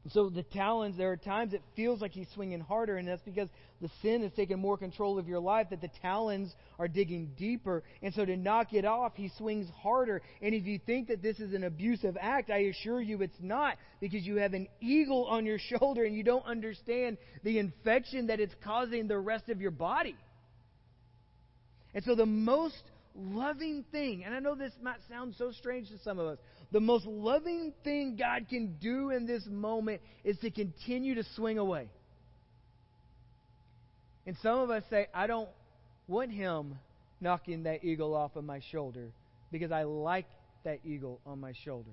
so 0.08 0.30
the 0.30 0.44
talons, 0.44 0.96
there 0.98 1.12
are 1.12 1.18
times 1.18 1.54
it 1.54 1.62
feels 1.76 2.02
like 2.02 2.14
he's 2.14 2.30
swinging 2.34 2.62
harder, 2.62 2.98
and 2.98 3.08
that's 3.08 3.22
because 3.22 3.50
the 3.82 3.90
sin 4.02 4.24
has 4.24 4.32
taken 4.32 4.58
more 4.58 4.78
control 4.78 5.20
of 5.20 5.28
your 5.28 5.42
life, 5.42 5.68
that 5.72 5.82
the 5.82 5.90
talons 6.02 6.54
are 6.80 6.88
digging 6.88 7.32
deeper. 7.38 7.84
And 8.02 8.14
so 8.14 8.24
to 8.24 8.38
knock 8.38 8.74
it 8.74 8.86
off, 8.86 9.14
he 9.16 9.30
swings 9.38 9.68
harder. 9.82 10.22
And 10.42 10.56
if 10.56 10.66
you 10.66 10.80
think 10.86 11.10
that 11.10 11.22
this 11.22 11.40
is 11.40 11.54
an 11.54 11.66
abusive 11.66 12.16
act, 12.20 12.50
I 12.50 12.60
assure 12.60 13.02
you 13.02 13.22
it's 13.22 13.36
not, 13.42 13.76
because 14.00 14.26
you 14.26 14.38
have 14.38 14.54
an 14.54 14.68
eagle 14.80 15.26
on 15.26 15.46
your 15.46 15.60
shoulder 15.80 16.06
and 16.06 16.16
you 16.16 16.24
don't 16.24 16.46
understand 16.46 17.18
the 17.44 17.60
infection 17.60 18.28
that 18.28 18.40
it's 18.40 18.56
causing 18.64 19.08
the 19.08 19.20
rest 19.20 19.50
of 19.50 19.60
your 19.60 19.72
body. 19.72 20.16
And 21.94 22.04
so 22.06 22.16
the 22.16 22.26
most 22.26 22.84
loving 23.16 23.84
thing, 23.92 24.24
and 24.24 24.34
I 24.34 24.40
know 24.40 24.56
this 24.56 24.74
might 24.82 25.00
sound 25.10 25.36
so 25.38 25.52
strange 25.52 25.90
to 25.90 25.98
some 26.00 26.20
of 26.20 26.28
us, 26.28 26.38
the 26.72 26.80
most 26.80 27.06
loving 27.06 27.74
thing 27.84 28.16
God 28.18 28.48
can 28.50 28.76
do 28.80 29.10
in 29.10 29.26
this 29.26 29.44
moment 29.48 30.02
is 30.24 30.38
to 30.40 30.52
continue 30.52 31.16
to 31.16 31.24
swing 31.36 31.58
away. 31.58 31.90
And 34.28 34.38
some 34.44 34.60
of 34.60 34.70
us 34.70 34.84
say, 34.90 35.08
I 35.14 35.26
don't 35.26 35.50
want 36.08 36.32
him 36.32 36.78
knocking 37.20 37.64
that 37.64 37.84
eagle 37.84 38.16
off 38.16 38.36
of 38.36 38.44
my 38.44 38.62
shoulder 38.72 39.08
because 39.52 39.72
I 39.72 39.84
like 39.84 40.28
that 40.64 40.80
eagle 40.86 41.20
on 41.26 41.40
my 41.40 41.54
shoulder. 41.66 41.90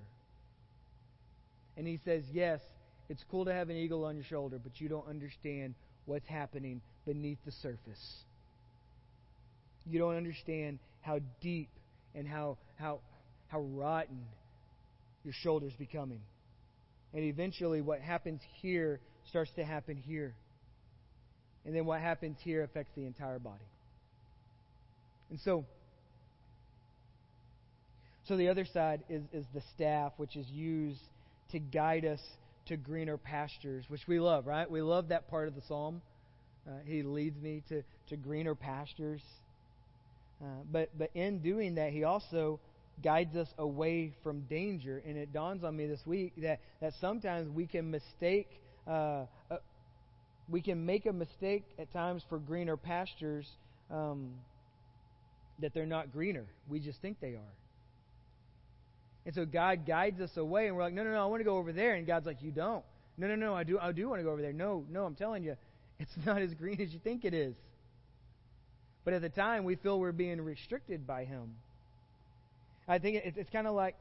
And 1.76 1.86
he 1.86 1.98
says, 2.04 2.24
Yes, 2.32 2.60
it's 3.08 3.24
cool 3.30 3.44
to 3.46 3.52
have 3.52 3.70
an 3.70 3.76
eagle 3.76 4.04
on 4.04 4.16
your 4.16 4.24
shoulder, 4.24 4.58
but 4.62 4.80
you 4.80 4.88
don't 4.88 5.06
understand 5.08 5.74
what's 6.04 6.26
happening 6.28 6.80
beneath 7.06 7.38
the 7.44 7.52
surface. 7.52 8.24
You 9.88 9.98
don't 9.98 10.16
understand 10.16 10.78
how 11.00 11.20
deep 11.40 11.68
and 12.14 12.26
how, 12.26 12.58
how, 12.76 13.00
how 13.48 13.60
rotten 13.60 14.20
your 15.26 15.34
shoulders 15.42 15.72
becoming. 15.76 16.20
And 17.12 17.24
eventually, 17.24 17.82
what 17.82 18.00
happens 18.00 18.40
here 18.62 19.00
starts 19.28 19.50
to 19.56 19.64
happen 19.64 19.96
here. 19.96 20.34
And 21.64 21.74
then 21.74 21.84
what 21.84 22.00
happens 22.00 22.38
here 22.42 22.62
affects 22.62 22.92
the 22.94 23.04
entire 23.04 23.40
body. 23.40 23.64
And 25.30 25.40
so, 25.40 25.66
so 28.28 28.36
the 28.36 28.48
other 28.48 28.64
side 28.64 29.02
is, 29.08 29.22
is 29.32 29.44
the 29.52 29.62
staff, 29.74 30.12
which 30.16 30.36
is 30.36 30.46
used 30.46 31.00
to 31.50 31.58
guide 31.58 32.04
us 32.04 32.20
to 32.66 32.76
greener 32.76 33.16
pastures, 33.16 33.84
which 33.88 34.02
we 34.06 34.20
love, 34.20 34.46
right? 34.46 34.70
We 34.70 34.80
love 34.80 35.08
that 35.08 35.28
part 35.28 35.48
of 35.48 35.56
the 35.56 35.62
psalm. 35.66 36.02
Uh, 36.68 36.70
he 36.84 37.02
leads 37.02 37.40
me 37.42 37.64
to, 37.68 37.82
to 38.10 38.16
greener 38.16 38.54
pastures. 38.54 39.22
Uh, 40.40 40.62
but, 40.70 40.96
but 40.96 41.10
in 41.14 41.40
doing 41.40 41.76
that, 41.76 41.90
he 41.90 42.04
also 42.04 42.60
guides 43.02 43.36
us 43.36 43.48
away 43.58 44.14
from 44.22 44.40
danger. 44.42 45.02
And 45.06 45.16
it 45.16 45.32
dawns 45.32 45.64
on 45.64 45.76
me 45.76 45.86
this 45.86 46.00
week 46.06 46.34
that, 46.38 46.60
that 46.80 46.92
sometimes 47.00 47.48
we 47.48 47.66
can 47.66 47.90
mistake, 47.90 48.48
uh, 48.86 49.24
uh, 49.50 49.56
we 50.48 50.62
can 50.62 50.86
make 50.86 51.06
a 51.06 51.12
mistake 51.12 51.64
at 51.78 51.92
times 51.92 52.22
for 52.28 52.38
greener 52.38 52.76
pastures 52.76 53.48
um, 53.90 54.32
that 55.60 55.74
they're 55.74 55.86
not 55.86 56.12
greener. 56.12 56.46
We 56.68 56.80
just 56.80 57.00
think 57.00 57.20
they 57.20 57.34
are. 57.34 57.54
And 59.24 59.34
so 59.34 59.44
God 59.44 59.86
guides 59.86 60.20
us 60.20 60.30
away, 60.36 60.68
and 60.68 60.76
we're 60.76 60.84
like, 60.84 60.94
no, 60.94 61.02
no, 61.02 61.10
no, 61.10 61.22
I 61.22 61.26
want 61.26 61.40
to 61.40 61.44
go 61.44 61.56
over 61.56 61.72
there. 61.72 61.94
And 61.94 62.06
God's 62.06 62.26
like, 62.26 62.42
you 62.42 62.52
don't. 62.52 62.84
No, 63.18 63.26
no, 63.26 63.34
no, 63.34 63.54
I 63.54 63.64
do, 63.64 63.78
I 63.78 63.90
do 63.92 64.08
want 64.08 64.20
to 64.20 64.24
go 64.24 64.30
over 64.30 64.42
there. 64.42 64.52
No, 64.52 64.84
no, 64.88 65.04
I'm 65.04 65.16
telling 65.16 65.42
you, 65.42 65.56
it's 65.98 66.12
not 66.24 66.40
as 66.42 66.54
green 66.54 66.80
as 66.80 66.92
you 66.92 67.00
think 67.00 67.24
it 67.24 67.34
is. 67.34 67.54
But 69.04 69.14
at 69.14 69.22
the 69.22 69.28
time, 69.28 69.64
we 69.64 69.76
feel 69.76 69.98
we're 69.98 70.12
being 70.12 70.40
restricted 70.40 71.06
by 71.06 71.24
Him. 71.24 71.54
I 72.88 72.98
think 72.98 73.22
it's, 73.24 73.36
it's 73.36 73.50
kind 73.50 73.66
of 73.66 73.74
like 73.74 73.96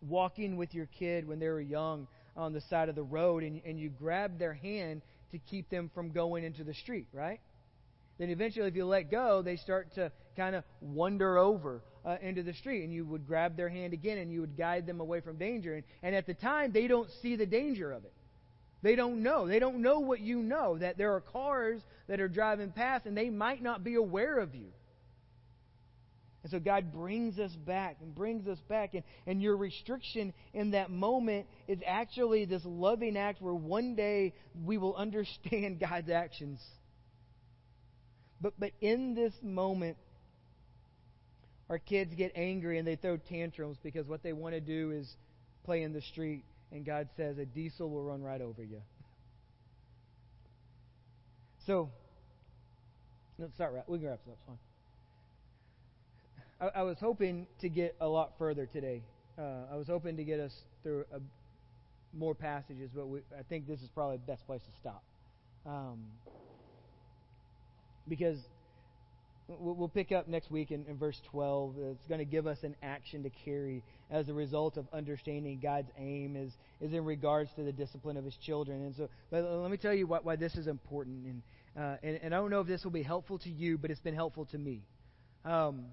walking 0.00 0.56
with 0.56 0.74
your 0.74 0.86
kid 0.86 1.26
when 1.26 1.38
they 1.38 1.48
were 1.48 1.60
young 1.60 2.06
on 2.36 2.52
the 2.52 2.60
side 2.60 2.88
of 2.88 2.94
the 2.94 3.02
road 3.02 3.42
and, 3.42 3.60
and 3.64 3.78
you 3.78 3.88
grab 3.88 4.38
their 4.38 4.54
hand 4.54 5.02
to 5.32 5.38
keep 5.38 5.70
them 5.70 5.90
from 5.94 6.12
going 6.12 6.44
into 6.44 6.64
the 6.64 6.74
street, 6.74 7.06
right? 7.12 7.40
Then 8.18 8.30
eventually, 8.30 8.68
if 8.68 8.76
you 8.76 8.84
let 8.84 9.10
go, 9.10 9.42
they 9.42 9.56
start 9.56 9.94
to 9.94 10.12
kind 10.36 10.54
of 10.54 10.64
wander 10.80 11.38
over 11.38 11.82
uh, 12.04 12.16
into 12.20 12.42
the 12.42 12.52
street, 12.52 12.84
and 12.84 12.92
you 12.92 13.04
would 13.04 13.26
grab 13.26 13.56
their 13.56 13.68
hand 13.68 13.92
again 13.92 14.18
and 14.18 14.30
you 14.30 14.40
would 14.40 14.56
guide 14.56 14.86
them 14.86 15.00
away 15.00 15.20
from 15.20 15.38
danger. 15.38 15.74
And, 15.74 15.84
and 16.02 16.14
at 16.14 16.26
the 16.26 16.34
time, 16.34 16.72
they 16.72 16.86
don't 16.86 17.10
see 17.22 17.36
the 17.36 17.46
danger 17.46 17.90
of 17.90 18.04
it. 18.04 18.12
They 18.82 18.96
don't 18.96 19.22
know. 19.22 19.46
They 19.46 19.60
don't 19.60 19.80
know 19.80 20.00
what 20.00 20.20
you 20.20 20.42
know 20.42 20.76
that 20.78 20.98
there 20.98 21.14
are 21.14 21.20
cars 21.20 21.80
that 22.08 22.20
are 22.20 22.28
driving 22.28 22.72
past, 22.72 23.06
and 23.06 23.16
they 23.16 23.30
might 23.30 23.62
not 23.62 23.84
be 23.84 23.94
aware 23.94 24.38
of 24.38 24.54
you. 24.54 24.66
And 26.42 26.50
so 26.50 26.58
God 26.58 26.92
brings 26.92 27.38
us 27.38 27.52
back 27.52 27.98
and 28.00 28.14
brings 28.14 28.48
us 28.48 28.58
back. 28.68 28.94
And, 28.94 29.04
and 29.26 29.40
your 29.40 29.56
restriction 29.56 30.32
in 30.52 30.72
that 30.72 30.90
moment 30.90 31.46
is 31.68 31.78
actually 31.86 32.44
this 32.46 32.62
loving 32.64 33.16
act 33.16 33.40
where 33.40 33.54
one 33.54 33.94
day 33.94 34.34
we 34.64 34.76
will 34.76 34.96
understand 34.96 35.78
God's 35.88 36.10
actions. 36.10 36.60
But, 38.40 38.54
but 38.58 38.72
in 38.80 39.14
this 39.14 39.32
moment, 39.40 39.96
our 41.70 41.78
kids 41.78 42.12
get 42.16 42.32
angry 42.34 42.78
and 42.78 42.86
they 42.86 42.96
throw 42.96 43.16
tantrums 43.16 43.78
because 43.82 44.06
what 44.08 44.24
they 44.24 44.32
want 44.32 44.54
to 44.54 44.60
do 44.60 44.90
is 44.90 45.08
play 45.64 45.82
in 45.82 45.92
the 45.92 46.02
street. 46.02 46.44
And 46.72 46.84
God 46.84 47.08
says, 47.16 47.38
a 47.38 47.46
diesel 47.46 47.88
will 47.88 48.02
run 48.02 48.20
right 48.20 48.40
over 48.40 48.64
you. 48.64 48.82
So, 51.66 51.90
let's 53.38 53.54
start. 53.54 53.74
We 53.86 53.98
can 53.98 54.08
wrap 54.08 54.18
this 54.26 54.32
up. 54.32 54.38
Fine. 54.46 54.71
I, 56.62 56.80
I 56.80 56.82
was 56.82 56.96
hoping 57.00 57.46
to 57.60 57.68
get 57.68 57.96
a 58.00 58.06
lot 58.06 58.32
further 58.38 58.66
today. 58.66 59.02
Uh, 59.38 59.64
I 59.72 59.76
was 59.76 59.88
hoping 59.88 60.16
to 60.16 60.24
get 60.24 60.38
us 60.38 60.52
through 60.82 61.04
a, 61.12 61.18
more 62.16 62.34
passages, 62.34 62.90
but 62.94 63.08
we, 63.08 63.20
I 63.38 63.42
think 63.42 63.66
this 63.66 63.80
is 63.80 63.88
probably 63.94 64.18
the 64.18 64.30
best 64.30 64.46
place 64.46 64.60
to 64.62 64.80
stop. 64.80 65.02
Um, 65.66 66.04
because 68.08 68.38
we'll 69.48 69.88
pick 69.88 70.12
up 70.12 70.28
next 70.28 70.50
week 70.50 70.70
in, 70.70 70.84
in 70.86 70.96
verse 70.96 71.20
12. 71.30 71.74
It's 71.78 72.06
going 72.06 72.18
to 72.18 72.24
give 72.24 72.46
us 72.46 72.58
an 72.62 72.76
action 72.82 73.22
to 73.24 73.30
carry 73.44 73.82
as 74.10 74.28
a 74.28 74.34
result 74.34 74.76
of 74.76 74.86
understanding 74.92 75.58
God's 75.60 75.90
aim 75.98 76.36
is, 76.36 76.52
is 76.80 76.92
in 76.92 77.04
regards 77.04 77.50
to 77.56 77.62
the 77.62 77.72
discipline 77.72 78.16
of 78.16 78.24
His 78.24 78.36
children. 78.36 78.84
And 78.84 78.94
so, 78.94 79.08
but 79.30 79.42
let 79.42 79.70
me 79.70 79.76
tell 79.76 79.94
you 79.94 80.06
why, 80.06 80.18
why 80.22 80.36
this 80.36 80.54
is 80.54 80.66
important. 80.66 81.26
And, 81.26 81.42
uh, 81.76 81.96
and, 82.02 82.20
and 82.22 82.34
I 82.34 82.38
don't 82.38 82.50
know 82.50 82.60
if 82.60 82.66
this 82.66 82.84
will 82.84 82.92
be 82.92 83.02
helpful 83.02 83.38
to 83.40 83.50
you, 83.50 83.78
but 83.78 83.90
it's 83.90 84.00
been 84.00 84.14
helpful 84.14 84.44
to 84.46 84.58
me. 84.58 84.82
Um, 85.44 85.86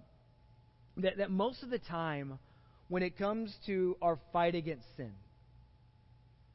that, 0.98 1.18
that 1.18 1.32
most 1.32 1.64
of 1.64 1.70
the 1.70 1.80
time, 1.80 2.40
when 2.88 3.04
it 3.04 3.18
comes 3.18 3.56
to 3.66 3.98
our 4.02 4.20
fight 4.34 4.56
against 4.56 4.86
sin, 4.98 5.12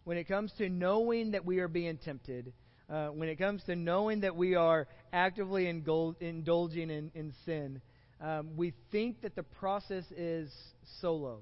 when 0.04 0.16
it 0.16 0.28
comes 0.28 0.52
to 0.58 0.68
knowing 0.68 1.32
that 1.32 1.44
we 1.44 1.60
are 1.60 1.68
being 1.68 1.96
tempted, 1.96 2.52
uh, 2.90 3.08
when 3.08 3.28
it 3.28 3.36
comes 3.36 3.62
to 3.64 3.74
knowing 3.74 4.20
that 4.20 4.36
we 4.36 4.54
are 4.54 4.86
actively 5.12 5.64
indul- 5.64 6.14
indulging 6.20 6.90
in, 6.90 7.10
in 7.14 7.32
sin, 7.46 7.80
um, 8.20 8.50
we 8.56 8.72
think 8.92 9.22
that 9.22 9.34
the 9.34 9.42
process 9.42 10.04
is 10.16 10.52
solo. 11.00 11.40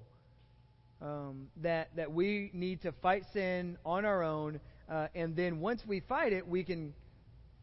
Um, 1.00 1.48
that 1.62 1.88
that 1.96 2.12
we 2.12 2.50
need 2.52 2.82
to 2.82 2.92
fight 3.02 3.24
sin 3.32 3.76
on 3.84 4.04
our 4.04 4.22
own, 4.22 4.60
uh, 4.88 5.08
and 5.16 5.34
then 5.34 5.58
once 5.58 5.82
we 5.84 5.98
fight 5.98 6.32
it, 6.32 6.46
we 6.46 6.62
can 6.62 6.94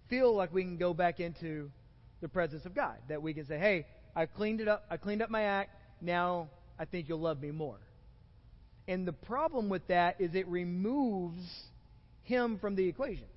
feel 0.09 0.35
like 0.35 0.53
we 0.53 0.61
can 0.63 0.75
go 0.75 0.93
back 0.93 1.21
into 1.21 1.71
the 2.19 2.27
presence 2.27 2.65
of 2.65 2.75
God. 2.75 2.97
That 3.07 3.21
we 3.21 3.33
can 3.33 3.45
say, 3.45 3.57
"Hey, 3.57 3.85
I 4.15 4.25
cleaned 4.25 4.61
it 4.61 4.67
up. 4.67 4.85
I 4.89 4.97
cleaned 4.97 5.21
up 5.21 5.29
my 5.29 5.43
act. 5.43 5.71
Now 6.01 6.49
I 6.77 6.85
think 6.85 7.09
you'll 7.09 7.19
love 7.19 7.41
me 7.41 7.51
more." 7.51 7.79
And 8.87 9.07
the 9.07 9.13
problem 9.13 9.69
with 9.69 9.87
that 9.87 10.19
is 10.19 10.33
it 10.33 10.47
removes 10.47 11.43
him 12.23 12.57
from 12.59 12.75
the 12.75 12.87
equation. 12.87 13.27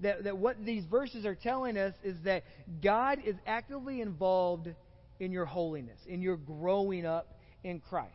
That, 0.00 0.24
that 0.24 0.36
what 0.36 0.64
these 0.64 0.84
verses 0.84 1.24
are 1.24 1.34
telling 1.36 1.78
us 1.78 1.94
is 2.02 2.16
that 2.24 2.42
God 2.82 3.20
is 3.24 3.36
actively 3.46 4.00
involved 4.00 4.68
in 5.20 5.32
your 5.32 5.46
holiness, 5.46 5.98
in 6.06 6.22
your 6.22 6.36
growing 6.36 7.06
up 7.06 7.38
in 7.64 7.80
Christ. 7.80 8.12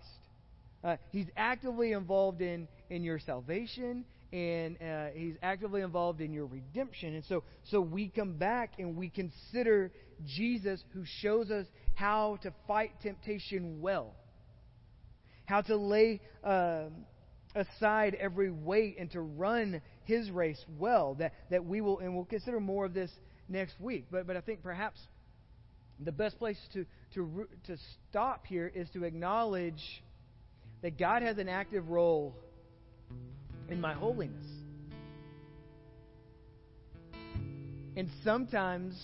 Uh, 0.84 0.98
he's 1.12 1.28
actively 1.38 1.94
involved 1.94 2.42
in, 2.42 2.68
in 2.90 3.04
your 3.04 3.20
salvation, 3.20 4.06
and 4.34 4.78
uh, 4.82 5.08
he's 5.14 5.36
actively 5.42 5.82
involved 5.82 6.22
in 6.22 6.32
your 6.32 6.46
redemption. 6.46 7.16
And 7.16 7.26
so, 7.26 7.44
so 7.66 7.82
we 7.82 8.10
come 8.10 8.38
back 8.38 8.74
and 8.80 8.96
we 8.96 9.10
consider 9.10 9.92
Jesus 10.26 10.82
who 10.94 11.04
shows 11.06 11.52
us 11.52 11.66
how 11.96 12.38
to 12.44 12.54
fight 12.68 12.92
temptation 13.02 13.82
well, 13.82 14.14
how 15.46 15.62
to 15.62 15.76
lay 15.76 16.22
uh, 16.44 16.86
aside 17.56 18.16
every 18.20 18.52
weight 18.52 18.96
and 19.00 19.12
to 19.12 19.22
run 19.22 19.82
his 20.06 20.32
race 20.32 20.64
well. 20.80 21.16
That, 21.16 21.34
that 21.50 21.66
we 21.66 21.82
will, 21.82 22.00
and 22.00 22.16
we'll 22.16 22.26
consider 22.26 22.60
more 22.60 22.86
of 22.86 22.94
this 22.94 23.12
next 23.50 23.80
week. 23.82 24.06
But, 24.10 24.28
but 24.28 24.38
I 24.38 24.42
think 24.42 24.64
perhaps 24.64 25.00
the 26.00 26.12
best 26.12 26.40
place 26.40 26.58
to, 26.74 26.86
to, 27.16 27.48
to 27.68 27.78
stop 28.10 28.46
here 28.48 28.72
is 28.74 28.90
to 28.92 29.04
acknowledge 29.04 30.04
that 30.82 30.98
God 30.98 31.22
has 31.22 31.38
an 31.38 31.50
active 31.50 31.90
role 31.90 32.36
in 33.72 33.80
my 33.82 33.94
holiness. 33.94 34.46
And 37.96 38.10
sometimes 38.24 38.96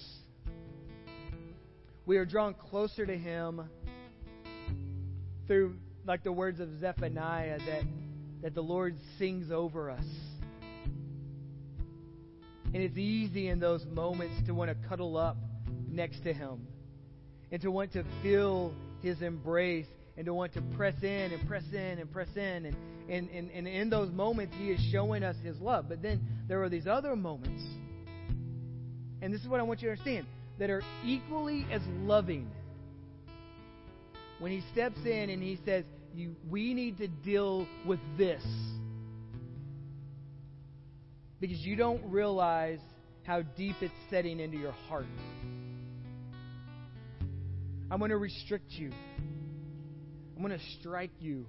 we 2.06 2.18
are 2.18 2.26
drawn 2.26 2.54
closer 2.54 3.06
to 3.06 3.18
Him 3.18 3.62
through, 5.48 5.76
like 6.06 6.24
the 6.24 6.32
words 6.32 6.60
of 6.60 6.80
Zephaniah, 6.80 7.60
that, 7.60 7.84
that 8.42 8.56
the 8.56 8.62
Lord 8.62 8.96
sings 9.18 9.52
over 9.52 9.92
us. 9.92 10.06
And 12.74 12.84
it's 12.84 12.98
easy 12.98 13.48
in 13.48 13.60
those 13.60 13.86
moments 13.86 14.36
to 14.48 14.54
want 14.54 14.70
to 14.70 14.88
cuddle 14.88 15.18
up 15.18 15.38
next 15.90 16.24
to 16.24 16.34
Him 16.34 16.68
and 17.52 17.62
to 17.62 17.72
want 17.72 17.94
to 17.94 18.04
feel 18.22 18.74
His 19.02 19.22
embrace 19.22 19.88
and 20.18 20.26
to 20.26 20.34
want 20.34 20.54
to 20.54 20.62
press 20.76 20.96
in 21.02 21.32
and 21.32 21.48
press 21.48 21.64
in 21.72 22.00
and 22.00 22.12
press 22.12 22.30
in. 22.36 22.66
And, 22.66 22.76
and, 23.10 23.30
and, 23.30 23.52
and 23.52 23.68
in 23.68 23.90
those 23.90 24.12
moments, 24.12 24.56
He 24.58 24.70
is 24.70 24.80
showing 24.92 25.24
us 25.24 25.36
His 25.44 25.60
love. 25.60 25.88
But 25.90 26.02
then 26.02 26.22
there 26.48 26.64
are 26.64 26.70
these 26.70 26.88
other 26.88 27.16
moments, 27.16 27.64
and 29.22 29.34
this 29.34 29.42
is 29.42 29.48
what 29.48 29.60
I 29.60 29.64
want 29.64 29.82
you 29.82 29.88
to 29.88 29.92
understand, 29.92 30.28
that 30.60 30.70
are 30.70 30.84
equally 31.06 31.66
as 31.72 31.82
loving. 32.02 32.50
When 34.40 34.52
He 34.52 34.62
steps 34.72 35.00
in 35.06 35.30
and 35.30 35.42
He 35.42 35.60
says, 35.66 35.86
you, 36.14 36.36
We 36.50 36.74
need 36.74 36.98
to 36.98 37.08
deal 37.08 37.68
with 37.86 38.00
this. 38.18 38.44
Because 41.40 41.60
you 41.60 41.76
don't 41.76 42.04
realize 42.12 42.80
how 43.24 43.44
deep 43.44 43.76
it's 43.82 43.94
setting 44.10 44.40
into 44.40 44.58
your 44.58 44.72
heart. 44.72 45.06
I'm 47.92 48.00
going 48.00 48.10
to 48.10 48.18
restrict 48.18 48.72
you. 48.72 48.92
I'm 50.36 50.44
going 50.44 50.58
to 50.58 50.66
strike 50.80 51.12
you. 51.20 51.46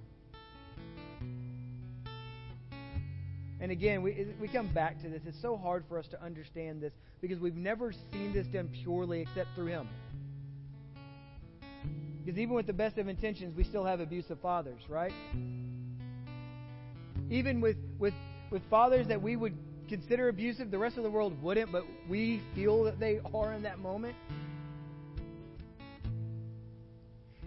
And 3.61 3.71
again, 3.71 4.01
we, 4.01 4.27
we 4.39 4.47
come 4.47 4.67
back 4.67 5.01
to 5.01 5.09
this. 5.09 5.21
It's 5.25 5.41
so 5.41 5.57
hard 5.57 5.83
for 5.89 5.99
us 5.99 6.07
to 6.07 6.23
understand 6.23 6.81
this 6.81 6.93
because 7.21 7.39
we've 7.39 7.55
never 7.55 7.93
seen 8.11 8.33
this 8.33 8.47
done 8.47 8.69
purely 8.83 9.21
except 9.21 9.49
through 9.55 9.67
Him. 9.67 9.89
Because 12.23 12.39
even 12.39 12.55
with 12.55 12.67
the 12.67 12.73
best 12.73 12.97
of 12.97 13.07
intentions, 13.07 13.55
we 13.55 13.63
still 13.63 13.83
have 13.83 13.99
abusive 13.99 14.39
fathers, 14.39 14.81
right? 14.87 15.11
Even 17.29 17.59
with, 17.59 17.77
with, 17.97 18.13
with 18.49 18.61
fathers 18.69 19.07
that 19.07 19.21
we 19.21 19.35
would 19.35 19.57
consider 19.89 20.29
abusive, 20.29 20.71
the 20.71 20.77
rest 20.77 20.97
of 20.97 21.03
the 21.03 21.09
world 21.09 21.41
wouldn't, 21.41 21.71
but 21.71 21.83
we 22.07 22.41
feel 22.55 22.83
that 22.83 22.99
they 22.99 23.19
are 23.33 23.53
in 23.53 23.63
that 23.63 23.79
moment. 23.79 24.15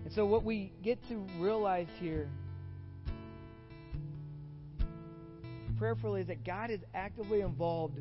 And 0.04 0.12
so, 0.12 0.26
what 0.26 0.44
we 0.44 0.72
get 0.82 0.98
to 1.08 1.24
realize 1.38 1.86
here 2.00 2.28
prayerfully 5.82 6.20
is 6.20 6.28
that 6.28 6.44
God 6.44 6.70
is 6.70 6.78
actively 6.94 7.40
involved 7.40 7.98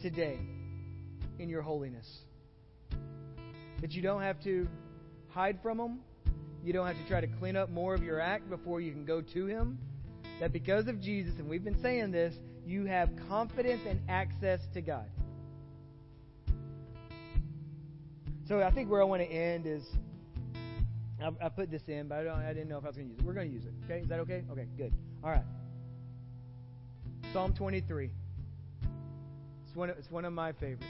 today 0.00 0.38
in 1.38 1.50
your 1.50 1.60
holiness. 1.60 2.06
That 3.82 3.92
you 3.92 4.00
don't 4.00 4.22
have 4.22 4.42
to 4.44 4.66
hide 5.28 5.58
from 5.62 5.78
Him, 5.78 5.98
you 6.64 6.72
don't 6.72 6.86
have 6.86 6.96
to 6.96 7.06
try 7.06 7.20
to 7.20 7.26
clean 7.26 7.56
up 7.56 7.68
more 7.68 7.94
of 7.94 8.02
your 8.02 8.22
act 8.22 8.48
before 8.48 8.80
you 8.80 8.90
can 8.90 9.04
go 9.04 9.20
to 9.20 9.46
Him. 9.46 9.78
That 10.40 10.50
because 10.50 10.88
of 10.88 10.98
Jesus, 10.98 11.34
and 11.38 11.46
we've 11.46 11.62
been 11.62 11.78
saying 11.82 12.10
this, 12.10 12.34
you 12.64 12.86
have 12.86 13.10
confidence 13.28 13.82
and 13.86 14.00
access 14.08 14.60
to 14.72 14.80
God. 14.80 15.04
So 18.48 18.62
I 18.62 18.70
think 18.70 18.90
where 18.90 19.02
I 19.02 19.04
want 19.04 19.20
to 19.20 19.28
end 19.28 19.66
is 19.66 19.82
I, 21.22 21.28
I 21.44 21.50
put 21.50 21.70
this 21.70 21.82
in, 21.86 22.08
but 22.08 22.26
I, 22.26 22.48
I 22.48 22.54
didn't 22.54 22.70
know 22.70 22.78
if 22.78 22.84
I 22.84 22.88
was 22.88 22.96
going 22.96 23.08
to 23.08 23.12
use 23.12 23.20
it. 23.20 23.26
We're 23.26 23.34
going 23.34 23.48
to 23.48 23.54
use 23.54 23.64
it. 23.66 23.74
Okay? 23.84 24.00
Is 24.00 24.08
that 24.08 24.20
okay? 24.20 24.42
Okay, 24.50 24.64
good. 24.78 24.94
All 25.22 25.28
right. 25.28 25.44
Psalm 27.34 27.52
23. 27.52 28.12
It's 29.66 29.74
one 29.74 29.90
of, 29.90 29.98
it's 29.98 30.08
one 30.08 30.24
of 30.24 30.32
my 30.32 30.52
favorites. 30.52 30.84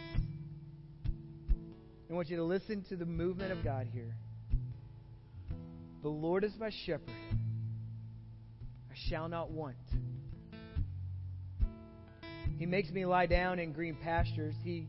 I 2.10 2.12
want 2.12 2.28
you 2.28 2.36
to 2.36 2.44
listen 2.44 2.84
to 2.90 2.96
the 2.96 3.06
movement 3.06 3.50
of 3.50 3.64
God 3.64 3.86
here. 3.90 4.14
The 6.02 6.10
Lord 6.10 6.44
is 6.44 6.52
my 6.60 6.68
shepherd. 6.84 7.08
I 8.90 8.94
shall 9.08 9.26
not 9.26 9.52
want. 9.52 9.78
He 12.58 12.66
makes 12.66 12.90
me 12.90 13.06
lie 13.06 13.24
down 13.24 13.58
in 13.58 13.72
green 13.72 13.96
pastures. 13.96 14.54
He, 14.62 14.86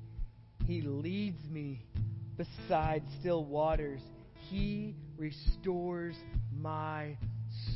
he 0.65 0.81
leads 0.81 1.39
me 1.49 1.85
beside 2.35 3.01
still 3.21 3.45
waters. 3.45 4.01
He 4.49 4.93
restores 5.17 6.15
my 6.53 7.15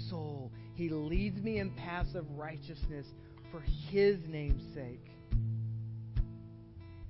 soul. 0.09 0.51
He 0.75 0.89
leads 0.89 1.41
me 1.41 1.59
in 1.59 1.71
paths 1.71 2.13
of 2.13 2.29
righteousness 2.31 3.05
for 3.51 3.61
His 3.89 4.17
name's 4.27 4.63
sake. 4.73 5.05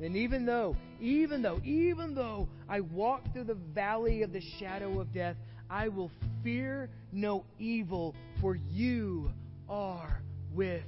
And 0.01 0.15
even 0.15 0.45
though, 0.45 0.77
even 1.01 1.41
though, 1.41 1.59
even 1.63 2.15
though 2.15 2.47
I 2.69 2.79
walk 2.79 3.33
through 3.33 3.45
the 3.45 3.55
valley 3.55 4.21
of 4.21 4.31
the 4.31 4.41
shadow 4.57 4.99
of 5.01 5.13
death, 5.13 5.35
I 5.69 5.89
will 5.89 6.09
fear 6.43 6.89
no 7.11 7.43
evil, 7.59 8.15
for 8.41 8.55
you 8.55 9.31
are 9.67 10.21
with 10.53 10.83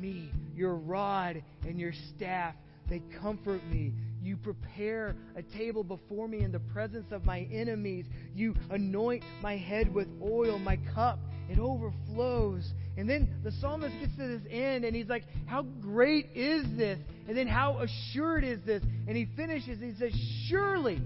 me. 0.00 0.30
Your 0.54 0.74
rod 0.74 1.42
and 1.66 1.78
your 1.78 1.92
staff, 2.14 2.54
they 2.88 3.02
comfort 3.20 3.60
me. 3.70 3.92
You 4.22 4.36
prepare 4.36 5.14
a 5.36 5.42
table 5.42 5.84
before 5.84 6.26
me 6.26 6.40
in 6.40 6.50
the 6.50 6.58
presence 6.58 7.12
of 7.12 7.24
my 7.24 7.46
enemies. 7.52 8.06
You 8.34 8.54
anoint 8.70 9.22
my 9.42 9.56
head 9.56 9.94
with 9.94 10.08
oil. 10.22 10.58
My 10.58 10.78
cup, 10.94 11.18
it 11.48 11.58
overflows. 11.58 12.72
And 12.96 13.08
then 13.08 13.28
the 13.44 13.52
psalmist 13.52 13.94
gets 14.00 14.16
to 14.16 14.26
this 14.38 14.42
end 14.50 14.84
and 14.84 14.96
he's 14.96 15.08
like, 15.08 15.24
How 15.46 15.62
great 15.62 16.30
is 16.34 16.64
this? 16.76 16.98
And 17.28 17.36
then 17.36 17.46
how 17.46 17.78
assured 17.78 18.44
is 18.44 18.60
this? 18.64 18.82
And 19.06 19.16
he 19.16 19.26
finishes, 19.36 19.80
he 19.80 19.92
says, 19.98 20.12
Surely 20.48 21.02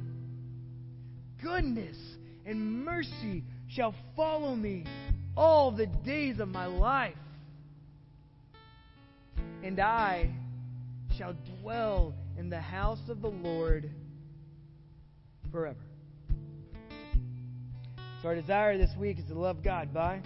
goodness 1.42 1.96
and 2.46 2.84
mercy 2.84 3.42
shall 3.68 3.94
follow 4.16 4.54
me 4.54 4.84
all 5.36 5.72
the 5.72 5.86
days 5.86 6.38
of 6.38 6.48
my 6.48 6.66
life. 6.66 7.14
And 9.62 9.78
I 9.80 10.30
shall 11.18 11.34
dwell 11.60 12.14
in 12.38 12.50
the 12.50 12.60
house 12.60 13.00
of 13.08 13.20
the 13.20 13.28
Lord 13.28 13.90
forever. 15.52 15.78
So, 18.22 18.28
our 18.28 18.34
desire 18.34 18.78
this 18.78 18.90
week 18.98 19.18
is 19.18 19.24
to 19.26 19.34
love 19.34 19.62
God 19.62 19.92
by. 19.94 20.22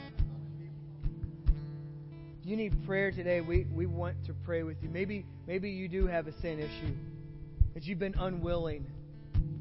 You 2.46 2.58
need 2.58 2.84
prayer 2.84 3.10
today, 3.10 3.40
we, 3.40 3.64
we 3.74 3.86
want 3.86 4.22
to 4.26 4.34
pray 4.34 4.64
with 4.64 4.76
you. 4.82 4.90
Maybe, 4.90 5.24
maybe 5.46 5.70
you 5.70 5.88
do 5.88 6.06
have 6.06 6.26
a 6.26 6.32
sin 6.42 6.58
issue 6.58 6.94
that 7.72 7.84
you've 7.84 7.98
been 7.98 8.14
unwilling 8.18 8.84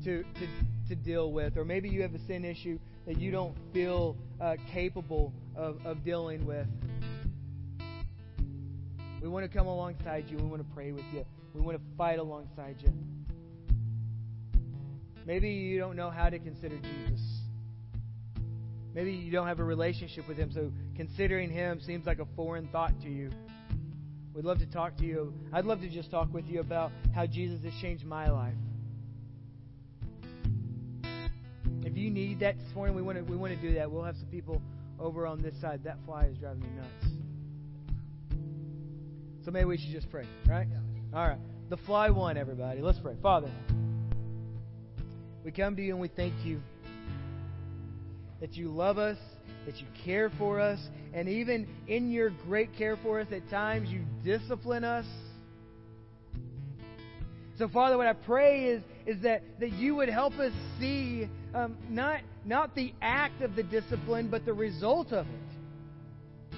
to, 0.03 0.23
to, 0.23 0.47
to 0.89 0.95
deal 0.95 1.31
with, 1.31 1.55
or 1.55 1.63
maybe 1.63 1.88
you 1.88 2.01
have 2.01 2.13
a 2.13 2.19
sin 2.27 2.43
issue 2.43 2.77
that 3.07 3.17
you 3.17 3.31
don't 3.31 3.55
feel 3.71 4.17
uh, 4.41 4.57
capable 4.69 5.31
of, 5.55 5.77
of 5.86 6.03
dealing 6.03 6.45
with. 6.45 6.67
We 9.21 9.29
want 9.29 9.49
to 9.49 9.57
come 9.57 9.67
alongside 9.67 10.25
you. 10.27 10.36
We 10.36 10.43
want 10.43 10.61
to 10.61 10.75
pray 10.75 10.91
with 10.91 11.05
you. 11.13 11.23
We 11.53 11.61
want 11.61 11.77
to 11.77 11.84
fight 11.97 12.19
alongside 12.19 12.75
you. 12.79 12.91
Maybe 15.25 15.49
you 15.49 15.79
don't 15.79 15.95
know 15.95 16.09
how 16.09 16.27
to 16.29 16.38
consider 16.38 16.77
Jesus. 16.79 17.32
Maybe 18.93 19.11
you 19.11 19.31
don't 19.31 19.47
have 19.47 19.59
a 19.59 19.63
relationship 19.63 20.27
with 20.27 20.37
Him, 20.37 20.51
so 20.51 20.71
considering 20.95 21.49
Him 21.49 21.79
seems 21.81 22.05
like 22.05 22.19
a 22.19 22.27
foreign 22.35 22.67
thought 22.67 22.93
to 23.01 23.09
you. 23.09 23.31
We'd 24.33 24.45
love 24.45 24.59
to 24.59 24.65
talk 24.65 24.97
to 24.97 25.05
you. 25.05 25.33
I'd 25.51 25.65
love 25.65 25.81
to 25.81 25.89
just 25.89 26.11
talk 26.11 26.33
with 26.33 26.45
you 26.45 26.59
about 26.59 26.91
how 27.13 27.25
Jesus 27.25 27.63
has 27.63 27.73
changed 27.81 28.05
my 28.05 28.29
life. 28.29 28.53
If 31.83 31.97
you 31.97 32.09
need 32.09 32.39
that 32.39 32.57
this 32.57 32.75
morning, 32.75 32.95
we 32.95 33.01
want 33.01 33.17
to 33.17 33.23
we 33.23 33.35
want 33.35 33.53
to 33.53 33.61
do 33.61 33.75
that. 33.75 33.91
We'll 33.91 34.03
have 34.03 34.15
some 34.15 34.29
people 34.29 34.61
over 34.99 35.27
on 35.27 35.41
this 35.41 35.53
side. 35.59 35.83
That 35.83 35.97
fly 36.05 36.25
is 36.25 36.37
driving 36.37 36.61
me 36.61 36.69
nuts. 36.75 37.05
So 39.45 39.51
maybe 39.51 39.65
we 39.65 39.77
should 39.77 39.91
just 39.91 40.09
pray, 40.09 40.25
right? 40.47 40.67
All 41.13 41.27
right. 41.27 41.39
The 41.69 41.77
fly 41.77 42.09
one, 42.09 42.37
everybody. 42.37 42.81
Let's 42.81 42.99
pray. 42.99 43.15
Father, 43.21 43.51
we 45.43 45.51
come 45.51 45.75
to 45.75 45.81
you 45.81 45.91
and 45.91 46.01
we 46.01 46.07
thank 46.07 46.33
you 46.45 46.61
that 48.43 48.57
you 48.57 48.67
love 48.67 48.97
us, 48.97 49.17
that 49.65 49.77
you 49.77 49.85
care 50.03 50.29
for 50.37 50.59
us, 50.59 50.77
and 51.13 51.29
even 51.29 51.65
in 51.87 52.11
your 52.11 52.29
great 52.45 52.75
care 52.77 52.97
for 52.97 53.21
us, 53.21 53.27
at 53.31 53.49
times 53.49 53.87
you 53.87 54.01
discipline 54.21 54.83
us. 54.83 55.05
So, 57.57 57.69
Father, 57.69 57.97
what 57.97 58.05
I 58.05 58.11
pray 58.11 58.65
is, 58.65 58.83
is 59.05 59.23
that, 59.23 59.43
that 59.61 59.71
you 59.71 59.95
would 59.95 60.09
help 60.09 60.33
us 60.39 60.51
see 60.77 61.29
um, 61.55 61.77
not, 61.89 62.19
not 62.43 62.75
the 62.75 62.93
act 63.01 63.41
of 63.41 63.55
the 63.55 63.63
discipline, 63.63 64.27
but 64.29 64.43
the 64.43 64.51
result 64.51 65.13
of 65.13 65.25
it. 65.25 66.57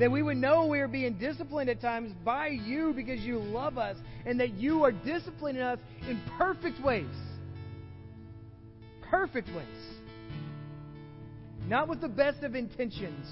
That 0.00 0.10
we 0.10 0.24
would 0.24 0.38
know 0.38 0.66
we 0.66 0.80
are 0.80 0.88
being 0.88 1.16
disciplined 1.16 1.70
at 1.70 1.80
times 1.80 2.12
by 2.24 2.48
you 2.48 2.92
because 2.92 3.20
you 3.20 3.38
love 3.38 3.78
us, 3.78 3.96
and 4.26 4.40
that 4.40 4.54
you 4.54 4.82
are 4.82 4.90
disciplining 4.90 5.62
us 5.62 5.78
in 6.08 6.20
perfect 6.36 6.82
ways. 6.82 7.06
Perfect 9.08 9.46
ways. 9.54 9.97
Not 11.68 11.86
with 11.86 12.00
the 12.00 12.08
best 12.08 12.42
of 12.44 12.54
intentions, 12.54 13.26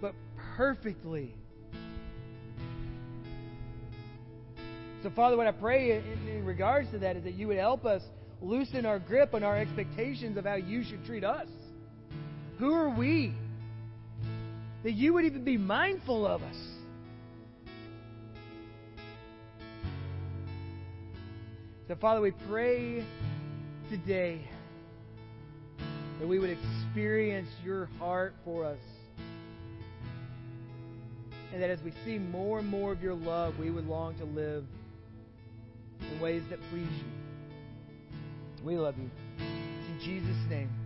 but 0.00 0.14
perfectly. 0.56 1.34
So, 5.02 5.10
Father, 5.10 5.36
what 5.36 5.46
I 5.46 5.52
pray 5.52 5.98
in, 5.98 6.26
in, 6.26 6.44
regards 6.46 6.90
to 6.92 6.98
that 7.00 7.16
is 7.16 7.24
that 7.24 7.34
you 7.34 7.48
would 7.48 7.58
help 7.58 7.84
us 7.84 8.02
loosen 8.40 8.86
our 8.86 8.98
grip 8.98 9.34
on 9.34 9.42
our 9.42 9.58
expectations 9.58 10.38
of 10.38 10.46
how 10.46 10.54
you 10.54 10.84
should 10.84 11.04
treat 11.04 11.22
us. 11.22 11.48
Who 12.58 12.72
are 12.72 12.88
we? 12.88 13.34
That 14.82 14.92
you 14.92 15.12
would 15.12 15.26
even 15.26 15.44
be 15.44 15.58
mindful 15.58 16.26
of 16.26 16.42
us. 16.42 16.56
So, 21.88 21.94
Father, 21.96 22.22
we 22.22 22.30
pray 22.48 23.04
today 23.90 24.48
that 26.20 26.26
we 26.26 26.38
would 26.38 26.50
experience 26.50 27.48
your 27.64 27.86
heart 27.98 28.34
for 28.44 28.64
us. 28.64 28.78
And 31.52 31.62
that 31.62 31.70
as 31.70 31.80
we 31.82 31.92
see 32.04 32.18
more 32.18 32.58
and 32.58 32.68
more 32.68 32.92
of 32.92 33.02
your 33.02 33.14
love, 33.14 33.58
we 33.58 33.70
would 33.70 33.86
long 33.86 34.16
to 34.18 34.24
live 34.24 34.64
in 36.00 36.20
ways 36.20 36.42
that 36.50 36.58
please 36.70 36.88
you. 36.90 38.64
We 38.64 38.76
love 38.76 38.96
you. 38.98 39.10
It's 39.38 39.88
in 39.88 40.00
Jesus' 40.04 40.50
name. 40.50 40.85